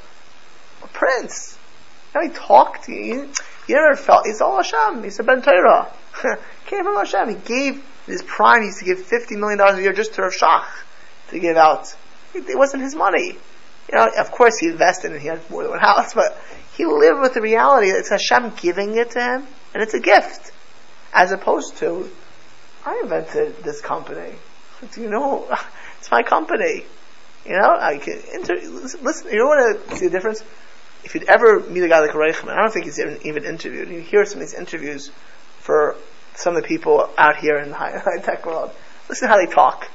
a 0.84 0.86
prince. 0.86 1.58
You 2.14 2.20
know, 2.20 2.28
he 2.28 2.34
talked, 2.34 2.86
he, 2.86 3.20
he 3.66 3.74
never 3.74 3.96
felt, 3.96 4.26
he's 4.26 4.40
all 4.40 4.56
Hashem, 4.56 5.02
he's 5.02 5.18
a 5.18 5.24
Ben 5.24 5.42
Torah. 5.42 5.92
Came 6.66 6.84
from 6.84 6.96
Hashem. 6.96 7.28
He 7.30 7.34
gave, 7.34 7.84
his 8.06 8.22
prime, 8.22 8.60
he 8.62 8.66
used 8.66 8.78
to 8.78 8.84
give 8.84 8.98
$50 8.98 9.38
million 9.38 9.60
a 9.60 9.80
year 9.80 9.92
just 9.92 10.14
to 10.14 10.22
Rav 10.22 10.32
Shach 10.32 10.64
to 11.30 11.38
give 11.38 11.56
out. 11.56 11.94
It, 12.34 12.56
wasn't 12.56 12.82
his 12.82 12.94
money. 12.94 13.36
You 13.90 13.98
know, 13.98 14.08
of 14.18 14.30
course 14.30 14.58
he 14.58 14.68
invested 14.68 15.12
and 15.12 15.20
he 15.20 15.26
had 15.26 15.48
more 15.50 15.62
than 15.62 15.72
one 15.72 15.80
house, 15.80 16.14
but 16.14 16.40
he 16.76 16.86
lived 16.86 17.20
with 17.20 17.34
the 17.34 17.40
reality 17.40 17.90
that 17.90 17.98
it's 17.98 18.10
Hashem 18.10 18.54
giving 18.56 18.96
it 18.96 19.12
to 19.12 19.20
him, 19.20 19.46
and 19.74 19.82
it's 19.82 19.94
a 19.94 20.00
gift. 20.00 20.52
As 21.12 21.32
opposed 21.32 21.78
to, 21.78 22.08
I 22.84 23.00
invented 23.02 23.62
this 23.64 23.80
company. 23.80 24.32
Do 24.92 25.00
you 25.00 25.10
know? 25.10 25.48
It's 25.98 26.10
my 26.10 26.22
company. 26.22 26.86
You 27.44 27.52
know, 27.52 27.76
I 27.78 27.98
can 27.98 28.22
inter- 28.32 28.54
listen. 28.54 29.30
You 29.30 29.36
don't 29.36 29.48
want 29.48 29.88
to 29.90 29.96
see 29.96 30.06
the 30.06 30.12
difference. 30.12 30.42
If 31.04 31.14
you'd 31.14 31.28
ever 31.28 31.60
meet 31.60 31.82
a 31.82 31.88
guy 31.88 32.00
like 32.00 32.12
Reichman, 32.12 32.48
I 32.48 32.62
don't 32.62 32.72
think 32.72 32.86
he's 32.86 32.98
even, 32.98 33.18
even 33.24 33.44
interviewed. 33.44 33.90
You 33.90 34.00
hear 34.00 34.24
some 34.24 34.40
of 34.40 34.48
these 34.48 34.54
interviews 34.54 35.10
for 35.58 35.96
some 36.36 36.56
of 36.56 36.62
the 36.62 36.68
people 36.68 37.10
out 37.18 37.36
here 37.36 37.58
in 37.58 37.68
the 37.68 37.76
high, 37.76 37.98
high 38.04 38.22
tech 38.22 38.46
world. 38.46 38.70
Listen 39.10 39.28
to 39.28 39.34
how 39.34 39.38
they 39.38 39.52
talk. 39.52 39.90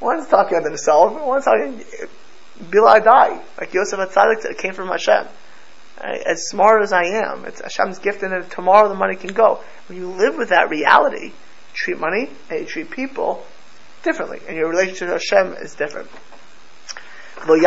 One's 0.00 0.28
talking 0.28 0.58
about 0.58 0.68
themselves, 0.68 1.16
one's 1.20 1.44
talking 1.44 1.84
Biladai, 2.60 3.42
like 3.58 3.74
Yosef 3.74 3.98
Atzadik 3.98 4.58
came 4.58 4.74
from 4.74 4.88
Hashem. 4.88 5.26
Right? 6.02 6.22
As 6.26 6.48
smart 6.48 6.82
as 6.82 6.92
I 6.92 7.04
am, 7.04 7.44
it's 7.44 7.60
Hashem's 7.60 7.98
gift, 7.98 8.22
and 8.22 8.50
tomorrow 8.50 8.88
the 8.88 8.94
money 8.94 9.16
can 9.16 9.32
go. 9.32 9.62
When 9.88 9.98
you 9.98 10.08
live 10.08 10.36
with 10.36 10.50
that 10.50 10.70
reality, 10.70 11.32
treat 11.72 11.98
money 11.98 12.30
and 12.50 12.60
you 12.60 12.66
treat 12.66 12.90
people 12.90 13.44
differently, 14.02 14.40
and 14.46 14.56
your 14.56 14.68
relationship 14.68 15.08
to 15.08 15.14
Hashem 15.14 15.54
is 15.54 15.74
different. 15.74 16.10
You 17.46 17.60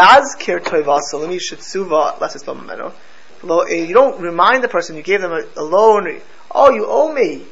don't 3.94 4.22
remind 4.22 4.64
the 4.64 4.70
person 4.70 4.96
you 4.96 5.04
gave 5.04 5.22
them 5.22 5.32
a, 5.32 5.44
a 5.58 5.64
loan. 5.64 6.22
Oh, 6.50 6.72
you 6.72 6.86
owe 6.88 7.12
me. 7.12 7.46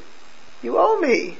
You 0.62 0.78
owe 0.78 0.98
me. 0.98 1.36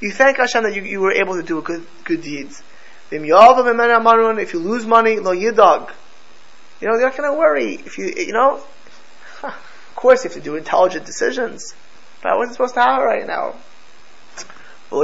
You 0.00 0.10
thank 0.12 0.36
Hashem 0.36 0.62
that 0.62 0.74
you, 0.74 0.82
you 0.82 1.00
were 1.00 1.12
able 1.12 1.34
to 1.34 1.42
do 1.42 1.60
good, 1.62 1.84
good 2.04 2.22
deeds. 2.22 2.62
If 3.10 3.22
you 4.54 4.60
lose 4.60 4.86
money, 4.86 5.18
lo 5.18 5.34
yidag. 5.34 5.90
You 6.80 6.88
know, 6.88 6.94
you're 6.94 7.08
not 7.08 7.16
going 7.16 7.32
to 7.32 7.38
worry. 7.38 7.74
If 7.74 7.98
you, 7.98 8.12
you 8.16 8.32
know, 8.32 8.60
of 9.42 9.94
course 9.94 10.24
you 10.24 10.30
have 10.30 10.38
to 10.38 10.42
do 10.42 10.56
intelligent 10.56 11.06
decisions. 11.06 11.74
But 12.22 12.32
I 12.32 12.36
wasn't 12.36 12.54
supposed 12.54 12.74
to 12.74 12.80
have 12.80 13.00
it 13.00 13.04
right 13.04 13.26
now. 13.26 13.54
So 14.90 15.02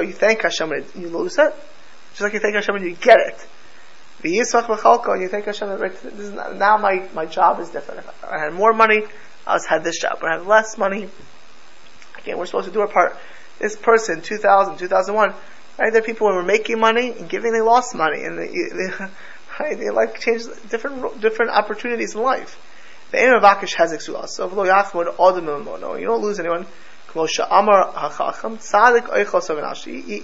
you 0.00 0.12
thank 0.12 0.42
Hashem 0.42 0.68
when 0.68 0.84
you 0.94 1.08
lose 1.08 1.38
it, 1.38 1.54
just 2.10 2.20
like 2.20 2.32
you 2.34 2.40
thank 2.40 2.54
Hashem 2.54 2.74
when 2.74 2.84
you 2.84 2.94
get 2.94 3.18
it. 3.20 3.46
V'chalko, 4.22 5.12
and 5.12 5.22
you 5.22 5.28
think 5.28 5.46
Hashem, 5.46 5.68
right, 5.68 5.92
this 6.02 6.12
is 6.14 6.32
not, 6.32 6.56
now 6.56 6.76
my, 6.78 7.08
my 7.14 7.26
job 7.26 7.60
is 7.60 7.70
different. 7.70 8.00
If 8.00 8.24
I 8.24 8.38
had 8.38 8.52
more 8.52 8.72
money, 8.72 9.04
I 9.46 9.54
was 9.54 9.66
had 9.66 9.82
this 9.84 9.98
job. 10.00 10.22
When 10.22 10.30
I 10.30 10.36
have 10.36 10.46
less 10.46 10.78
money, 10.78 11.08
again, 12.18 12.38
we're 12.38 12.46
supposed 12.46 12.68
to 12.68 12.72
do 12.72 12.80
our 12.80 12.88
part. 12.88 13.16
This 13.58 13.76
person, 13.76 14.22
2000, 14.22 14.78
2001, 14.78 15.34
right, 15.78 15.92
there 15.92 16.00
are 16.00 16.04
people 16.04 16.28
when 16.28 16.36
we're 16.36 16.44
making 16.44 16.78
money 16.78 17.10
and 17.10 17.28
giving, 17.28 17.52
they 17.52 17.60
lost 17.60 17.94
money, 17.94 18.24
and 18.24 18.38
they, 18.38 18.46
they 18.48 18.90
right, 19.60 19.78
they 19.78 19.90
like 19.90 20.20
change 20.20 20.44
different, 20.70 21.20
different 21.20 21.50
opportunities 21.50 22.14
in 22.14 22.22
life. 22.22 22.58
The 23.10 23.18
aim 23.18 23.34
of 23.34 23.42
Akish 23.42 23.74
has 23.74 23.92
exulas. 23.92 24.28
So, 24.30 24.48
you 24.48 26.06
don't 26.06 26.22
lose 26.22 26.40
anyone. 26.40 26.66
You 27.14 27.28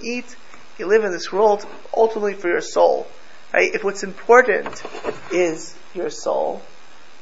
eat, 0.01 0.35
you 0.79 0.87
live 0.87 1.03
in 1.03 1.11
this 1.11 1.31
world 1.31 1.67
ultimately 1.95 2.33
for 2.33 2.47
your 2.47 2.61
soul. 2.61 3.05
Right? 3.53 3.73
If 3.73 3.83
what's 3.83 4.03
important 4.03 4.83
is 5.31 5.75
your 5.93 6.09
soul, 6.09 6.61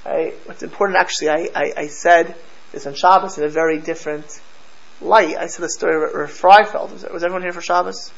right? 0.05 0.33
What's 0.45 0.63
important 0.63 0.99
actually, 0.99 1.29
I, 1.29 1.49
I, 1.55 1.73
I 1.77 1.87
said 1.87 2.35
this 2.71 2.85
on 2.85 2.95
Shabbos 2.95 3.37
in 3.37 3.45
a 3.45 3.49
very 3.49 3.79
different 3.79 4.41
light. 4.99 5.37
I 5.37 5.47
said 5.47 5.63
the 5.63 5.69
story 5.69 5.95
of 5.95 6.13
Rav 6.13 6.29
Freifeld. 6.29 6.91
Was, 6.91 7.05
was 7.11 7.23
everyone 7.23 7.43
here 7.43 7.53
for 7.53 7.61
Shabbos? 7.61 8.11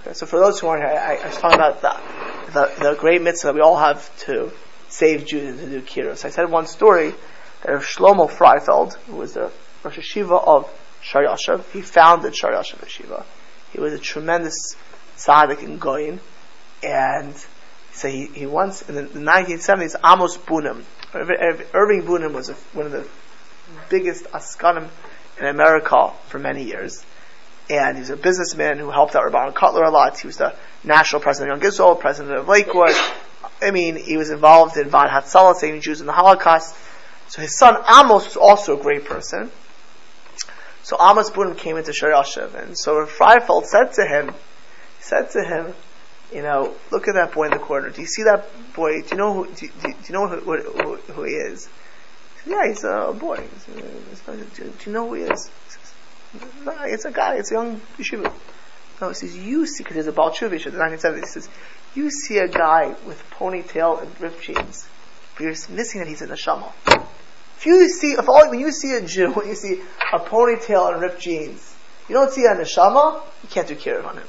Okay, 0.00 0.12
so 0.12 0.26
for 0.26 0.38
those 0.38 0.60
who 0.60 0.66
aren't 0.66 0.82
here, 0.82 0.92
I, 0.92 1.16
I 1.16 1.26
was 1.28 1.36
talking 1.38 1.58
about 1.58 1.80
the, 1.80 2.52
the, 2.52 2.90
the, 2.90 2.94
great 2.94 3.22
mitzvah 3.22 3.48
that 3.48 3.54
we 3.54 3.60
all 3.60 3.78
have 3.78 4.14
to 4.20 4.50
save 4.88 5.26
Jews 5.26 5.60
and 5.60 5.72
to 5.72 5.80
do 5.80 5.82
kiruv. 5.82 6.24
I 6.24 6.30
said 6.30 6.50
one 6.50 6.66
story 6.66 7.14
that 7.62 7.74
of 7.74 7.84
Shlomo 7.84 8.30
Freifeld, 8.30 8.94
who 9.06 9.16
was 9.16 9.34
the 9.34 9.50
Rosh 9.82 9.98
Hashiva 9.98 10.46
of 10.46 10.70
Sh'or 11.02 11.26
Yoshuv, 11.26 11.70
he 11.72 11.82
founded 11.82 12.34
Sh'or 12.34 12.52
Yoshuv 12.52 12.78
Yeshiva. 12.78 13.24
He 13.72 13.80
was 13.80 13.92
a 13.92 13.98
tremendous 13.98 14.74
tzaddik 15.16 15.62
and 15.62 15.80
goyin 15.80 16.18
and 16.82 17.34
so 17.92 18.08
he, 18.08 18.26
he 18.26 18.46
once 18.46 18.88
in 18.88 18.94
the 18.94 19.02
1970s 19.02 19.96
Amos 20.04 20.36
Bunim, 20.38 20.84
Irving 21.14 22.02
Bunim 22.02 22.32
was 22.32 22.48
a, 22.48 22.54
one 22.72 22.86
of 22.86 22.92
the 22.92 23.06
biggest 23.88 24.24
askanim 24.26 24.88
in 25.38 25.46
America 25.46 26.12
for 26.28 26.38
many 26.38 26.64
years, 26.64 27.04
and 27.68 27.96
he 27.96 28.00
was 28.00 28.10
a 28.10 28.16
businessman 28.16 28.78
who 28.78 28.90
helped 28.90 29.14
out 29.14 29.24
Reb 29.24 29.34
Aharon 29.34 29.54
Kotler 29.54 29.86
a 29.86 29.90
lot. 29.90 30.18
He 30.18 30.26
was 30.26 30.36
the 30.36 30.54
national 30.84 31.20
president 31.20 31.52
of 31.52 31.62
Young 31.62 31.68
Israel, 31.68 31.96
president 31.96 32.36
of 32.36 32.48
Lakewood. 32.48 32.94
I 33.62 33.70
mean, 33.70 33.96
he 33.96 34.16
was 34.16 34.30
involved 34.30 34.76
in 34.76 34.88
Vaad 34.88 35.10
Hatzalah, 35.10 35.54
saving 35.54 35.80
Jews 35.80 36.00
in 36.00 36.06
the 36.06 36.12
Holocaust. 36.12 36.74
So 37.28 37.42
his 37.42 37.56
son 37.56 37.76
Amos 37.88 38.24
was 38.24 38.36
also 38.36 38.78
a 38.78 38.82
great 38.82 39.04
person. 39.04 39.50
So 40.82 40.96
Amos 41.00 41.30
Bunim 41.30 41.56
came 41.56 41.76
into 41.76 41.92
Sh'or 41.92 42.54
and 42.54 42.76
so 42.76 43.06
Freifeld 43.06 43.66
said 43.66 43.92
to 43.94 44.06
him, 44.06 44.28
he 44.28 45.02
said 45.02 45.30
to 45.30 45.44
him, 45.44 45.74
you 46.32 46.42
know, 46.42 46.74
look 46.90 47.08
at 47.08 47.14
that 47.14 47.32
boy 47.32 47.46
in 47.46 47.50
the 47.50 47.58
corner. 47.58 47.90
Do 47.90 48.00
you 48.00 48.06
see 48.06 48.22
that 48.24 48.46
boy? 48.74 49.02
Do 49.02 49.08
you 49.10 49.16
know 49.16 49.32
who? 49.32 49.46
Do, 49.46 49.66
you, 49.66 49.72
do 49.82 49.88
you 50.06 50.12
know 50.12 50.28
who, 50.28 50.40
who, 50.40 50.96
who, 50.96 51.22
he 51.24 51.32
is? 51.32 51.68
Yeah, 52.46 52.66
he's 52.68 52.84
a 52.84 53.14
boy. 53.18 53.44
Do, 53.66 54.72
you 54.86 54.92
know 54.92 55.08
who 55.08 55.14
he 55.14 55.22
is? 55.22 55.50
No, 56.64 56.74
it's 56.82 57.04
a 57.04 57.10
guy. 57.10 57.36
It's 57.36 57.50
a 57.50 57.54
young 57.54 57.80
yeshiva. 57.98 58.32
No, 59.00 59.08
he 59.08 59.14
says, 59.14 59.36
you 59.36 59.66
see, 59.66 59.82
because 59.82 59.94
there's 59.94 60.06
a 60.06 60.12
Baal 60.12 60.30
Tshuva, 60.30 60.62
the 60.62 60.70
1970s, 60.70 61.20
he 61.20 61.26
says, 61.26 61.48
you 61.94 62.10
see 62.10 62.38
a 62.38 62.48
guy 62.48 62.94
with 63.06 63.22
ponytail 63.30 64.02
and 64.02 64.20
ripped 64.20 64.42
jeans, 64.42 64.86
but 65.34 65.44
you're 65.44 65.54
missing 65.70 66.00
that 66.00 66.06
he's 66.06 66.20
in 66.20 66.30
a 66.30 66.34
neshama. 66.34 66.70
If 67.56 67.66
you 67.66 67.88
see, 67.88 68.12
if 68.12 68.28
all, 68.28 68.50
when 68.50 68.60
you 68.60 68.72
see 68.72 68.94
a 68.94 69.00
Jew, 69.00 69.30
when 69.34 69.48
you 69.48 69.54
see 69.54 69.80
a 70.12 70.18
ponytail 70.18 70.92
and 70.92 71.02
ripped 71.02 71.20
jeans, 71.20 71.74
you 72.08 72.14
don't 72.14 72.30
see 72.30 72.44
a 72.44 72.54
neshama, 72.54 73.22
you 73.42 73.48
can't 73.48 73.66
do 73.66 73.74
kiruv 73.74 74.04
on 74.04 74.18
him. 74.18 74.26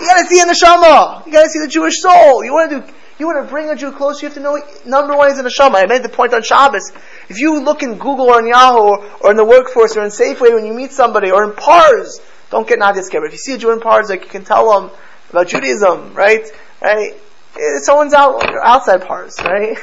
You 0.00 0.06
gotta 0.06 0.26
see 0.26 0.40
a 0.40 0.44
neshama. 0.44 1.26
You 1.26 1.32
gotta 1.32 1.48
see 1.48 1.60
the 1.60 1.68
Jewish 1.68 2.00
soul. 2.00 2.44
You 2.44 2.52
wanna 2.52 2.80
do, 2.80 2.92
you 3.18 3.26
wanna 3.26 3.44
bring 3.44 3.70
a 3.70 3.76
Jew 3.76 3.92
closer, 3.92 4.26
you 4.26 4.28
have 4.28 4.34
to 4.36 4.42
know, 4.42 4.60
number 4.84 5.16
one, 5.16 5.30
he's 5.30 5.38
a 5.38 5.42
neshama. 5.42 5.76
I 5.76 5.86
made 5.86 6.02
the 6.02 6.08
point 6.08 6.34
on 6.34 6.42
Shabbos. 6.42 6.92
If 7.28 7.38
you 7.38 7.60
look 7.60 7.82
in 7.82 7.94
Google 7.98 8.26
or 8.26 8.40
in 8.40 8.46
Yahoo, 8.46 8.78
or, 8.78 9.04
or 9.20 9.30
in 9.30 9.36
the 9.36 9.44
workforce, 9.44 9.96
or 9.96 10.02
in 10.02 10.10
Safeway 10.10 10.54
when 10.54 10.66
you 10.66 10.74
meet 10.74 10.92
somebody, 10.92 11.30
or 11.30 11.44
in 11.44 11.52
Pars, 11.52 12.20
don't 12.50 12.66
get 12.68 12.78
Nadia 12.78 13.02
scared. 13.02 13.24
If 13.24 13.32
you 13.32 13.38
see 13.38 13.54
a 13.54 13.58
Jew 13.58 13.72
in 13.72 13.80
Pars, 13.80 14.08
like 14.10 14.22
you 14.22 14.28
can 14.28 14.44
tell 14.44 14.80
them 14.80 14.90
about 15.30 15.48
Judaism, 15.48 16.14
right? 16.14 16.44
Right? 16.82 17.14
Eh, 17.56 17.78
someone's 17.82 18.14
out 18.14 18.44
outside 18.64 19.06
Pars, 19.06 19.36
right? 19.40 19.78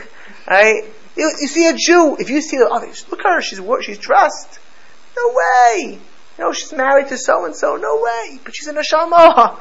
Right? 0.47 0.83
You, 1.15 1.31
you 1.39 1.47
see 1.47 1.67
a 1.67 1.73
Jew, 1.73 2.17
if 2.19 2.29
you 2.29 2.41
see 2.41 2.57
oh, 2.57 2.65
the 2.65 2.69
other, 2.69 2.87
look 3.09 3.19
at 3.19 3.33
her, 3.33 3.41
she's 3.41 3.61
she's 3.81 3.97
dressed. 3.97 4.59
No 5.15 5.33
way. 5.33 5.99
You 6.37 6.43
know, 6.43 6.53
she's 6.53 6.73
married 6.73 7.07
to 7.09 7.17
so 7.17 7.45
and 7.45 7.55
so. 7.55 7.75
No 7.75 8.01
way. 8.01 8.39
But 8.43 8.55
she's 8.55 8.67
in 8.67 8.77
a 8.77 8.81
neshama. 8.81 9.59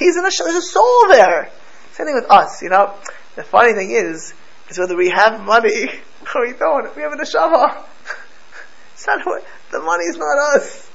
He's 0.00 0.16
in 0.16 0.24
a 0.24 0.30
there's 0.30 0.56
a 0.56 0.62
soul 0.62 1.08
there. 1.08 1.50
Same 1.92 2.06
thing 2.06 2.14
with 2.14 2.30
us. 2.30 2.62
You 2.62 2.70
know, 2.70 2.94
the 3.36 3.44
funny 3.44 3.74
thing 3.74 3.90
is, 3.90 4.32
is 4.70 4.78
whether 4.78 4.96
we 4.96 5.10
have 5.10 5.44
money 5.44 5.90
or 6.34 6.46
we 6.46 6.54
don't. 6.54 6.96
We 6.96 7.02
have 7.02 7.12
a 7.12 7.16
neshama. 7.16 7.84
It's 8.94 9.06
not 9.06 9.24
the 9.70 9.80
money 9.80 10.04
is 10.04 10.16
not 10.16 10.38
us. 10.56 10.90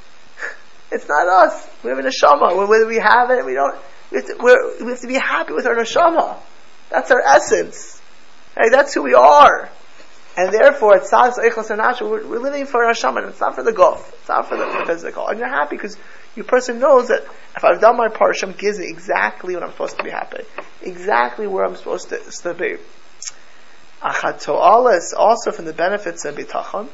It's 0.92 1.08
not 1.08 1.28
us. 1.28 1.68
We 1.84 1.90
have 1.90 1.98
a 1.98 2.02
neshama. 2.02 2.68
Whether 2.68 2.86
we 2.86 2.96
have 2.96 3.30
it, 3.30 3.46
we 3.46 3.54
don't. 3.54 3.78
We 4.10 4.18
have 4.18 4.26
to, 4.26 4.84
we 4.84 4.90
have 4.90 5.00
to 5.00 5.06
be 5.06 5.14
happy 5.14 5.52
with 5.52 5.66
our 5.66 5.76
neshama. 5.76 6.38
That's 6.90 7.12
our 7.12 7.20
essence. 7.20 8.00
Hey, 8.56 8.68
that's 8.70 8.94
who 8.94 9.02
we 9.02 9.14
are. 9.14 9.70
And 10.36 10.52
therefore, 10.52 10.96
it's 10.96 11.12
not 11.12 11.36
we're, 12.00 12.26
we're 12.26 12.38
living 12.40 12.66
for 12.66 12.84
our 12.84 12.92
neshama. 12.92 13.28
It's 13.28 13.40
not 13.40 13.54
for 13.54 13.62
the 13.62 13.72
golf. 13.72 14.12
It's 14.12 14.28
not 14.28 14.48
for 14.48 14.56
the 14.56 14.84
physical. 14.86 15.28
And 15.28 15.38
you're 15.38 15.48
happy 15.48 15.76
because 15.76 15.96
your 16.38 16.44
person 16.44 16.78
knows 16.78 17.08
that 17.08 17.24
if 17.56 17.64
I've 17.64 17.80
done 17.80 17.96
my 17.96 18.08
part, 18.08 18.36
Hashem 18.36 18.52
gives 18.52 18.78
me 18.78 18.86
exactly 18.88 19.54
what 19.54 19.64
I'm 19.64 19.72
supposed 19.72 19.98
to 19.98 20.04
be 20.04 20.10
happy. 20.10 20.44
Exactly 20.82 21.48
where 21.48 21.64
I'm 21.64 21.74
supposed 21.74 22.10
to, 22.10 22.18
to 22.18 22.54
be. 22.54 22.76
Achat 24.00 24.40
to'alis, 24.44 25.12
also 25.16 25.50
from 25.50 25.64
the 25.64 25.72
benefits 25.72 26.24
of 26.24 26.36
bitachon, 26.36 26.88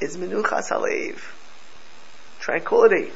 is 0.00 0.16
menuchas 0.16 0.72
tranquility. 2.40 3.12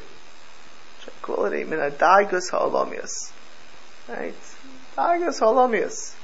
Tranquility. 1.01 1.65
Min 1.65 1.79
adaigus 1.79 2.49
ha'olamius. 2.51 3.33
Right? 4.07 4.33
Adaigus 4.97 5.39
ha'olamius. 5.39 6.15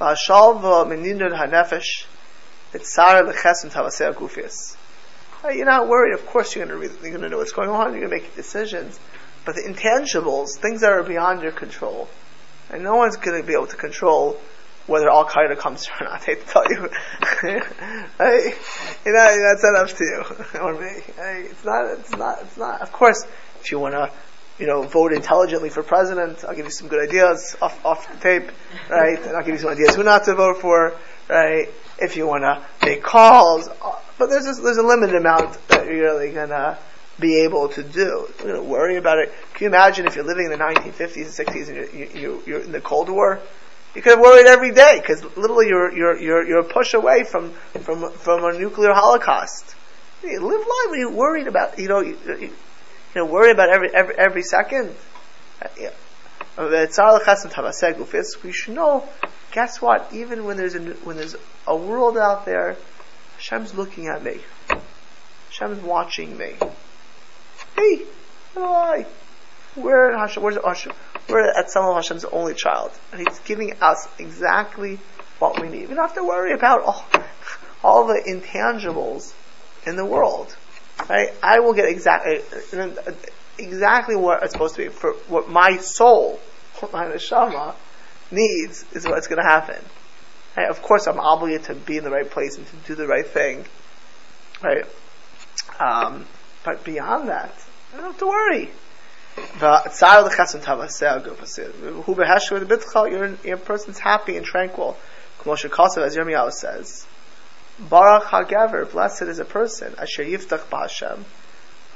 V'ashalva 0.00 0.86
meninud 0.86 1.36
ha'nefesh. 1.36 2.06
Itzar 2.72 3.30
leches 3.30 3.64
and 3.64 3.72
tavaseh 3.72 4.14
gufius. 4.14 4.76
You're 5.44 5.66
not 5.66 5.88
worried. 5.88 6.14
Of 6.14 6.26
course 6.26 6.54
you're 6.54 6.66
going 6.66 6.80
to 6.80 6.94
you're 7.02 7.10
going 7.10 7.22
to 7.22 7.28
know 7.28 7.38
what's 7.38 7.52
going 7.52 7.68
on. 7.68 7.92
You're 7.92 8.08
going 8.08 8.20
to 8.20 8.24
make 8.24 8.36
decisions. 8.36 8.98
But 9.44 9.56
the 9.56 9.62
intangibles, 9.62 10.56
things 10.56 10.82
that 10.82 10.90
are 10.90 11.02
beyond 11.02 11.42
your 11.42 11.52
control, 11.52 12.08
and 12.70 12.84
no 12.84 12.96
one's 12.96 13.16
going 13.16 13.40
to 13.40 13.46
be 13.46 13.54
able 13.54 13.66
to 13.66 13.76
control 13.76 14.40
whether 14.86 15.08
Al 15.08 15.24
Qaeda 15.26 15.58
comes 15.58 15.88
or 16.00 16.04
not. 16.04 16.22
I 16.22 16.24
hate 16.24 16.46
to 16.46 16.52
tell 16.52 16.64
you, 16.70 16.88
hey, 18.18 18.54
you 19.04 19.12
know 19.12 19.42
that's 19.42 19.62
not 19.62 19.76
up 19.76 19.88
to 19.88 20.04
you 20.04 20.24
or 20.60 20.80
me. 20.80 21.02
It's 21.50 21.64
not. 21.64 21.98
It's 21.98 22.10
not. 22.12 22.42
It's 22.42 22.56
not. 22.56 22.82
Of 22.82 22.92
course, 22.92 23.24
if 23.60 23.70
you 23.70 23.78
want 23.78 23.94
to, 23.94 24.10
you 24.58 24.66
know, 24.66 24.82
vote 24.82 25.12
intelligently 25.12 25.70
for 25.70 25.82
president, 25.82 26.44
I'll 26.44 26.54
give 26.54 26.66
you 26.66 26.70
some 26.70 26.88
good 26.88 27.08
ideas 27.08 27.56
off 27.60 27.84
off 27.84 28.12
the 28.12 28.18
tape, 28.20 28.50
right? 28.88 29.18
And 29.18 29.36
I'll 29.36 29.44
give 29.44 29.54
you 29.54 29.60
some 29.60 29.70
ideas 29.70 29.96
who 29.96 30.04
not 30.04 30.24
to 30.24 30.34
vote 30.34 30.58
for, 30.60 30.96
right? 31.32 31.68
If 31.98 32.16
you 32.16 32.26
want 32.26 32.42
to 32.42 32.62
make 32.84 33.02
calls, 33.02 33.68
but 34.18 34.28
there's 34.28 34.46
a, 34.46 34.60
there's 34.60 34.76
a 34.76 34.82
limited 34.82 35.16
amount 35.16 35.68
that 35.68 35.86
you're 35.86 36.02
really 36.02 36.32
gonna 36.32 36.78
be 37.18 37.40
able 37.42 37.68
to 37.70 37.82
do. 37.82 38.28
You're 38.38 38.56
gonna 38.56 38.62
worry 38.62 38.96
about 38.96 39.18
it. 39.18 39.32
Can 39.54 39.64
you 39.64 39.68
imagine 39.68 40.06
if 40.06 40.16
you're 40.16 40.24
living 40.24 40.46
in 40.46 40.52
the 40.52 40.58
1950s 40.58 41.16
and 41.16 41.48
60s 41.48 41.68
and 41.68 41.76
you're, 41.76 42.10
you, 42.10 42.42
you're 42.46 42.60
in 42.60 42.72
the 42.72 42.80
Cold 42.80 43.08
War? 43.08 43.40
You 43.94 44.02
could 44.02 44.12
have 44.12 44.20
worried 44.20 44.46
every 44.46 44.72
day 44.72 44.98
because 45.00 45.22
literally 45.36 45.68
you're, 45.68 45.94
you're, 45.94 46.18
you're, 46.18 46.46
you're 46.46 46.60
a 46.60 46.64
push 46.64 46.94
away 46.94 47.24
from, 47.24 47.52
from, 47.80 48.10
from 48.12 48.44
a 48.44 48.58
nuclear 48.58 48.92
holocaust. 48.92 49.74
You 50.22 50.40
live 50.40 50.60
life 50.60 50.98
you're 50.98 51.10
worried 51.10 51.46
about, 51.46 51.78
you 51.78 51.88
know, 51.88 52.00
you, 52.00 52.16
you, 52.26 52.50
know, 53.16 53.26
worry 53.26 53.50
about 53.50 53.68
every, 53.68 53.94
every, 53.94 54.14
every 54.16 54.42
second. 54.42 54.94
Uh, 55.60 55.88
uh, 56.56 56.68
we 58.42 58.52
should 58.52 58.74
know, 58.74 59.08
guess 59.52 59.80
what? 59.80 60.08
Even 60.12 60.44
when 60.44 60.56
there's 60.56 60.74
a, 60.74 60.80
when 60.80 61.16
there's 61.16 61.36
a 61.66 61.76
world 61.76 62.18
out 62.18 62.44
there, 62.44 62.76
Hashem's 63.36 63.74
looking 63.74 64.08
at 64.08 64.24
me. 64.24 64.40
Hashem's 65.48 65.82
watching 65.82 66.36
me. 66.36 66.54
Hey, 67.76 68.02
I? 68.56 69.06
Where 69.74 70.16
Hashem, 70.16 70.42
where's 70.42 70.58
Hashem? 70.62 70.92
We're 71.28 71.50
at 71.50 71.70
some 71.70 71.84
of 71.84 71.94
Hashem's 71.94 72.24
only 72.24 72.54
child. 72.54 72.90
And 73.12 73.26
He's 73.26 73.38
giving 73.40 73.74
us 73.80 74.08
exactly 74.18 74.98
what 75.38 75.60
we 75.60 75.68
need. 75.68 75.88
We 75.88 75.94
don't 75.94 76.06
have 76.06 76.14
to 76.14 76.24
worry 76.24 76.52
about 76.52 76.82
all, 76.82 77.04
all 77.84 78.06
the 78.06 78.20
intangibles 78.26 79.32
in 79.86 79.96
the 79.96 80.04
world. 80.04 80.54
Right? 81.08 81.32
I 81.42 81.60
will 81.60 81.72
get 81.72 81.86
exactly, 81.86 82.40
exactly 83.58 84.16
what 84.16 84.42
it's 84.42 84.52
supposed 84.52 84.76
to 84.76 84.82
be 84.82 84.88
for 84.88 85.12
what 85.28 85.48
my 85.48 85.78
soul, 85.78 86.38
my 86.92 87.06
neshama 87.06 87.74
needs 88.32 88.84
is 88.92 89.06
what's 89.06 89.28
going 89.28 89.42
to 89.42 89.48
happen. 89.48 89.82
Right? 90.56 90.68
Of 90.68 90.82
course, 90.82 91.06
I'm 91.06 91.20
obligated 91.20 91.66
to 91.66 91.74
be 91.74 91.98
in 91.98 92.04
the 92.04 92.10
right 92.10 92.28
place 92.28 92.56
and 92.56 92.66
to 92.66 92.76
do 92.86 92.94
the 92.94 93.06
right 93.06 93.26
thing. 93.26 93.64
Right? 94.62 94.84
Um, 95.78 96.26
but 96.64 96.84
beyond 96.84 97.28
that, 97.28 97.52
I 97.92 97.96
don't 97.96 98.06
have 98.06 98.18
to 98.18 98.26
worry. 98.26 98.70
You're, 103.10 103.36
your 103.44 103.56
person's 103.56 103.98
happy 103.98 104.36
and 104.36 104.44
tranquil. 104.44 104.96
As 105.40 105.64
Yirmiyahu 105.64 106.52
says, 106.52 107.06
Baruch 107.78 108.24
HaGever, 108.24 108.92
blessed 108.92 109.22
is 109.22 109.38
a 109.38 109.44
person, 109.44 109.94
Asher 109.98 110.24
Yiftach 110.24 110.68
B'Hashem, 110.68 111.24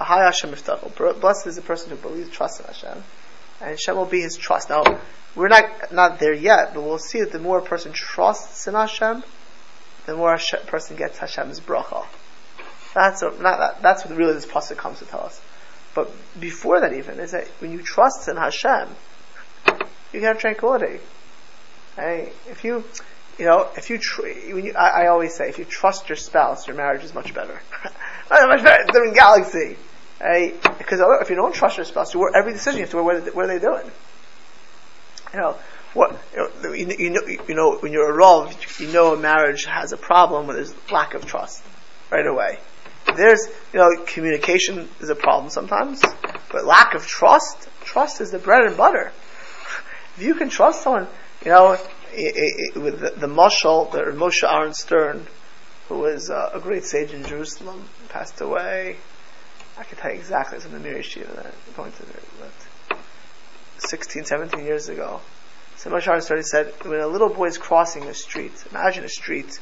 Ahai 0.00 0.24
Hashem 0.24 0.50
Yiftach, 0.50 1.20
blessed 1.20 1.46
is 1.46 1.58
a 1.58 1.62
person 1.62 1.90
who 1.90 1.96
believes, 1.96 2.30
trusts 2.30 2.58
in 2.58 2.66
Hashem, 2.66 3.04
and 3.60 3.70
Hashem 3.70 3.94
will 3.94 4.06
be 4.06 4.22
his 4.22 4.36
trust. 4.36 4.70
Now, 4.70 4.82
we're 5.36 5.48
not, 5.48 5.92
not 5.92 6.18
there 6.18 6.32
yet, 6.32 6.72
but 6.74 6.82
we'll 6.82 6.98
see 6.98 7.20
that 7.20 7.30
the 7.30 7.38
more 7.38 7.58
a 7.58 7.62
person 7.62 7.92
trusts 7.92 8.66
in 8.66 8.74
Hashem, 8.74 9.22
the 10.06 10.16
more 10.16 10.34
a 10.34 10.56
person 10.66 10.96
gets 10.96 11.18
Hashem's 11.18 11.60
bracha. 11.60 12.06
That's, 12.94 13.20
a, 13.20 13.30
not, 13.30 13.58
that, 13.58 13.82
that's 13.82 14.06
what 14.06 14.16
really 14.16 14.32
this 14.32 14.46
pasuk 14.46 14.78
comes 14.78 15.00
to 15.00 15.04
tell 15.04 15.20
us. 15.20 15.40
But 15.94 16.10
before 16.40 16.80
that 16.80 16.94
even, 16.94 17.20
is 17.20 17.32
that 17.32 17.46
when 17.58 17.72
you 17.72 17.82
trust 17.82 18.28
in 18.28 18.36
Hashem, 18.36 18.88
you 19.66 20.20
can 20.20 20.22
have 20.22 20.38
tranquility. 20.38 21.00
Hey, 21.96 22.32
if 22.48 22.64
you, 22.64 22.84
you 23.38 23.44
know, 23.44 23.68
if 23.76 23.90
you, 23.90 23.98
tr- 23.98 24.26
you 24.26 24.72
I, 24.74 25.04
I, 25.04 25.06
always 25.08 25.34
say, 25.34 25.48
if 25.48 25.58
you 25.58 25.66
trust 25.66 26.08
your 26.08 26.16
spouse, 26.16 26.66
your 26.66 26.76
marriage 26.76 27.04
is 27.04 27.14
much 27.14 27.34
better. 27.34 27.60
much 28.30 28.62
better, 28.62 28.82
it's 28.82 28.90
a 28.90 28.92
different 28.92 29.14
galaxy. 29.14 29.76
Hey, 30.18 30.54
because 30.78 31.00
if 31.20 31.28
you 31.28 31.36
don't 31.36 31.54
trust 31.54 31.76
your 31.76 31.84
spouse, 31.84 32.14
you 32.14 32.30
every 32.34 32.52
decision 32.52 32.78
you 32.78 32.84
have 32.84 32.90
to 32.90 32.96
worry 33.02 33.20
what, 33.20 33.34
what 33.34 33.44
are 33.44 33.58
they 33.58 33.58
doing. 33.58 33.90
You 35.36 35.42
know, 35.42 35.58
what, 35.92 36.18
you 36.32 36.86
know, 36.86 36.94
you 36.96 37.10
know, 37.10 37.20
you 37.26 37.54
know, 37.54 37.76
when 37.76 37.92
you're 37.92 38.10
a 38.10 38.16
rav, 38.16 38.56
you 38.80 38.88
know 38.88 39.12
a 39.12 39.18
marriage 39.18 39.66
has 39.66 39.92
a 39.92 39.98
problem 39.98 40.46
when 40.46 40.56
there's 40.56 40.74
lack 40.90 41.12
of 41.12 41.26
trust 41.26 41.62
right 42.10 42.26
away. 42.26 42.58
There's, 43.14 43.46
you 43.74 43.78
know, 43.78 44.02
communication 44.06 44.88
is 44.98 45.10
a 45.10 45.14
problem 45.14 45.50
sometimes, 45.50 46.00
but 46.50 46.64
lack 46.64 46.94
of 46.94 47.06
trust, 47.06 47.68
trust 47.84 48.22
is 48.22 48.30
the 48.30 48.38
bread 48.38 48.64
and 48.64 48.78
butter. 48.78 49.12
If 50.16 50.22
you 50.22 50.36
can 50.36 50.48
trust 50.48 50.82
someone, 50.82 51.06
you 51.44 51.50
know, 51.50 51.72
it, 51.72 51.82
it, 52.14 52.76
it, 52.76 52.80
with 52.80 53.00
the, 53.00 53.10
the 53.10 53.26
Mashal, 53.26 53.92
the 53.92 53.98
Moshe 54.16 54.42
Aaron 54.42 54.72
Stern, 54.72 55.26
who 55.90 55.98
was 55.98 56.30
uh, 56.30 56.52
a 56.54 56.60
great 56.60 56.86
sage 56.86 57.12
in 57.12 57.24
Jerusalem, 57.24 57.90
passed 58.08 58.40
away. 58.40 58.96
I 59.76 59.84
can 59.84 59.98
tell 59.98 60.10
you 60.10 60.16
exactly, 60.16 60.56
it's 60.56 60.64
in 60.64 60.72
the 60.72 60.78
Mir 60.78 60.94
Yeshiva 60.94 61.36
that 61.36 61.44
I 61.44 61.76
going 61.76 61.92
to 61.92 62.02
but 62.40 62.52
16, 63.78 64.24
17 64.24 64.64
years 64.64 64.88
ago. 64.88 65.20
So 65.76 65.90
Moshe 65.90 66.08
Aaron 66.08 66.42
said, 66.42 66.72
when 66.82 67.00
a 67.00 67.06
little 67.06 67.28
boy 67.28 67.46
is 67.46 67.58
crossing 67.58 68.04
a 68.04 68.14
street, 68.14 68.52
imagine 68.70 69.04
a 69.04 69.08
street, 69.08 69.60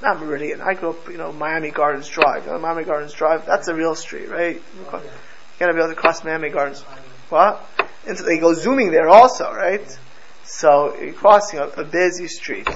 not 0.00 0.20
Meridian. 0.20 0.60
I 0.60 0.74
grew 0.74 0.90
up, 0.90 1.08
you 1.08 1.18
know, 1.18 1.32
Miami 1.32 1.70
Gardens 1.70 2.08
Drive. 2.08 2.46
You 2.46 2.52
know, 2.52 2.58
Miami 2.58 2.84
Gardens 2.84 3.12
Drive, 3.12 3.46
that's 3.46 3.68
a 3.68 3.74
real 3.74 3.94
street, 3.94 4.28
right? 4.28 4.62
Oh. 4.92 4.98
You 4.98 5.10
gotta 5.58 5.74
be 5.74 5.80
able 5.80 5.90
to 5.90 5.94
cross 5.94 6.24
Miami 6.24 6.50
Gardens. 6.50 6.82
What? 7.28 7.64
And 8.06 8.18
so 8.18 8.24
they 8.24 8.38
go 8.38 8.54
zooming 8.54 8.90
there 8.90 9.08
also, 9.08 9.52
right? 9.52 9.98
So 10.44 10.96
you're 11.00 11.12
crossing 11.12 11.60
a, 11.60 11.66
a 11.68 11.84
busy 11.84 12.28
street, 12.28 12.68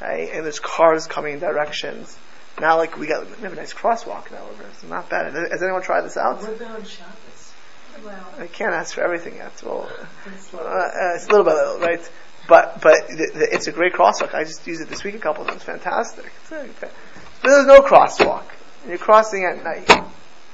right? 0.00 0.30
And 0.32 0.44
there's 0.44 0.60
cars 0.60 1.06
coming 1.06 1.34
in 1.34 1.38
directions. 1.38 2.16
Now, 2.60 2.76
like 2.76 2.98
we 2.98 3.06
got 3.06 3.24
we 3.24 3.42
have 3.42 3.52
a 3.52 3.56
nice 3.56 3.72
crosswalk 3.72 4.30
now 4.30 4.44
over. 4.48 4.64
It's 4.64 4.84
not 4.84 5.08
bad. 5.08 5.32
Has 5.32 5.62
anyone 5.62 5.82
tried 5.82 6.02
this 6.02 6.16
out? 6.16 6.40
What 6.40 6.54
about 6.54 6.86
Shabbos? 6.86 7.23
Well, 8.02 8.26
I 8.38 8.46
can't 8.46 8.74
ask 8.74 8.94
for 8.94 9.02
everything 9.02 9.36
yet. 9.36 9.62
Well, 9.64 9.88
uh, 10.54 10.58
uh, 10.58 11.14
it's 11.14 11.26
a 11.26 11.30
little 11.30 11.44
by 11.44 11.52
little, 11.54 11.78
right? 11.78 12.10
But 12.48 12.80
but 12.82 13.08
the, 13.08 13.30
the, 13.34 13.48
it's 13.52 13.66
a 13.66 13.72
great 13.72 13.92
crosswalk. 13.92 14.34
I 14.34 14.44
just 14.44 14.66
used 14.66 14.82
it 14.82 14.88
this 14.88 15.04
week 15.04 15.14
a 15.14 15.18
couple 15.18 15.44
of 15.44 15.48
times. 15.48 15.62
Fantastic. 15.62 16.30
But 16.50 16.90
there's 17.42 17.66
no 17.66 17.80
crosswalk. 17.80 18.44
And 18.82 18.90
you're 18.90 18.98
crossing 18.98 19.44
at 19.44 19.62
night. 19.62 19.88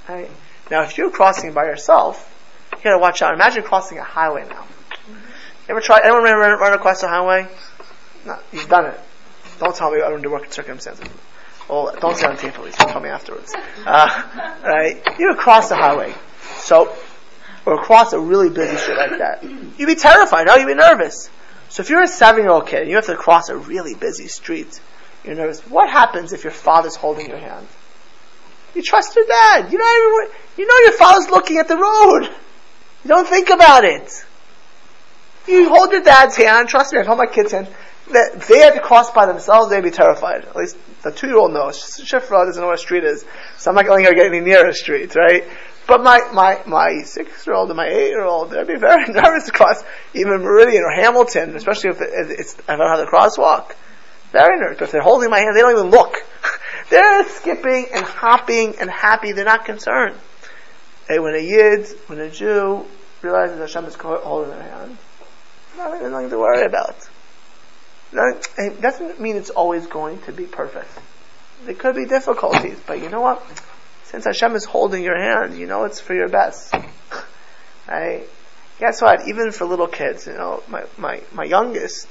Right? 0.09 0.31
Now, 0.71 0.83
if 0.83 0.99
you're 0.99 1.11
crossing 1.11 1.53
by 1.53 1.65
yourself, 1.65 2.27
you 2.73 2.79
gotta 2.85 2.99
watch 2.99 3.23
out. 3.23 3.35
Imagine 3.35 3.63
crossing 3.63 3.99
a 3.99 4.05
highway 4.05 4.47
now. 4.49 4.65
You 5.09 5.17
ever 5.77 5.81
try? 5.81 6.01
Anyone 6.03 6.23
run, 6.25 6.61
run 6.61 6.73
across 6.73 7.03
a 7.03 7.09
highway? 7.09 7.49
No, 8.27 8.39
you've 8.53 8.69
done 8.69 8.87
it. 8.87 9.01
Don't 9.59 9.75
tell 9.75 9.91
me 9.91 10.01
under 10.01 10.31
what 10.31 10.53
circumstances. 10.53 11.07
Well, 11.69 11.95
don't 12.01 12.17
say 12.17 12.27
on 12.27 12.37
tape, 12.37 12.55
please. 12.55 12.75
Tell 12.75 13.01
me 13.01 13.09
afterwards. 13.09 13.55
Uh, 13.87 14.59
right? 14.65 15.01
You 15.19 15.35
cross 15.37 15.69
the 15.69 15.77
highway. 15.77 16.15
So, 16.57 16.93
or 17.67 17.75
across 17.75 18.13
a 18.13 18.21
really 18.21 18.51
busy 18.51 18.77
street 18.77 18.97
like 18.97 19.19
that. 19.19 19.43
You'd 19.43 19.87
be 19.87 19.95
terrified. 19.95 20.47
No, 20.47 20.57
you'd 20.57 20.67
be 20.67 20.75
nervous. 20.75 21.31
So 21.69 21.83
if 21.83 21.91
you're 21.91 22.03
a 22.03 22.09
seven-year-old 22.09 22.67
kid 22.67 22.81
and 22.81 22.89
you 22.91 22.97
have 22.97 23.07
to 23.07 23.17
cross 23.17 23.49
a 23.49 23.57
really 23.57 23.95
busy 23.95 24.27
street, 24.29 24.81
you're 25.25 25.35
nervous. 25.35 25.61
What 25.61 25.89
happens 25.89 26.33
if 26.33 26.43
your 26.45 26.53
father's 26.53 26.97
holding 26.97 27.29
your 27.29 27.39
hand? 27.39 27.67
You 28.75 28.83
trust 28.83 29.15
your 29.17 29.27
dad. 29.27 29.73
You 29.73 29.79
know, 29.79 30.29
you 30.57 30.67
know 30.67 30.79
your 30.85 30.99
father's 30.99 31.31
looking 31.31 31.59
at 31.59 31.69
the 31.69 31.77
road. 31.77 32.25
You 33.05 33.09
don't 33.09 33.27
think 33.27 33.51
about 33.51 33.85
it. 33.85 34.25
You 35.47 35.69
hold 35.69 35.93
your 35.93 36.03
dad's 36.03 36.37
hand. 36.37 36.69
Trust 36.69 36.93
me, 36.93 37.01
I 37.01 37.05
hold 37.05 37.19
my 37.19 37.27
kid's 37.27 37.53
hand. 37.53 37.69
That 38.13 38.43
they 38.43 38.59
had 38.59 38.75
to 38.75 38.81
cross 38.81 39.13
by 39.13 39.27
themselves, 39.27 39.71
they'd 39.71 39.83
be 39.83 39.91
terrified. 39.91 40.45
At 40.45 40.57
least 40.57 40.77
the 41.03 41.13
two-year-old 41.13 41.53
knows. 41.53 41.77
Shifra 41.79 42.45
doesn't 42.47 42.61
know 42.61 42.67
what 42.67 42.75
a 42.75 42.79
street 42.79 43.05
is, 43.05 43.25
so 43.57 43.71
I'm 43.71 43.77
not 43.77 43.87
going 43.87 44.05
to 44.05 44.15
get 44.15 44.27
any 44.27 44.41
near 44.41 44.67
a 44.67 44.75
street, 44.75 45.15
right? 45.15 45.45
But 45.87 46.03
my, 46.03 46.21
my, 46.33 46.61
my 46.67 47.03
six-year-old 47.03 47.69
and 47.71 47.77
my 47.77 47.89
eight-year-old, 47.89 48.51
they'd 48.51 48.67
be 48.67 48.77
very 48.77 49.05
nervous 49.13 49.47
to 49.47 49.53
cross 49.53 49.83
even 50.15 50.43
Meridian 50.43 50.85
or 50.85 50.93
Hamilton, 50.93 51.57
especially 51.57 51.91
if 51.91 52.01
it's, 52.01 52.57
I 52.69 52.77
don't 52.77 52.89
have 52.89 52.99
the 52.99 53.11
crosswalk. 53.11 53.75
Very 54.33 54.59
nervous. 54.59 54.79
But 54.79 54.85
if 54.87 54.93
they're 54.93 55.03
holding 55.03 55.31
my 55.31 55.41
hand, 55.41 55.57
they 55.57 55.61
don't 55.61 55.73
even 55.73 55.91
look. 55.91 56.15
they're 56.91 57.29
skipping 57.29 57.89
and 57.93 58.05
hopping 58.05 58.77
and 58.79 58.89
happy. 58.89 59.33
They're 59.33 59.45
not 59.45 59.65
concerned. 59.65 60.17
Hey, 61.09 61.19
when 61.19 61.35
a 61.35 61.39
Yid, 61.39 61.87
when 62.07 62.21
a 62.21 62.31
Jew 62.31 62.87
realizes 63.23 63.59
Hashem 63.59 63.85
is 63.87 63.97
holding 63.97 64.51
their 64.51 64.63
hand, 64.63 64.97
not 65.77 65.97
even 65.97 66.13
nothing 66.13 66.31
to 66.31 66.39
worry 66.39 66.65
about. 66.65 66.97
It 68.13 68.81
doesn't 68.81 69.21
mean 69.21 69.37
it's 69.37 69.51
always 69.51 69.87
going 69.87 70.21
to 70.23 70.33
be 70.33 70.45
perfect. 70.45 70.91
There 71.65 71.75
could 71.75 71.95
be 71.95 72.07
difficulties, 72.07 72.79
but 72.87 73.01
you 73.01 73.09
know 73.09 73.21
what? 73.21 73.43
Since 74.11 74.25
Hashem 74.25 74.57
is 74.57 74.65
holding 74.65 75.05
your 75.05 75.17
hand, 75.17 75.57
you 75.57 75.67
know 75.67 75.85
it's 75.85 76.01
for 76.01 76.15
your 76.15 76.29
best. 76.29 76.75
right? 77.89 78.27
Guess 78.81 79.03
what? 79.03 79.29
Even 79.29 79.53
for 79.53 79.67
little 79.67 79.87
kids, 79.87 80.27
you 80.27 80.33
know, 80.33 80.63
my, 80.69 80.85
my, 80.99 81.21
my 81.33 81.45
youngest, 81.45 82.09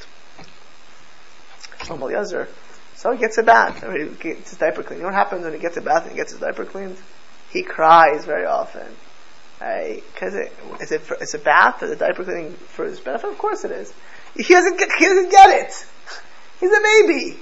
Shlomo 1.80 2.10
Yezer, 2.12 2.48
so 2.96 3.12
he 3.12 3.18
gets 3.18 3.38
a 3.38 3.44
bath. 3.44 3.84
I 3.84 3.98
he 3.98 4.06
gets 4.16 4.50
his 4.50 4.60
diaper 4.60 4.84
cleaned. 4.84 5.00
You 5.00 5.04
know 5.04 5.14
what 5.14 5.16
happens 5.16 5.44
when 5.44 5.54
he 5.54 5.60
gets 5.60 5.78
a 5.78 5.82
bath 5.82 6.04
and 6.04 6.12
he 6.12 6.18
gets 6.18 6.32
his 6.32 6.42
diaper 6.42 6.66
cleaned? 6.66 6.98
He 7.50 7.64
cries 7.64 8.26
very 8.26 8.46
often. 8.46 8.88
Right? 9.60 10.04
Because 10.14 10.36
it, 10.36 10.54
is 10.82 10.92
it, 10.92 11.02
for, 11.02 11.16
is 11.16 11.34
a 11.34 11.40
bath 11.40 11.82
or 11.84 11.88
the 11.88 11.96
diaper 11.96 12.24
cleaning 12.24 12.54
for 12.54 12.86
his 12.86 13.00
benefit? 13.00 13.30
Of 13.30 13.38
course 13.38 13.66
it 13.66 13.72
is. 13.72 13.94
He 14.36 14.54
doesn't 14.54 14.78
get, 14.78 14.90
he 14.98 15.06
doesn't 15.06 15.32
get 15.32 15.50
it. 15.50 15.88
He's 16.60 16.72
a 16.72 16.82
baby. 16.82 17.40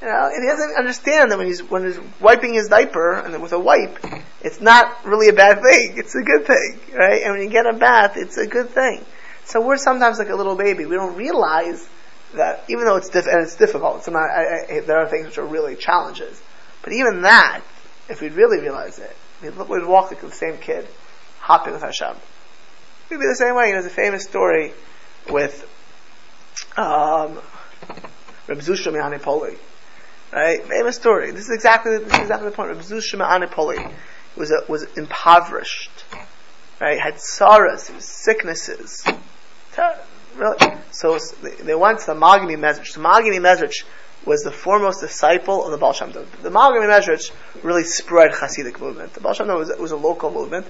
You 0.00 0.08
know, 0.08 0.30
and 0.32 0.42
he 0.42 0.48
doesn't 0.48 0.78
understand 0.78 1.30
that 1.30 1.36
when 1.36 1.46
he's 1.46 1.62
when 1.62 1.84
he's 1.84 2.00
wiping 2.20 2.54
his 2.54 2.68
diaper 2.68 3.18
and 3.18 3.42
with 3.42 3.52
a 3.52 3.58
wipe, 3.58 3.98
it's 4.40 4.60
not 4.60 5.04
really 5.04 5.28
a 5.28 5.34
bad 5.34 5.60
thing. 5.62 5.94
It's 5.98 6.14
a 6.14 6.22
good 6.22 6.46
thing, 6.46 6.80
right? 6.94 7.22
And 7.22 7.34
when 7.34 7.42
you 7.42 7.50
get 7.50 7.66
a 7.66 7.74
bath, 7.74 8.16
it's 8.16 8.38
a 8.38 8.46
good 8.46 8.70
thing. 8.70 9.04
So 9.44 9.60
we're 9.60 9.76
sometimes 9.76 10.18
like 10.18 10.30
a 10.30 10.34
little 10.36 10.56
baby. 10.56 10.86
We 10.86 10.96
don't 10.96 11.16
realize 11.16 11.86
that 12.34 12.64
even 12.68 12.84
though 12.84 12.96
it's 12.96 13.10
diff- 13.10 13.26
and 13.26 13.42
it's 13.42 13.56
difficult, 13.56 14.08
not, 14.08 14.22
I, 14.22 14.76
I, 14.76 14.80
there 14.80 14.98
are 14.98 15.08
things 15.08 15.26
which 15.26 15.38
are 15.38 15.44
really 15.44 15.76
challenges. 15.76 16.40
But 16.82 16.92
even 16.92 17.22
that, 17.22 17.62
if 18.08 18.22
we'd 18.22 18.32
really 18.32 18.60
realize 18.60 18.98
it, 18.98 19.14
we'd, 19.42 19.56
we'd 19.56 19.84
walk 19.84 20.10
like 20.10 20.20
the 20.20 20.32
same 20.32 20.56
kid, 20.58 20.86
hopping 21.40 21.74
with 21.74 21.82
Hashem. 21.82 22.16
We'd 23.10 23.18
be 23.18 23.26
the 23.26 23.34
same 23.34 23.54
way. 23.54 23.66
You 23.66 23.74
know, 23.74 23.82
there's 23.82 23.92
a 23.92 23.94
famous 23.94 24.24
story 24.24 24.72
with 25.28 25.68
um, 26.76 27.40
Reb 28.46 28.60
Zusha 28.60 28.92
Mihanipoli. 28.92 29.58
Right? 30.32 30.64
Famous 30.64 30.96
story. 30.96 31.32
This 31.32 31.48
is 31.48 31.54
exactly 31.54 31.98
this 31.98 32.12
is 32.12 32.20
exactly 32.20 32.50
the 32.50 32.54
point. 32.54 32.70
Reb 32.70 32.78
Zusha 32.78 33.18
Mihanipoli 33.18 33.92
was 34.36 34.50
a, 34.50 34.62
was 34.68 34.84
impoverished. 34.96 35.90
Right? 36.80 37.00
Had 37.00 37.20
sorrows, 37.20 37.90
sicknesses. 37.98 39.04
So 40.92 41.18
they 41.62 41.74
went 41.74 42.00
to 42.00 42.06
the 42.06 42.14
Maggid 42.14 42.58
Mezritch. 42.58 42.94
The 42.94 43.00
Maggid 43.00 43.32
Mezritch 43.42 43.84
was 44.24 44.42
the 44.42 44.52
foremost 44.52 45.00
disciple 45.00 45.64
of 45.64 45.72
the 45.72 45.78
Baal 45.78 45.92
Shem 45.92 46.12
Tov. 46.12 46.26
The 46.42 46.50
Maggid 46.50 46.82
Mezritch 46.82 47.32
really 47.62 47.84
spread 47.84 48.32
Hasidic 48.32 48.80
movement. 48.80 49.14
The 49.14 49.20
Baal 49.20 49.34
Shem 49.34 49.48
Tov 49.48 49.58
was, 49.58 49.72
was 49.78 49.90
a 49.90 49.96
local 49.96 50.30
movement. 50.30 50.66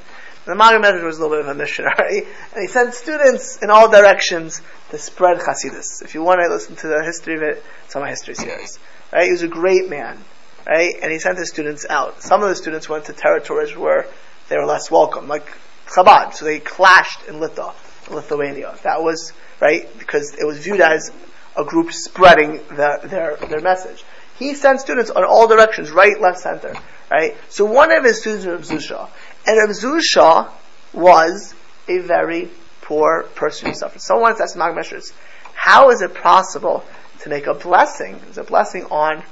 The 0.47 0.55
Maggid 0.55 0.81
Mezritch 0.81 1.05
was 1.05 1.19
a 1.19 1.23
little 1.23 1.37
bit 1.37 1.47
of 1.47 1.55
a 1.55 1.55
missionary, 1.55 2.21
and 2.55 2.63
he 2.63 2.67
sent 2.67 2.95
students 2.95 3.59
in 3.63 3.71
all 3.71 3.91
directions 3.91 4.63
to 4.91 4.99
spread 4.99 5.39
Hasidus. 5.39 6.03
If 6.03 6.15
you 6.15 6.23
want 6.23 6.41
to 6.41 6.49
listen 6.49 6.77
to 6.77 6.89
the 6.89 7.03
history 7.05 7.37
of 7.37 7.43
it, 7.43 7.63
it's 7.85 7.95
on 7.95 8.03
my 8.03 8.09
history 8.09 8.35
series. 8.35 8.79
Right? 9.13 9.27
He 9.27 9.33
was 9.33 9.43
a 9.43 9.49
great 9.49 9.91
man, 9.91 10.19
right? 10.67 10.95
And 11.03 11.13
he 11.13 11.19
sent 11.19 11.37
his 11.37 11.51
students 11.51 11.85
out. 11.89 12.23
Some 12.23 12.43
of 12.43 12.49
the 12.49 12.57
students 12.57 12.89
went 12.89 13.05
to 13.07 13.13
territories 13.13 13.77
where 13.77 14.07
they 14.49 14.57
were 14.57 14.67
less 14.67 14.91
welcome, 14.91 15.29
like 15.29 15.47
Chabad. 15.87 16.35
So 16.35 16.47
they 16.47 16.59
clashed 16.59 17.29
in 17.29 17.39
Lithuania, 17.39 17.75
Lithuania. 18.11 18.79
That 18.83 19.03
was 19.03 19.33
right 19.61 19.87
because 19.99 20.35
it 20.35 20.47
was 20.47 20.59
viewed 20.59 20.81
as 20.81 21.13
a 21.57 21.65
group 21.65 21.93
spreading 21.93 22.59
the, 22.69 23.01
their 23.05 23.37
their 23.49 23.61
message. 23.61 24.05
He 24.39 24.55
sent 24.55 24.81
students 24.81 25.11
on 25.11 25.23
all 25.23 25.49
directions, 25.49 25.91
right, 25.91 26.19
left, 26.19 26.39
center, 26.39 26.75
right? 27.11 27.37
So 27.51 27.67
one 27.67 27.93
of 27.93 28.05
his 28.05 28.21
students 28.21 28.47
was 28.47 28.71
Zusha, 28.71 29.11
and 29.47 29.57
Reb 29.57 29.71
Zusha 29.71 30.51
was 30.93 31.55
a 31.89 31.99
very 31.99 32.51
poor 32.83 33.25
person 33.35 33.69
who 33.69 33.75
suffered. 33.75 34.01
Someone 34.01 34.35
asked 34.41 34.57
Mag 34.57 34.75
Meshers, 34.75 35.13
how 35.55 35.91
is 35.91 36.03
it 36.03 36.15
possible 36.15 36.85
to 37.21 37.29
make 37.29 37.47
a 37.47 37.55
blessing, 37.55 38.19
there's 38.25 38.39
a 38.39 38.45
blessing 38.45 38.85
on 38.87 39.23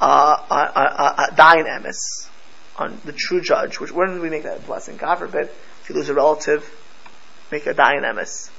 uh, 0.00 0.36
a, 0.50 1.34
Dayan 1.34 1.66
Emes, 1.66 2.28
on 2.76 3.00
the 3.04 3.12
true 3.12 3.40
judge, 3.40 3.80
which, 3.80 3.92
when 3.92 4.14
do 4.14 4.20
we 4.20 4.30
make 4.30 4.42
that 4.42 4.66
blessing? 4.66 4.96
God 4.96 5.16
forbid, 5.16 5.48
if 5.82 5.88
you 5.88 5.94
lose 5.94 6.08
a 6.08 6.14
relative, 6.14 6.68
make 7.50 7.66
a 7.66 7.74
Dayan. 7.74 8.50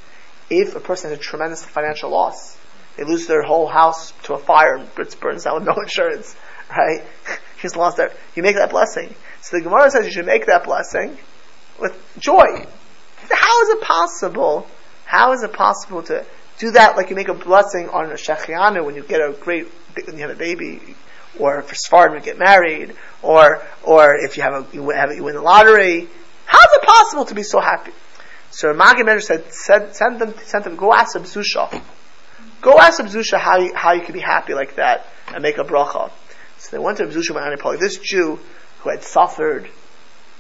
If 0.50 0.76
a 0.76 0.80
person 0.80 1.10
has 1.12 1.20
a 1.20 1.22
tremendous 1.22 1.66
financial 1.66 2.10
loss, 2.10 2.58
they 2.96 3.04
lose 3.04 3.28
their 3.28 3.44
whole 3.44 3.68
house 3.68 4.12
to 4.24 4.34
a 4.34 4.40
fire, 4.40 4.78
it 4.78 5.20
burns 5.20 5.44
down 5.44 5.56
with 5.56 5.66
no 5.66 5.76
insurance, 5.82 6.36
right? 6.70 7.04
He's 7.62 7.76
lost 7.76 7.98
their, 7.98 8.12
you 8.36 8.44
make 8.44 8.56
that 8.56 8.72
blessing. 8.72 9.14
So 9.48 9.56
the 9.56 9.64
Gemara 9.64 9.90
says 9.90 10.06
you 10.06 10.12
should 10.12 10.26
make 10.26 10.48
that 10.48 10.66
blessing 10.66 11.18
with 11.80 11.98
joy. 12.20 12.66
How 13.32 13.62
is 13.62 13.70
it 13.70 13.82
possible? 13.82 14.68
How 15.06 15.32
is 15.32 15.42
it 15.42 15.54
possible 15.54 16.04
to 16.04 16.26
do 16.58 16.72
that 16.72 16.98
like 16.98 17.10
you 17.10 17.16
make 17.16 17.30
a 17.30 17.34
blessing 17.34 17.88
on 17.88 18.12
a 18.12 18.16
shehecheyanu 18.16 18.86
when 18.86 18.96
you 18.96 19.04
get 19.04 19.22
a 19.22 19.32
great, 19.40 19.68
when 20.06 20.18
you 20.18 20.28
have 20.28 20.32
a 20.32 20.36
baby, 20.36 20.82
or 21.40 21.62
for 21.62 21.76
Sfarad 21.76 22.10
when 22.10 22.20
you 22.20 22.26
get 22.26 22.38
married, 22.38 22.94
or, 23.22 23.64
or 23.84 24.18
if 24.18 24.36
you 24.36 24.44
have 24.44 24.52
a, 24.52 24.76
you, 24.76 24.90
have, 24.90 25.16
you 25.16 25.24
win 25.24 25.36
the 25.36 25.42
lottery. 25.42 26.10
How 26.46 26.60
is 26.60 26.70
it 26.74 26.84
possible 26.84 27.24
to 27.24 27.34
be 27.34 27.44
so 27.44 27.62
happy? 27.62 27.94
So 28.52 28.74
Magi 28.74 29.04
Medrash 29.04 29.24
said, 29.24 29.54
send, 29.54 29.96
send 29.96 30.20
them, 30.20 30.34
send 30.44 30.66
them, 30.66 30.76
go 30.76 30.94
ask 30.94 31.16
Reb 31.16 31.24
Zusha. 31.24 31.82
Go 32.60 32.78
ask 32.78 33.00
Reb 33.00 33.08
Zusha 33.08 33.38
how 33.38 33.60
you, 33.60 33.74
how 33.74 33.94
you 33.94 34.02
can 34.02 34.12
be 34.12 34.20
happy 34.20 34.54
like 34.54 34.76
that 34.76 35.08
and 35.28 35.42
make 35.42 35.58
a 35.58 35.64
bracha. 35.64 36.12
So 36.58 36.76
they 36.76 36.84
went 36.84 36.98
to 36.98 37.06
Reb 37.06 37.14
Zusha 37.14 37.32
Anipoli. 37.32 37.80
This 37.80 37.98
Jew 37.98 38.42
who 38.80 38.90
had 38.90 39.04
suffered, 39.04 39.70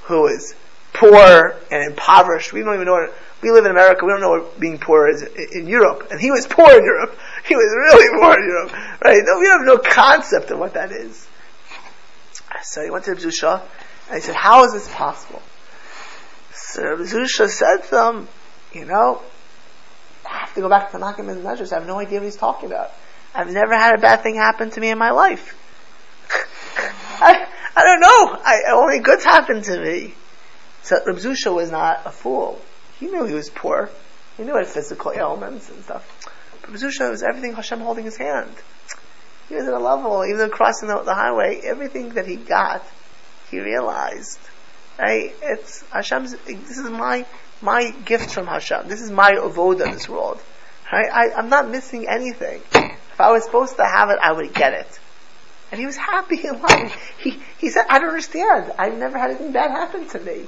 who 0.04 0.22
was 0.22 0.56
poor 0.94 1.56
and 1.72 1.92
impoverished. 1.92 2.54
We 2.54 2.64
don't 2.64 2.76
even 2.76 2.86
know 2.86 2.94
what, 2.94 3.14
we 3.42 3.52
live 3.52 3.66
in 3.66 3.72
America, 3.72 4.06
we 4.06 4.12
don't 4.12 4.22
know 4.22 4.32
what 4.32 4.60
being 4.60 4.80
poor 4.80 5.08
is 5.08 5.22
in 5.22 5.68
Europe. 5.68 6.08
And 6.12 6.20
he 6.20 6.32
was 6.32 6.48
poor 6.48 6.70
in 6.72 6.84
Europe. 6.84 7.18
He 7.48 7.56
was 7.56 7.74
really 7.76 8.20
poor 8.22 8.34
in 8.40 8.48
Europe. 8.48 8.72
Right? 9.04 9.22
No, 9.24 9.40
we 9.40 9.48
have 9.48 9.62
no 9.62 9.78
concept 9.78 10.52
of 10.52 10.60
what 10.60 10.74
that 10.74 10.92
is. 10.92 11.28
So 12.64 12.84
he 12.84 12.90
went 12.90 13.06
to 13.06 13.12
Reb 13.12 13.20
Zusha 13.20 13.62
and 14.08 14.16
he 14.16 14.22
said, 14.22 14.36
how 14.36 14.64
is 14.66 14.74
this 14.74 14.88
possible? 14.94 15.42
So 16.54 16.84
Reb 16.84 17.00
Zusha 17.00 17.48
said 17.48 17.78
to 17.84 17.92
them, 17.92 18.28
you 18.74 18.86
know, 18.86 19.22
I 20.26 20.40
have 20.40 20.54
to 20.56 20.62
go 20.62 20.70
back 20.70 20.92
to 20.92 20.98
the 20.98 21.04
Malkim 21.04 21.30
and 21.30 21.44
Measures. 21.44 21.72
I 21.72 21.80
have 21.80 21.88
no 21.88 22.00
idea 22.00 22.20
what 22.20 22.26
he's 22.26 22.36
talking 22.36 22.68
about. 22.70 22.92
I've 23.34 23.52
never 23.52 23.76
had 23.76 23.96
a 23.96 24.02
bad 24.02 24.24
thing 24.24 24.36
happen 24.36 24.72
to 24.72 24.80
me 24.82 24.90
in 24.90 24.98
my 24.98 25.12
life. 25.12 25.56
I 27.78 27.84
don't 27.84 28.00
know. 28.00 28.42
I, 28.44 28.62
only 28.74 29.00
goods 29.00 29.24
happened 29.24 29.66
to 29.66 29.80
me. 29.80 30.16
So 30.82 30.98
Reb 31.06 31.18
Zusha 31.18 31.54
was 31.54 31.70
not 31.70 32.02
a 32.06 32.12
fool. 32.12 32.60
He 33.00 33.06
knew 33.06 33.24
he 33.26 33.36
was 33.36 33.52
poor. 33.52 33.92
He 34.36 34.44
knew 34.44 34.54
he 34.54 34.58
had 34.58 34.68
physical 34.68 35.12
ailments 35.12 35.70
and 35.70 35.84
stuff. 35.84 36.28
But 36.62 36.72
Reb 36.72 36.80
Zusha 36.80 37.12
was 37.12 37.22
everything 37.22 37.54
Hashem 37.54 37.80
holding 37.80 38.06
his 38.06 38.18
hand. 38.18 38.52
He 39.48 39.54
was 39.54 39.68
at 39.68 39.74
a 39.76 39.78
level, 39.78 40.26
even 40.26 40.40
though 40.40 40.50
crossing 40.50 40.88
the, 40.88 41.04
the 41.04 41.14
highway, 41.14 41.62
everything 41.64 42.10
that 42.16 42.26
he 42.26 42.36
got, 42.36 42.84
he 43.52 43.60
realized. 43.60 44.40
Right? 44.98 45.36
It's 45.44 45.84
Hashem's. 45.92 46.36
This 46.48 46.80
is 46.80 46.90
my 46.90 47.28
my 47.62 47.92
gift 48.06 48.32
from 48.32 48.48
Hashem. 48.48 48.88
This 48.88 49.02
is 49.02 49.12
my 49.12 49.34
avoda 49.34 49.86
in 49.86 49.92
this 49.92 50.10
world. 50.10 50.42
Right? 50.92 51.12
I, 51.12 51.32
I'm 51.34 51.50
not 51.50 51.70
missing 51.70 52.08
anything. 52.10 52.64
If 52.74 53.22
I 53.22 53.32
was 53.32 53.44
supposed 53.44 53.76
to 53.76 53.86
have 53.86 54.10
it, 54.10 54.18
I 54.20 54.32
would 54.32 54.52
get 54.54 54.74
it. 54.74 55.00
And 55.72 55.80
he 55.80 55.86
was 55.86 55.98
happy 55.98 56.40
in 56.48 56.62
life. 56.62 57.14
He, 57.20 57.42
he 57.58 57.70
said, 57.70 57.86
I 57.90 58.00
don't 58.00 58.10
understand. 58.10 58.72
I've 58.78 58.98
never 58.98 59.18
had 59.18 59.32
anything 59.32 59.52
bad 59.52 59.72
happen 59.72 60.08
to 60.10 60.20
me. 60.20 60.46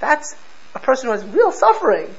That's 0.00 0.36
a 0.74 0.78
person 0.78 1.06
who 1.06 1.12
has 1.12 1.24
real 1.24 1.50
suffering. 1.50 2.14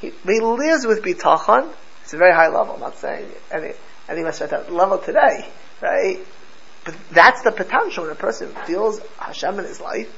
He, 0.00 0.12
he 0.24 0.40
lives 0.40 0.86
with 0.86 1.02
bitachon. 1.02 1.70
It's 2.02 2.14
a 2.14 2.16
very 2.16 2.32
high 2.32 2.48
level. 2.48 2.74
I'm 2.74 2.80
not 2.80 2.98
saying 2.98 3.30
any, 3.50 3.72
any 4.08 4.20
of 4.20 4.26
us 4.26 4.40
are 4.40 4.44
at 4.44 4.50
that 4.50 4.72
level 4.72 4.98
today, 4.98 5.48
right? 5.80 6.18
But 6.84 6.96
that's 7.10 7.42
the 7.42 7.52
potential 7.52 8.04
when 8.04 8.12
a 8.12 8.16
person 8.16 8.48
feels 8.66 9.00
Hashem 9.18 9.58
in 9.58 9.64
his 9.64 9.80
life. 9.80 10.12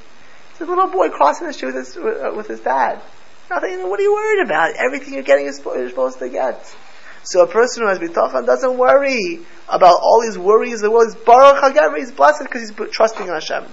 It's 0.50 0.60
a 0.60 0.64
little 0.64 0.88
boy 0.88 1.10
crossing 1.10 1.46
the 1.46 1.52
street 1.52 1.74
with 1.74 1.86
his, 1.86 1.96
with 1.96 2.48
his 2.48 2.60
dad. 2.60 3.00
Nothing, 3.50 3.88
what 3.88 4.00
are 4.00 4.02
you 4.02 4.14
worried 4.14 4.44
about? 4.44 4.74
Everything 4.74 5.14
you're 5.14 5.22
getting 5.22 5.46
is 5.46 5.60
you're 5.64 5.88
supposed 5.88 6.18
to 6.18 6.28
get. 6.28 6.76
So 7.26 7.42
a 7.42 7.46
person 7.48 7.82
who 7.82 7.88
has 7.88 7.98
bitachon 7.98 8.46
doesn't 8.46 8.78
worry 8.78 9.40
about 9.68 9.98
all 10.00 10.22
these 10.22 10.38
worries. 10.38 10.80
The 10.80 10.92
world 10.92 11.08
is 11.08 11.16
baruch 11.16 11.60
Hashem. 11.60 11.96
He's 11.96 12.12
blessed 12.12 12.44
because 12.44 12.60
he's 12.60 12.72
trusting 12.92 13.26
in 13.26 13.32
Hashem. 13.32 13.64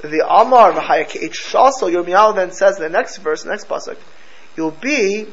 The 0.00 0.24
Amar 0.24 0.72
v'hayakich 0.72 1.34
shasol 1.34 1.92
Yirmiyahu 1.92 2.36
then 2.36 2.52
says 2.52 2.76
in 2.76 2.84
the 2.84 2.88
next 2.88 3.16
verse, 3.16 3.42
the 3.42 3.50
next 3.50 3.68
pasuk, 3.68 3.96
you'll 4.56 4.70
be 4.70 5.26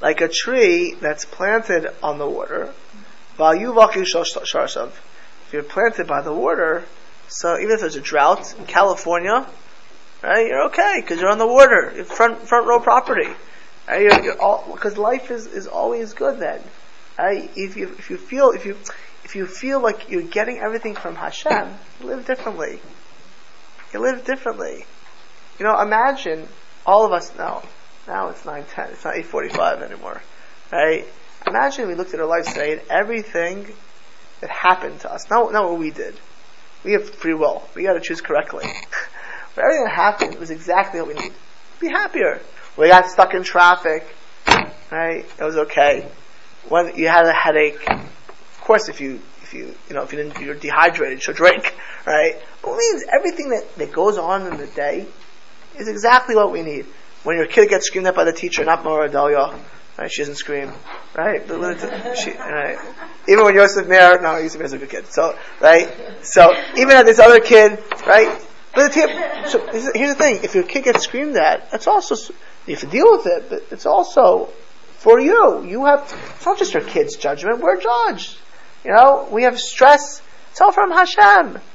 like 0.00 0.20
a 0.20 0.28
tree 0.28 0.94
that's 1.00 1.24
planted 1.24 1.88
on 2.00 2.18
the 2.18 2.28
water. 2.28 2.72
If 3.36 3.60
you're 5.52 5.62
planted 5.64 6.06
by 6.06 6.22
the 6.22 6.32
water, 6.32 6.84
so 7.26 7.58
even 7.58 7.72
if 7.72 7.80
there's 7.80 7.96
a 7.96 8.00
drought 8.00 8.56
in 8.56 8.66
California, 8.66 9.44
right, 10.22 10.46
you're 10.46 10.66
okay 10.66 11.00
because 11.00 11.20
you're 11.20 11.30
on 11.30 11.38
the 11.38 11.46
water, 11.46 12.04
front 12.04 12.46
front 12.46 12.68
row 12.68 12.78
property. 12.78 13.34
Because 13.86 14.96
life 14.98 15.30
is, 15.30 15.46
is 15.46 15.66
always 15.66 16.14
good 16.14 16.38
then. 16.38 16.60
If 17.18 17.76
you 17.76 17.88
if 17.98 18.10
you 18.10 18.16
feel 18.16 18.50
if 18.50 18.64
you 18.64 18.76
if 19.24 19.36
you 19.36 19.46
feel 19.46 19.80
like 19.80 20.10
you're 20.10 20.22
getting 20.22 20.58
everything 20.58 20.94
from 20.94 21.14
Hashem, 21.14 21.74
live 22.00 22.26
differently. 22.26 22.80
You 23.92 24.00
live 24.00 24.24
differently. 24.24 24.84
You 25.58 25.66
know, 25.66 25.80
imagine 25.80 26.48
all 26.84 27.06
of 27.06 27.12
us 27.12 27.36
now. 27.36 27.62
Now 28.06 28.28
it's 28.28 28.44
nine 28.44 28.64
ten. 28.64 28.90
It's 28.90 29.04
not 29.04 29.16
eight 29.16 29.26
forty 29.26 29.48
five 29.48 29.80
anymore, 29.82 30.20
right? 30.72 31.06
Imagine 31.46 31.88
we 31.88 31.94
looked 31.94 32.14
at 32.14 32.20
our 32.20 32.26
lives 32.26 32.48
today 32.48 32.72
and 32.72 32.80
everything 32.90 33.72
that 34.40 34.50
happened 34.50 35.00
to 35.00 35.12
us, 35.12 35.30
not 35.30 35.52
not 35.52 35.70
what 35.70 35.78
we 35.78 35.90
did. 35.90 36.18
We 36.84 36.92
have 36.92 37.08
free 37.08 37.34
will. 37.34 37.66
We 37.74 37.84
got 37.84 37.94
to 37.94 38.00
choose 38.00 38.20
correctly. 38.20 38.66
but 39.54 39.64
everything 39.64 39.84
that 39.84 39.94
happened 39.94 40.38
was 40.38 40.50
exactly 40.50 41.00
what 41.00 41.08
we 41.08 41.14
need. 41.14 41.32
Be 41.80 41.88
happier. 41.88 42.40
We 42.76 42.88
got 42.88 43.06
stuck 43.06 43.34
in 43.34 43.44
traffic, 43.44 44.04
right? 44.90 45.24
It 45.38 45.44
was 45.44 45.56
okay. 45.56 46.08
When 46.68 46.96
you 46.96 47.08
had 47.08 47.26
a 47.26 47.32
headache, 47.32 47.88
of 47.88 48.60
course, 48.60 48.88
if 48.88 49.00
you 49.00 49.20
if 49.42 49.54
you 49.54 49.74
you 49.88 49.94
know 49.94 50.02
if 50.02 50.12
you 50.12 50.18
didn't 50.22 50.40
you're 50.40 50.54
dehydrated, 50.54 51.22
so 51.22 51.32
drink, 51.32 51.74
right? 52.06 52.34
It 52.34 52.66
means 52.66 53.04
everything 53.12 53.50
that, 53.50 53.76
that 53.76 53.92
goes 53.92 54.18
on 54.18 54.46
in 54.50 54.56
the 54.56 54.66
day 54.66 55.06
is 55.78 55.88
exactly 55.88 56.34
what 56.34 56.50
we 56.50 56.62
need. 56.62 56.86
When 57.22 57.36
your 57.36 57.46
kid 57.46 57.68
gets 57.68 57.86
screamed 57.86 58.06
at 58.06 58.14
by 58.14 58.24
the 58.24 58.32
teacher, 58.32 58.64
not 58.64 58.84
Mora 58.84 59.08
Delia, 59.08 59.58
right? 59.96 60.10
She 60.10 60.22
doesn't 60.22 60.36
scream, 60.36 60.72
right? 61.14 61.46
She, 62.16 62.32
right? 62.32 62.78
Even 63.28 63.44
when 63.44 63.54
Yosef 63.54 63.86
Meir, 63.86 64.20
no, 64.20 64.36
Yosef 64.38 64.58
Meir's 64.58 64.72
a 64.72 64.78
good 64.78 64.90
kid, 64.90 65.06
so 65.06 65.38
right. 65.60 65.88
So 66.22 66.52
even 66.76 66.90
at 66.96 67.06
this 67.06 67.20
other 67.20 67.40
kid, 67.40 67.78
right? 68.06 68.40
But 68.74 68.92
the, 68.92 69.48
so 69.48 69.66
here's 69.94 70.10
the 70.10 70.14
thing: 70.14 70.40
if 70.42 70.54
your 70.54 70.64
kid 70.64 70.84
gets 70.84 71.04
screamed 71.04 71.36
at, 71.36 71.70
that's 71.70 71.86
also 71.86 72.16
you 72.66 72.74
have 72.74 72.80
to 72.80 72.86
deal 72.86 73.10
with 73.12 73.26
it, 73.26 73.50
but 73.50 73.62
it's 73.70 73.86
also 73.86 74.46
for 74.96 75.20
you. 75.20 75.64
You 75.64 75.84
have, 75.84 76.00
it's 76.36 76.46
not 76.46 76.58
just 76.58 76.72
your 76.72 76.82
kid's 76.82 77.16
judgment, 77.16 77.60
we're 77.60 77.80
judged. 77.80 78.38
You 78.84 78.92
know, 78.92 79.28
we 79.30 79.42
have 79.42 79.58
stress, 79.58 80.22
it's 80.50 80.60
all 80.60 80.72
from 80.72 80.90
Hashem. 80.90 81.58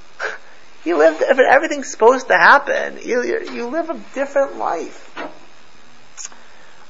You 0.86 0.98
live, 0.98 1.18
if 1.20 1.38
everything's 1.38 1.92
supposed 1.92 2.30
to 2.30 2.36
happen, 2.36 3.00
you, 3.04 3.22
you 3.22 3.68
live 3.68 3.90
a 3.90 4.00
different 4.16 4.56
life. 4.56 5.14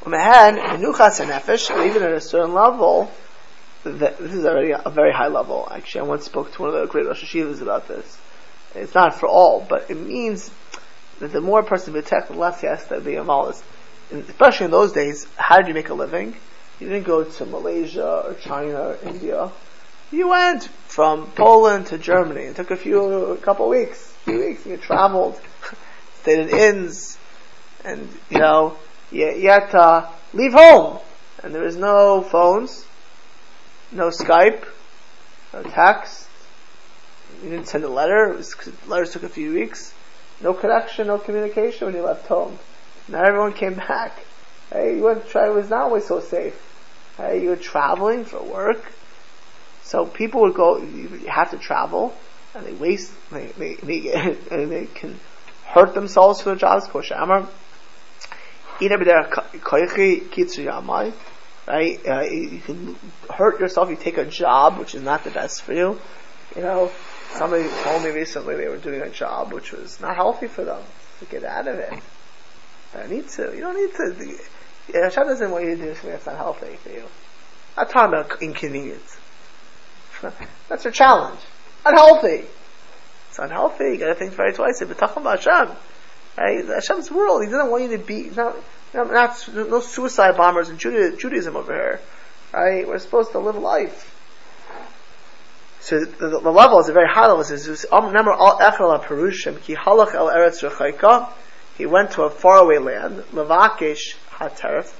And 0.06 0.14
the 0.14 0.86
nuchas 0.86 1.20
nefesh, 1.26 1.88
even 1.88 2.04
at 2.04 2.12
a 2.12 2.22
certain 2.22 2.54
level, 2.54 3.12
this 3.84 4.20
is 4.20 4.46
already 4.46 4.74
a 4.74 4.92
very 4.92 5.12
high 5.12 5.28
level. 5.28 5.68
Actually, 5.72 6.02
I 6.02 6.04
once 6.04 6.26
spoke 6.26 6.54
to 6.54 6.62
one 6.62 6.76
of 6.76 6.80
the 6.80 6.86
great 6.86 7.08
Rosh 7.08 7.24
Hashivas 7.24 7.64
about 7.64 7.88
this. 7.88 8.20
It's 8.76 8.94
not 8.94 9.16
for 9.16 9.28
all, 9.28 9.66
but 9.68 9.90
it 9.90 9.96
means 9.96 10.52
that 11.20 11.32
the 11.32 11.42
more 11.42 11.62
a 11.62 11.64
person 11.64 11.94
protects, 11.94 12.30
the 12.30 12.38
less 12.38 12.62
he 12.62 12.68
has 12.68 12.88
to 12.88 13.02
be 13.02 13.16
a 13.16 13.24
malas 13.24 13.62
especially 14.12 14.66
in 14.66 14.72
those 14.72 14.92
days, 14.92 15.28
how 15.36 15.58
did 15.58 15.68
you 15.68 15.74
make 15.74 15.90
a 15.90 15.94
living? 15.94 16.36
You 16.80 16.88
didn't 16.88 17.06
go 17.06 17.24
to 17.24 17.46
Malaysia 17.46 18.24
or 18.28 18.34
China 18.36 18.80
or 18.80 18.98
India. 19.04 19.52
You 20.12 20.30
went 20.30 20.64
from 20.88 21.28
Poland 21.32 21.88
to 21.88 21.98
Germany. 21.98 22.42
It 22.42 22.56
took 22.56 22.72
a 22.72 22.78
few, 22.78 23.04
a 23.04 23.38
couple 23.38 23.70
weeks, 23.70 24.14
a 24.22 24.32
few 24.32 24.40
weeks. 24.40 24.66
You 24.66 24.78
traveled, 24.78 25.40
stayed 26.22 26.40
in 26.40 26.50
inns, 26.50 27.18
and 27.84 28.10
you 28.30 28.40
know, 28.40 28.78
you, 29.12 29.30
you 29.32 29.50
had 29.50 29.70
to 29.72 30.10
leave 30.34 30.54
home. 30.54 31.00
And 31.44 31.54
there 31.54 31.64
was 31.64 31.76
no 31.76 32.22
phones, 32.22 32.86
no 33.92 34.10
Skype, 34.10 34.66
no 35.54 35.64
text. 35.64 36.28
You 37.44 37.50
didn't 37.50 37.68
send 37.68 37.84
a 37.84 37.90
letter. 37.90 38.34
Was, 38.34 38.56
letters 38.88 39.12
took 39.12 39.24
a 39.24 39.30
few 39.30 39.54
weeks. 39.54 39.94
No 40.42 40.54
connection, 40.54 41.08
no 41.08 41.18
communication 41.18 41.88
when 41.88 41.96
you 41.96 42.02
left 42.02 42.28
home. 42.28 42.58
Not 43.08 43.26
everyone 43.26 43.54
came 43.54 43.76
back. 43.76 44.18
Hey, 44.72 44.98
you 44.98 45.04
went 45.04 45.26
to 45.26 45.30
try, 45.30 45.48
it 45.48 45.54
was 45.54 45.70
not 45.70 45.84
always 45.84 46.06
so 46.06 46.20
safe. 46.20 46.56
Hey, 47.18 47.42
you 47.42 47.50
were 47.50 47.56
traveling 47.56 48.24
for 48.24 48.42
work. 48.42 48.92
So 49.84 50.06
people 50.06 50.42
would 50.42 50.54
go, 50.54 50.78
you 50.78 51.08
have 51.28 51.52
to 51.52 51.58
travel, 51.58 52.16
and 52.54 52.66
they 52.66 52.74
waste, 52.74 53.12
they, 53.32 53.48
they, 53.58 53.76
they, 53.76 54.14
and 54.52 54.72
they 54.72 54.86
can 54.86 55.20
hurt 55.66 55.94
themselves 55.94 56.42
for 56.42 56.52
the 56.52 56.56
jobs. 56.56 56.88
Koshamar. 56.88 57.48
Right? 61.68 62.00
Uh, 62.08 62.22
you 62.22 62.60
can 62.60 62.96
hurt 63.30 63.60
yourself, 63.60 63.90
you 63.90 63.96
take 63.96 64.18
a 64.18 64.26
job, 64.26 64.78
which 64.78 64.96
is 64.96 65.02
not 65.02 65.24
the 65.24 65.32
best 65.32 65.64
for 65.64 65.74
you. 65.74 66.00
You 66.56 66.62
know, 66.62 66.92
somebody 67.34 67.68
told 67.84 68.04
me 68.04 68.10
recently 68.10 68.56
they 68.56 68.68
were 68.68 68.78
doing 68.78 69.02
a 69.02 69.10
job 69.10 69.54
which 69.54 69.72
was 69.72 70.00
not 70.00 70.16
healthy 70.16 70.48
for 70.48 70.64
them 70.64 70.82
to 71.20 71.26
get 71.26 71.44
out 71.44 71.68
of 71.68 71.80
it. 71.80 71.94
I 72.96 73.08
need 73.08 73.28
to. 73.30 73.54
You 73.54 73.62
don't 73.62 73.76
need 73.76 73.94
to. 73.96 74.38
Yeah, 74.94 75.04
Hashem 75.04 75.28
doesn't 75.28 75.52
want 75.52 75.66
you 75.66 75.76
to 75.76 75.82
do 75.82 75.94
something 75.94 76.10
that's 76.10 76.26
not 76.26 76.38
healthy 76.38 76.76
for 76.78 76.90
you. 76.90 77.04
I'm 77.78 77.88
talking 77.88 78.14
about 78.14 78.42
inconvenience. 78.42 79.18
That's 80.68 80.84
your 80.84 80.92
challenge. 80.92 81.40
Unhealthy. 81.86 82.46
It's 83.30 83.40
unhealthy. 83.40 83.86
You 83.86 83.98
gotta 83.98 84.16
think 84.16 84.34
very 84.34 84.54
twice. 84.54 84.84
But 84.86 84.98
talking 84.98 85.22
about 85.22 85.44
Hashem, 85.44 85.76
right? 86.38 86.66
Hashem's 86.66 87.12
world. 87.12 87.44
He 87.44 87.50
doesn't 87.50 87.70
want 87.70 87.84
you 87.84 87.98
to 87.98 88.04
be. 88.04 88.32
Not, 88.36 88.56
not, 88.94 89.12
not 89.12 89.50
no 89.54 89.80
suicide 89.80 90.36
bombers 90.36 90.70
in 90.70 90.78
Judaism 90.78 91.56
over 91.56 91.74
here, 91.74 92.02
right? 92.52 92.88
We're 92.88 93.00
supposed 93.00 93.32
to 93.32 93.40
live 93.40 93.56
life. 93.56 94.16
So 95.82 96.00
the, 96.00 96.28
the, 96.28 96.40
the 96.42 96.52
level 96.52 96.80
is 96.80 96.90
a 96.90 96.94
very 96.94 97.08
high 97.08 97.28
level. 97.28 97.42
It 97.42 97.46
says, 97.46 97.86
um, 97.92 98.08
"Remember 98.08 98.34
all 98.34 98.60
echel 98.60 99.04
perushim 99.04 99.62
ki 99.62 99.76
halach 99.76 100.14
el 100.14 100.28
eretz 100.28 100.68
rechayka." 100.68 101.30
he 101.80 101.86
went 101.86 102.12
to 102.12 102.24
a 102.24 102.30
faraway 102.30 102.78
land, 102.78 103.24
Lavakish 103.32 104.16
Hateref, 104.32 104.94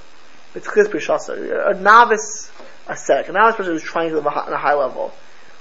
B'tchiz 0.54 0.86
B'shasa, 0.86 1.70
a 1.70 1.74
novice 1.74 2.50
ascetic, 2.88 3.28
a 3.28 3.32
novice 3.32 3.56
person 3.56 3.66
who 3.66 3.74
was 3.74 3.82
trying 3.82 4.08
to 4.08 4.14
live 4.16 4.26
on 4.26 4.50
a 4.50 4.56
high 4.56 4.72
level. 4.72 5.12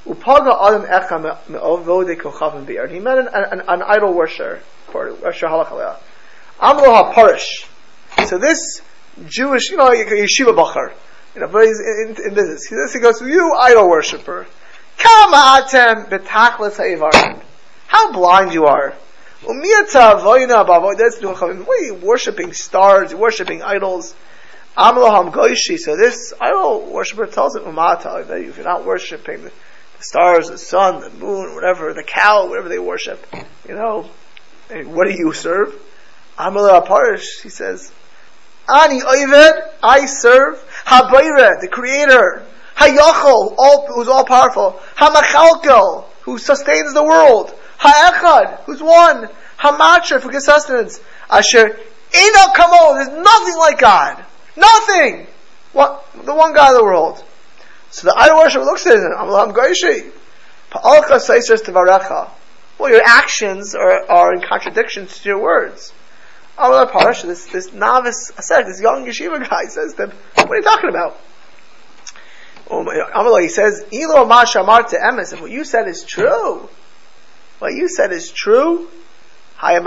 Upaga 0.05 0.55
Adam 0.65 0.84
Echa 0.84 1.49
Me'ovode 1.49 2.65
Be'er. 2.65 2.88
He 2.88 2.99
met 2.99 3.17
an, 3.17 3.28
an, 3.34 3.61
an 3.67 3.82
idol 3.82 4.13
worshiper, 4.13 4.61
worshiper. 4.93 5.97
Amro 6.61 6.86
HaParish. 6.86 7.67
So 8.26 8.38
this 8.38 8.82
Jewish, 9.28 9.72
you 9.72 9.78
know, 9.78 9.89
yeshiva 9.89 10.55
bachar, 10.55 10.93
you 11.36 11.41
know, 11.41 11.47
but 11.47 11.65
he's 11.65 11.80
in, 11.82 12.15
in, 12.26 12.34
business. 12.34 12.65
He, 12.65 12.76
he 12.93 12.99
goes, 12.99 13.22
you 13.22 13.53
idol 13.59 13.89
worshiper, 13.89 14.47
come 14.99 15.33
atem 15.33 16.09
betachlis 16.09 17.43
How 17.87 18.11
blind 18.11 18.53
you 18.53 18.65
are. 18.65 18.93
What 19.41 19.55
are 21.69 21.81
you 21.81 21.93
worshipping 21.95 22.53
stars, 22.53 23.15
worshipping 23.15 23.63
idols? 23.63 24.13
Amloham 24.77 25.31
Goishi. 25.31 25.77
So 25.77 25.95
this 25.95 26.33
idol 26.39 26.91
worshiper 26.91 27.25
tells 27.25 27.55
him, 27.55 27.63
that 27.75 28.29
if 28.41 28.57
you're 28.57 28.65
not 28.65 28.85
worshipping 28.85 29.43
the 29.43 29.51
stars, 29.99 30.49
the 30.49 30.57
sun, 30.57 31.01
the 31.01 31.09
moon, 31.09 31.55
whatever, 31.55 31.93
the 31.93 32.03
cow, 32.03 32.47
whatever 32.47 32.69
they 32.69 32.79
worship, 32.79 33.25
you 33.67 33.75
know, 33.75 34.09
what 34.69 35.07
do 35.07 35.13
you 35.17 35.33
serve? 35.33 35.73
Amalah 36.37 36.85
Parish, 36.85 37.41
he 37.41 37.49
says, 37.49 37.91
Ani 38.69 39.01
Oyved, 39.01 39.59
I 39.81 40.05
serve 40.05 40.63
Habayre, 40.85 41.59
the 41.59 41.67
creator, 41.69 42.45
Hayachol, 42.80 43.55
all, 43.57 43.88
who's 43.93 44.07
all 44.07 44.25
powerful, 44.25 44.80
Hamachalkel, 44.95 46.05
who 46.21 46.38
sustains 46.38 46.93
the 46.93 47.03
world, 47.03 47.53
Ha'echad, 47.77 48.61
who's 48.63 48.82
one, 48.82 49.30
Hamacher, 49.59 50.21
for 50.21 50.30
good 50.30 50.41
sustenance, 50.41 51.01
Asher 51.30 51.77
Eno 52.13 52.53
Kamo, 52.55 52.95
there's 52.95 53.23
nothing 53.23 53.57
like 53.57 53.80
God. 53.80 54.25
Nothing! 54.55 55.27
What? 55.73 56.05
The 56.25 56.34
one 56.34 56.53
God 56.53 56.71
of 56.71 56.77
the 56.77 56.84
world. 56.84 57.23
So 57.91 58.07
the 58.07 58.15
idol 58.17 58.38
worshiper 58.38 58.63
looks 58.63 58.86
at 58.88 58.95
him, 58.95 59.11
Amalam 59.15 59.53
Goishi. 59.53 60.11
Pa'alcha 60.71 61.19
says 61.19 61.61
to 61.61 62.32
Well, 62.80 62.91
your 62.91 63.01
actions 63.05 63.75
are, 63.75 64.09
are 64.09 64.34
in 64.34 64.41
contradiction 64.41 65.07
to 65.07 65.30
your 65.30 65.41
words. 65.41 65.93
Amalam 66.57 66.91
Parasha, 66.91 67.27
this, 67.27 67.45
this 67.47 67.73
novice 67.73 68.32
said, 68.39 68.63
this 68.63 68.82
young 68.82 69.05
yeshiva 69.05 69.47
guy 69.47 69.65
says 69.65 69.93
to 69.95 70.07
him, 70.07 70.11
what 70.36 70.51
are 70.51 70.55
you 70.55 70.61
talking 70.63 70.89
about? 70.89 71.19
Amalai, 72.70 73.41
he 73.43 73.49
says, 73.49 73.86
Ilo 73.91 74.26
ma 74.26 74.45
shamar 74.45 74.88
to 74.89 74.95
emes, 74.97 75.34
if 75.34 75.41
what 75.41 75.49
you 75.51 75.63
said 75.63 75.88
is 75.88 76.03
true, 76.03 76.70
what 77.59 77.74
you 77.74 77.89
said 77.89 78.11
is 78.11 78.32
true, 78.32 78.88
if 79.61 79.86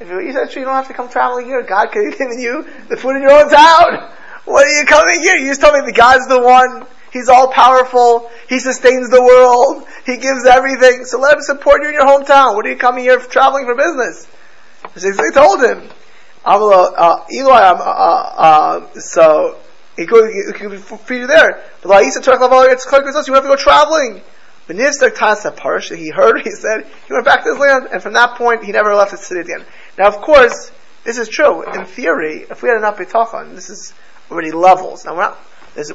you 0.00 0.32
said 0.32 0.50
true, 0.50 0.60
you 0.60 0.64
don't 0.64 0.74
have 0.74 0.88
to 0.88 0.94
come 0.94 1.08
traveling 1.08 1.46
here. 1.46 1.62
God 1.62 1.90
could 1.90 2.04
have 2.04 2.18
given 2.18 2.38
you 2.38 2.64
the 2.88 2.96
food 2.96 3.16
in 3.16 3.22
your 3.22 3.32
own 3.32 3.50
town. 3.50 4.12
What 4.44 4.64
are 4.64 4.78
you 4.78 4.86
coming 4.86 5.20
here? 5.20 5.34
You 5.36 5.48
just 5.48 5.60
told 5.60 5.74
me 5.74 5.80
the 5.84 5.92
God's 5.92 6.28
the 6.28 6.40
one. 6.40 6.86
He's 7.12 7.28
all 7.28 7.50
powerful. 7.50 8.30
He 8.48 8.60
sustains 8.60 9.10
the 9.10 9.20
world. 9.22 9.86
He 10.06 10.18
gives 10.18 10.46
everything. 10.46 11.04
So 11.04 11.18
let 11.18 11.34
him 11.34 11.42
support 11.42 11.82
you 11.82 11.88
in 11.88 11.94
your 11.94 12.06
hometown. 12.06 12.54
What 12.54 12.64
are 12.66 12.70
you 12.70 12.76
coming 12.76 13.02
here 13.02 13.18
for, 13.18 13.28
traveling 13.30 13.64
for 13.64 13.74
business? 13.74 14.28
They 14.94 15.30
told 15.34 15.64
him. 15.64 15.88
Uh, 16.44 16.70
uh, 16.70 17.24
uh, 18.38 18.80
so 19.00 19.56
he 19.98 20.06
could, 20.06 20.54
could 20.54 20.80
feed 20.80 21.18
you 21.18 21.26
there. 21.26 21.60
But 21.82 21.88
like, 21.88 22.06
you 22.06 22.12
have 22.12 22.22
to 22.22 23.48
go 23.48 23.56
traveling. 23.56 24.22
But 24.68 24.76
Parsha, 24.76 25.96
he 25.96 26.10
heard, 26.10 26.40
he 26.44 26.50
said, 26.50 26.86
he 27.06 27.12
went 27.12 27.24
back 27.24 27.42
to 27.42 27.50
his 27.50 27.58
land, 27.58 27.88
and 27.90 28.00
from 28.00 28.12
that 28.12 28.38
point, 28.38 28.62
he 28.62 28.70
never 28.70 28.94
left 28.94 29.10
the 29.10 29.16
city 29.16 29.40
again. 29.40 29.66
Now, 29.98 30.06
of 30.06 30.18
course, 30.18 30.70
this 31.02 31.18
is 31.18 31.28
true. 31.28 31.64
In 31.72 31.84
theory, 31.84 32.46
if 32.48 32.62
we 32.62 32.68
had 32.68 32.78
enough 32.78 32.96
bitachon, 32.96 33.56
this 33.56 33.70
is 33.70 33.92
already 34.30 34.52
levels. 34.52 35.04
Now, 35.04 35.16
we're 35.16 35.22
not, 35.22 35.38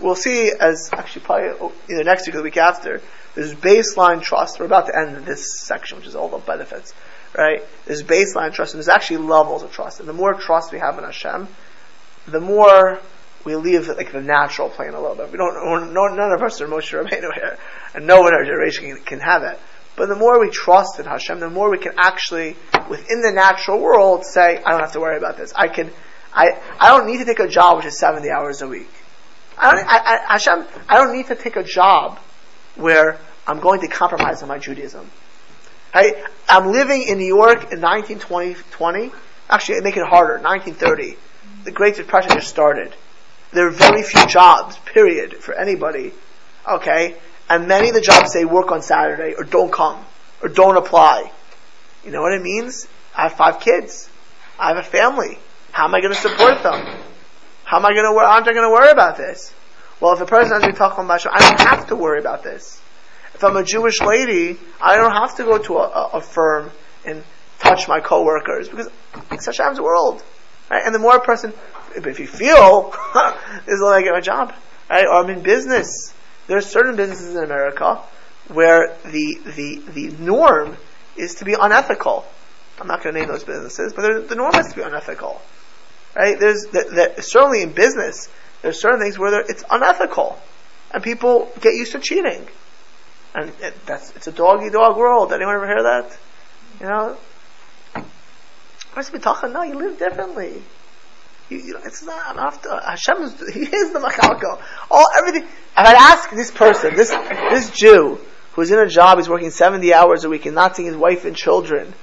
we'll 0.01 0.15
see 0.15 0.51
as, 0.59 0.89
actually 0.91 1.21
probably 1.21 1.49
oh, 1.61 1.71
either 1.89 2.03
next 2.03 2.27
week 2.27 2.35
or 2.35 2.39
the 2.39 2.43
week 2.43 2.57
after, 2.57 3.01
there's 3.35 3.55
baseline 3.55 4.21
trust. 4.21 4.59
We're 4.59 4.65
about 4.65 4.87
to 4.87 4.97
end 4.97 5.25
this 5.25 5.61
section, 5.61 5.97
which 5.97 6.07
is 6.07 6.15
all 6.15 6.27
the 6.27 6.39
benefits, 6.39 6.93
right? 7.37 7.63
There's 7.85 8.03
baseline 8.03 8.51
trust, 8.51 8.73
and 8.73 8.79
there's 8.79 8.89
actually 8.89 9.17
levels 9.17 9.63
of 9.63 9.71
trust. 9.71 10.01
And 10.01 10.09
the 10.09 10.13
more 10.13 10.33
trust 10.33 10.73
we 10.73 10.79
have 10.79 10.97
in 10.97 11.05
Hashem, 11.05 11.47
the 12.27 12.41
more 12.41 12.99
we 13.45 13.55
leave 13.55 13.87
like 13.87 14.11
the 14.11 14.21
natural 14.21 14.69
plane 14.69 14.93
a 14.93 15.01
little 15.01 15.15
bit. 15.15 15.31
We 15.31 15.37
don't, 15.37 15.93
no, 15.93 16.07
none 16.07 16.31
of 16.31 16.41
us 16.41 16.61
are 16.61 16.67
Moshe 16.67 16.93
Rabbeinu 16.93 17.33
here, 17.33 17.57
and 17.93 18.07
no 18.07 18.21
one 18.21 18.33
in 18.33 18.39
our 18.39 18.45
generation 18.45 18.85
can, 18.85 18.97
can 19.03 19.19
have 19.19 19.43
it. 19.43 19.59
But 19.95 20.09
the 20.09 20.15
more 20.15 20.39
we 20.39 20.49
trust 20.49 20.99
in 20.99 21.05
Hashem, 21.05 21.39
the 21.39 21.49
more 21.49 21.69
we 21.69 21.77
can 21.77 21.93
actually, 21.97 22.55
within 22.89 23.21
the 23.21 23.31
natural 23.31 23.79
world, 23.79 24.25
say, 24.25 24.61
I 24.63 24.71
don't 24.71 24.79
have 24.79 24.93
to 24.93 24.99
worry 24.99 25.17
about 25.17 25.37
this. 25.37 25.53
I 25.55 25.67
can, 25.67 25.91
I, 26.33 26.59
I 26.79 26.89
don't 26.89 27.05
need 27.05 27.17
to 27.17 27.25
take 27.25 27.39
a 27.39 27.47
job 27.47 27.77
which 27.77 27.85
is 27.85 27.99
70 27.99 28.29
hours 28.29 28.61
a 28.61 28.67
week. 28.67 28.89
I 29.57 29.71
don't, 29.71 29.85
I, 29.85 29.97
I, 29.97 30.33
Hashem, 30.33 30.65
I 30.89 30.95
don't 30.97 31.15
need 31.15 31.27
to 31.27 31.35
take 31.35 31.57
a 31.57 31.63
job 31.63 32.19
where 32.75 33.19
I'm 33.45 33.59
going 33.59 33.81
to 33.81 33.87
compromise 33.87 34.41
on 34.41 34.47
my 34.47 34.57
Judaism. 34.57 35.09
I, 35.93 36.23
I'm 36.49 36.71
living 36.71 37.03
in 37.03 37.19
New 37.19 37.27
York 37.27 37.71
in 37.71 37.79
1920, 37.79 39.11
actually, 39.47 39.81
make 39.81 39.95
it 39.95 40.07
harder, 40.07 40.41
1930. 40.41 41.17
The 41.65 41.71
Great 41.71 41.97
Depression 41.97 42.31
just 42.31 42.47
started 42.47 42.95
there 43.53 43.67
are 43.67 43.71
very 43.71 44.03
few 44.03 44.25
jobs, 44.27 44.77
period, 44.79 45.35
for 45.37 45.53
anybody. 45.53 46.13
Okay? 46.69 47.15
And 47.49 47.67
many 47.67 47.89
of 47.89 47.95
the 47.95 48.01
jobs 48.01 48.33
say 48.33 48.45
work 48.45 48.71
on 48.71 48.81
Saturday, 48.81 49.35
or 49.37 49.43
don't 49.43 49.71
come, 49.71 50.03
or 50.41 50.49
don't 50.49 50.77
apply. 50.77 51.31
You 52.03 52.11
know 52.11 52.21
what 52.21 52.33
it 52.33 52.41
means? 52.41 52.87
I 53.15 53.23
have 53.23 53.33
five 53.33 53.59
kids. 53.59 54.09
I 54.59 54.69
have 54.69 54.77
a 54.77 54.83
family. 54.83 55.37
How 55.71 55.85
am 55.85 55.95
I 55.95 56.01
going 56.01 56.13
to 56.13 56.19
support 56.19 56.63
them? 56.63 56.99
How 57.63 57.77
am 57.77 57.85
I 57.85 57.93
going 57.93 58.11
to, 58.11 58.19
aren't 58.19 58.47
I 58.47 58.53
going 58.53 58.67
to 58.67 58.73
worry 58.73 58.91
about 58.91 59.17
this? 59.17 59.53
Well, 59.99 60.13
if 60.13 60.21
a 60.21 60.25
person 60.25 60.61
has 60.61 60.77
talking 60.77 61.05
about 61.05 61.25
I 61.31 61.39
don't 61.39 61.67
have 61.67 61.87
to 61.87 61.95
worry 61.95 62.19
about 62.19 62.43
this. 62.43 62.81
If 63.33 63.43
I'm 63.43 63.55
a 63.55 63.63
Jewish 63.63 64.01
lady, 64.01 64.57
I 64.81 64.95
don't 64.95 65.13
have 65.13 65.35
to 65.37 65.43
go 65.43 65.57
to 65.57 65.77
a, 65.77 66.09
a 66.13 66.21
firm 66.21 66.71
and 67.05 67.23
touch 67.59 67.87
my 67.87 67.99
coworkers 67.99 68.69
because 68.69 68.89
it's 69.31 69.45
Hashem's 69.45 69.79
world. 69.79 70.23
Right? 70.73 70.85
And 70.87 70.95
the 70.95 70.99
more 70.99 71.17
a 71.17 71.21
person 71.21 71.53
if 71.95 72.19
you 72.19 72.25
feel 72.25 72.91
this 73.65 73.75
is 73.75 73.81
all 73.83 73.89
I 73.89 74.01
get 74.01 74.11
my 74.11 74.21
job, 74.21 74.55
right? 74.89 75.05
Or 75.05 75.23
I'm 75.23 75.29
in 75.29 75.43
business. 75.43 76.11
There 76.47 76.57
are 76.57 76.61
certain 76.61 76.95
businesses 76.95 77.35
in 77.35 77.43
America 77.43 78.01
where 78.47 78.97
the 79.05 79.39
the 79.55 79.83
the 79.93 80.07
norm 80.17 80.75
is 81.15 81.35
to 81.35 81.45
be 81.45 81.53
unethical. 81.53 82.25
I'm 82.79 82.87
not 82.87 83.03
going 83.03 83.13
to 83.13 83.21
name 83.21 83.29
those 83.29 83.43
businesses, 83.43 83.93
but 83.93 84.27
the 84.27 84.33
norm 84.33 84.55
is 84.55 84.69
to 84.69 84.75
be 84.75 84.81
unethical, 84.81 85.39
right? 86.15 86.39
There's 86.39 86.65
that, 86.71 87.23
certainly 87.23 87.61
in 87.61 87.71
business 87.71 88.29
there's 88.63 88.81
certain 88.81 88.99
things 88.99 89.19
where 89.19 89.41
it's 89.41 89.63
unethical, 89.69 90.41
and 90.91 91.03
people 91.03 91.51
get 91.61 91.75
used 91.75 91.91
to 91.91 91.99
cheating, 91.99 92.47
and 93.35 93.51
it, 93.61 93.85
that's 93.85 94.09
it's 94.15 94.25
a 94.25 94.31
dog 94.31 94.63
eat 94.63 94.73
dog 94.73 94.97
world. 94.97 95.31
Anyone 95.33 95.53
ever 95.53 95.67
hear 95.67 95.83
that? 95.83 96.17
You 96.79 96.87
know, 96.87 97.17
be 99.11 99.19
talking? 99.19 99.53
No, 99.53 99.63
you 99.63 99.75
live 99.75 99.97
differently. 99.99 100.61
You, 101.49 101.57
you 101.57 101.73
know, 101.73 101.81
it's 101.85 102.03
not 102.03 102.37
after 102.37 102.69
Hashem 102.69 103.21
is 103.23 103.53
He 103.53 103.61
is 103.61 103.93
the 103.93 103.99
machalko. 103.99 104.61
All 104.89 105.05
everything. 105.17 105.43
If 105.43 105.49
I 105.77 105.93
ask 105.93 106.29
this 106.31 106.51
person, 106.51 106.95
this 106.95 107.09
this 107.09 107.71
Jew 107.71 108.19
who's 108.53 108.71
in 108.71 108.79
a 108.79 108.87
job, 108.87 109.17
he's 109.17 109.29
working 109.29 109.49
seventy 109.49 109.93
hours 109.93 110.23
a 110.23 110.29
week 110.29 110.45
and 110.45 110.55
not 110.55 110.75
seeing 110.75 110.87
his 110.87 110.97
wife 110.97 111.25
and 111.25 111.35
children, 111.35 111.93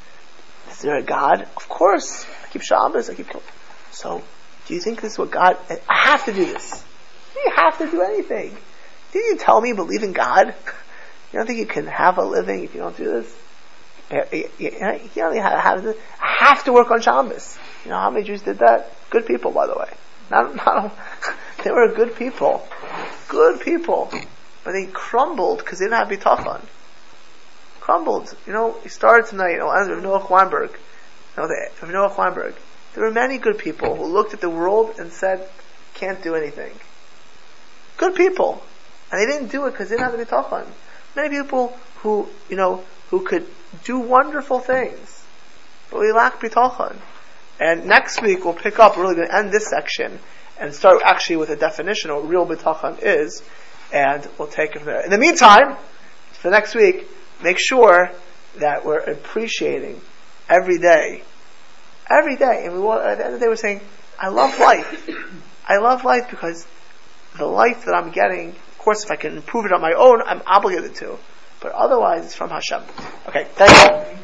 is 0.70 0.80
there 0.80 0.96
a 0.96 1.02
God? 1.02 1.42
Of 1.56 1.68
course. 1.68 2.26
I 2.44 2.48
keep 2.48 2.62
Shabbos. 2.62 3.08
I 3.08 3.14
keep. 3.14 3.28
So, 3.92 4.22
do 4.66 4.74
you 4.74 4.80
think 4.80 5.00
this 5.00 5.12
is 5.12 5.18
what 5.18 5.30
God? 5.30 5.56
I 5.88 6.08
have 6.08 6.24
to 6.26 6.32
do 6.32 6.44
this. 6.44 6.84
You 7.34 7.52
have 7.56 7.78
to 7.78 7.90
do 7.90 8.02
anything. 8.02 8.56
Did 9.12 9.18
you 9.18 9.36
tell 9.38 9.60
me 9.60 9.72
believe 9.72 10.02
in 10.02 10.12
God? 10.12 10.54
You 11.32 11.38
don't 11.38 11.46
think 11.46 11.60
you 11.60 11.66
can 11.66 11.86
have 11.86 12.18
a 12.18 12.24
living 12.24 12.64
if 12.64 12.74
you 12.74 12.80
don't 12.80 12.96
do 12.96 13.04
this? 13.04 13.39
Uh, 14.10 14.24
you, 14.32 14.50
you, 14.58 15.00
you 15.14 15.22
only 15.22 15.38
have, 15.38 15.96
have 16.18 16.64
to 16.64 16.72
work 16.72 16.90
on 16.90 17.00
Shabbos. 17.00 17.58
You 17.84 17.90
know 17.90 17.98
how 17.98 18.10
many 18.10 18.24
Jews 18.26 18.42
did 18.42 18.58
that? 18.58 18.92
Good 19.10 19.26
people, 19.26 19.52
by 19.52 19.66
the 19.66 19.74
way. 19.78 19.90
Not, 20.30 20.54
not, 20.56 20.96
they 21.64 21.70
were 21.70 21.92
good 21.94 22.16
people. 22.16 22.66
Good 23.28 23.60
people. 23.60 24.10
But 24.64 24.72
they 24.72 24.86
crumbled 24.86 25.58
because 25.58 25.78
they 25.78 25.86
didn't 25.86 25.98
have 25.98 26.08
bitachon. 26.08 26.62
Crumbled. 27.80 28.34
You 28.46 28.52
know, 28.52 28.76
he 28.82 28.88
started 28.88 29.28
tonight, 29.28 29.52
you 29.52 29.58
know, 29.58 29.70
as 29.70 29.88
Noah 29.88 30.26
Weinberg. 30.28 30.70
You 30.70 31.42
know, 31.42 31.48
the, 31.48 31.86
Noah 31.86 32.14
Weinberg. 32.16 32.54
There 32.94 33.04
were 33.04 33.12
many 33.12 33.38
good 33.38 33.58
people 33.58 33.94
who 33.96 34.04
looked 34.06 34.34
at 34.34 34.40
the 34.40 34.50
world 34.50 34.96
and 34.98 35.12
said, 35.12 35.48
can't 35.94 36.22
do 36.22 36.34
anything. 36.34 36.72
Good 37.96 38.14
people. 38.14 38.62
And 39.10 39.20
they 39.20 39.26
didn't 39.26 39.50
do 39.50 39.66
it 39.66 39.72
because 39.72 39.88
they 39.88 39.96
didn't 39.96 40.10
have 40.10 40.18
the 40.18 40.26
bitachon. 40.26 40.66
Many 41.16 41.36
people 41.40 41.78
who, 42.02 42.28
you 42.48 42.56
know, 42.56 42.84
who 43.10 43.20
could 43.20 43.46
do 43.84 43.98
wonderful 43.98 44.60
things. 44.60 45.22
But 45.90 46.00
we 46.00 46.12
lack 46.12 46.40
bitachon. 46.40 46.96
And 47.58 47.86
next 47.86 48.22
week 48.22 48.44
we'll 48.44 48.54
pick 48.54 48.78
up, 48.78 48.96
we're 48.96 49.02
really 49.02 49.16
going 49.16 49.28
to 49.28 49.36
end 49.36 49.52
this 49.52 49.68
section 49.68 50.18
and 50.58 50.74
start 50.74 51.02
actually 51.04 51.36
with 51.36 51.50
a 51.50 51.56
definition 51.56 52.10
of 52.10 52.18
what 52.18 52.28
real 52.28 52.46
bitachon 52.46 52.98
is, 53.02 53.42
and 53.92 54.26
we'll 54.38 54.48
take 54.48 54.76
it 54.76 54.78
from 54.78 54.86
there. 54.86 55.04
In 55.04 55.10
the 55.10 55.18
meantime, 55.18 55.76
for 56.32 56.50
next 56.50 56.74
week, 56.74 57.08
make 57.42 57.58
sure 57.58 58.10
that 58.58 58.84
we're 58.84 58.98
appreciating 58.98 60.00
every 60.48 60.78
day, 60.78 61.22
every 62.08 62.36
day, 62.36 62.64
and 62.64 62.74
we 62.74 62.80
want, 62.80 63.04
at 63.04 63.18
the 63.18 63.24
end 63.24 63.34
of 63.34 63.40
the 63.40 63.46
day 63.46 63.48
we're 63.48 63.56
saying, 63.56 63.80
I 64.18 64.28
love 64.28 64.58
life. 64.58 65.08
I 65.66 65.78
love 65.78 66.04
life 66.04 66.28
because 66.30 66.66
the 67.38 67.46
life 67.46 67.84
that 67.84 67.94
I'm 67.94 68.10
getting, 68.10 68.50
of 68.50 68.78
course 68.78 69.04
if 69.04 69.10
I 69.10 69.16
can 69.16 69.36
improve 69.36 69.66
it 69.66 69.72
on 69.72 69.80
my 69.80 69.92
own, 69.92 70.20
I'm 70.22 70.42
obligated 70.46 70.94
to. 70.96 71.18
But 71.60 71.72
otherwise 71.72 72.24
it's 72.24 72.34
from 72.34 72.50
Hashem. 72.50 72.82
Okay, 73.28 73.46
thank 73.54 73.70
you. 73.70 74.18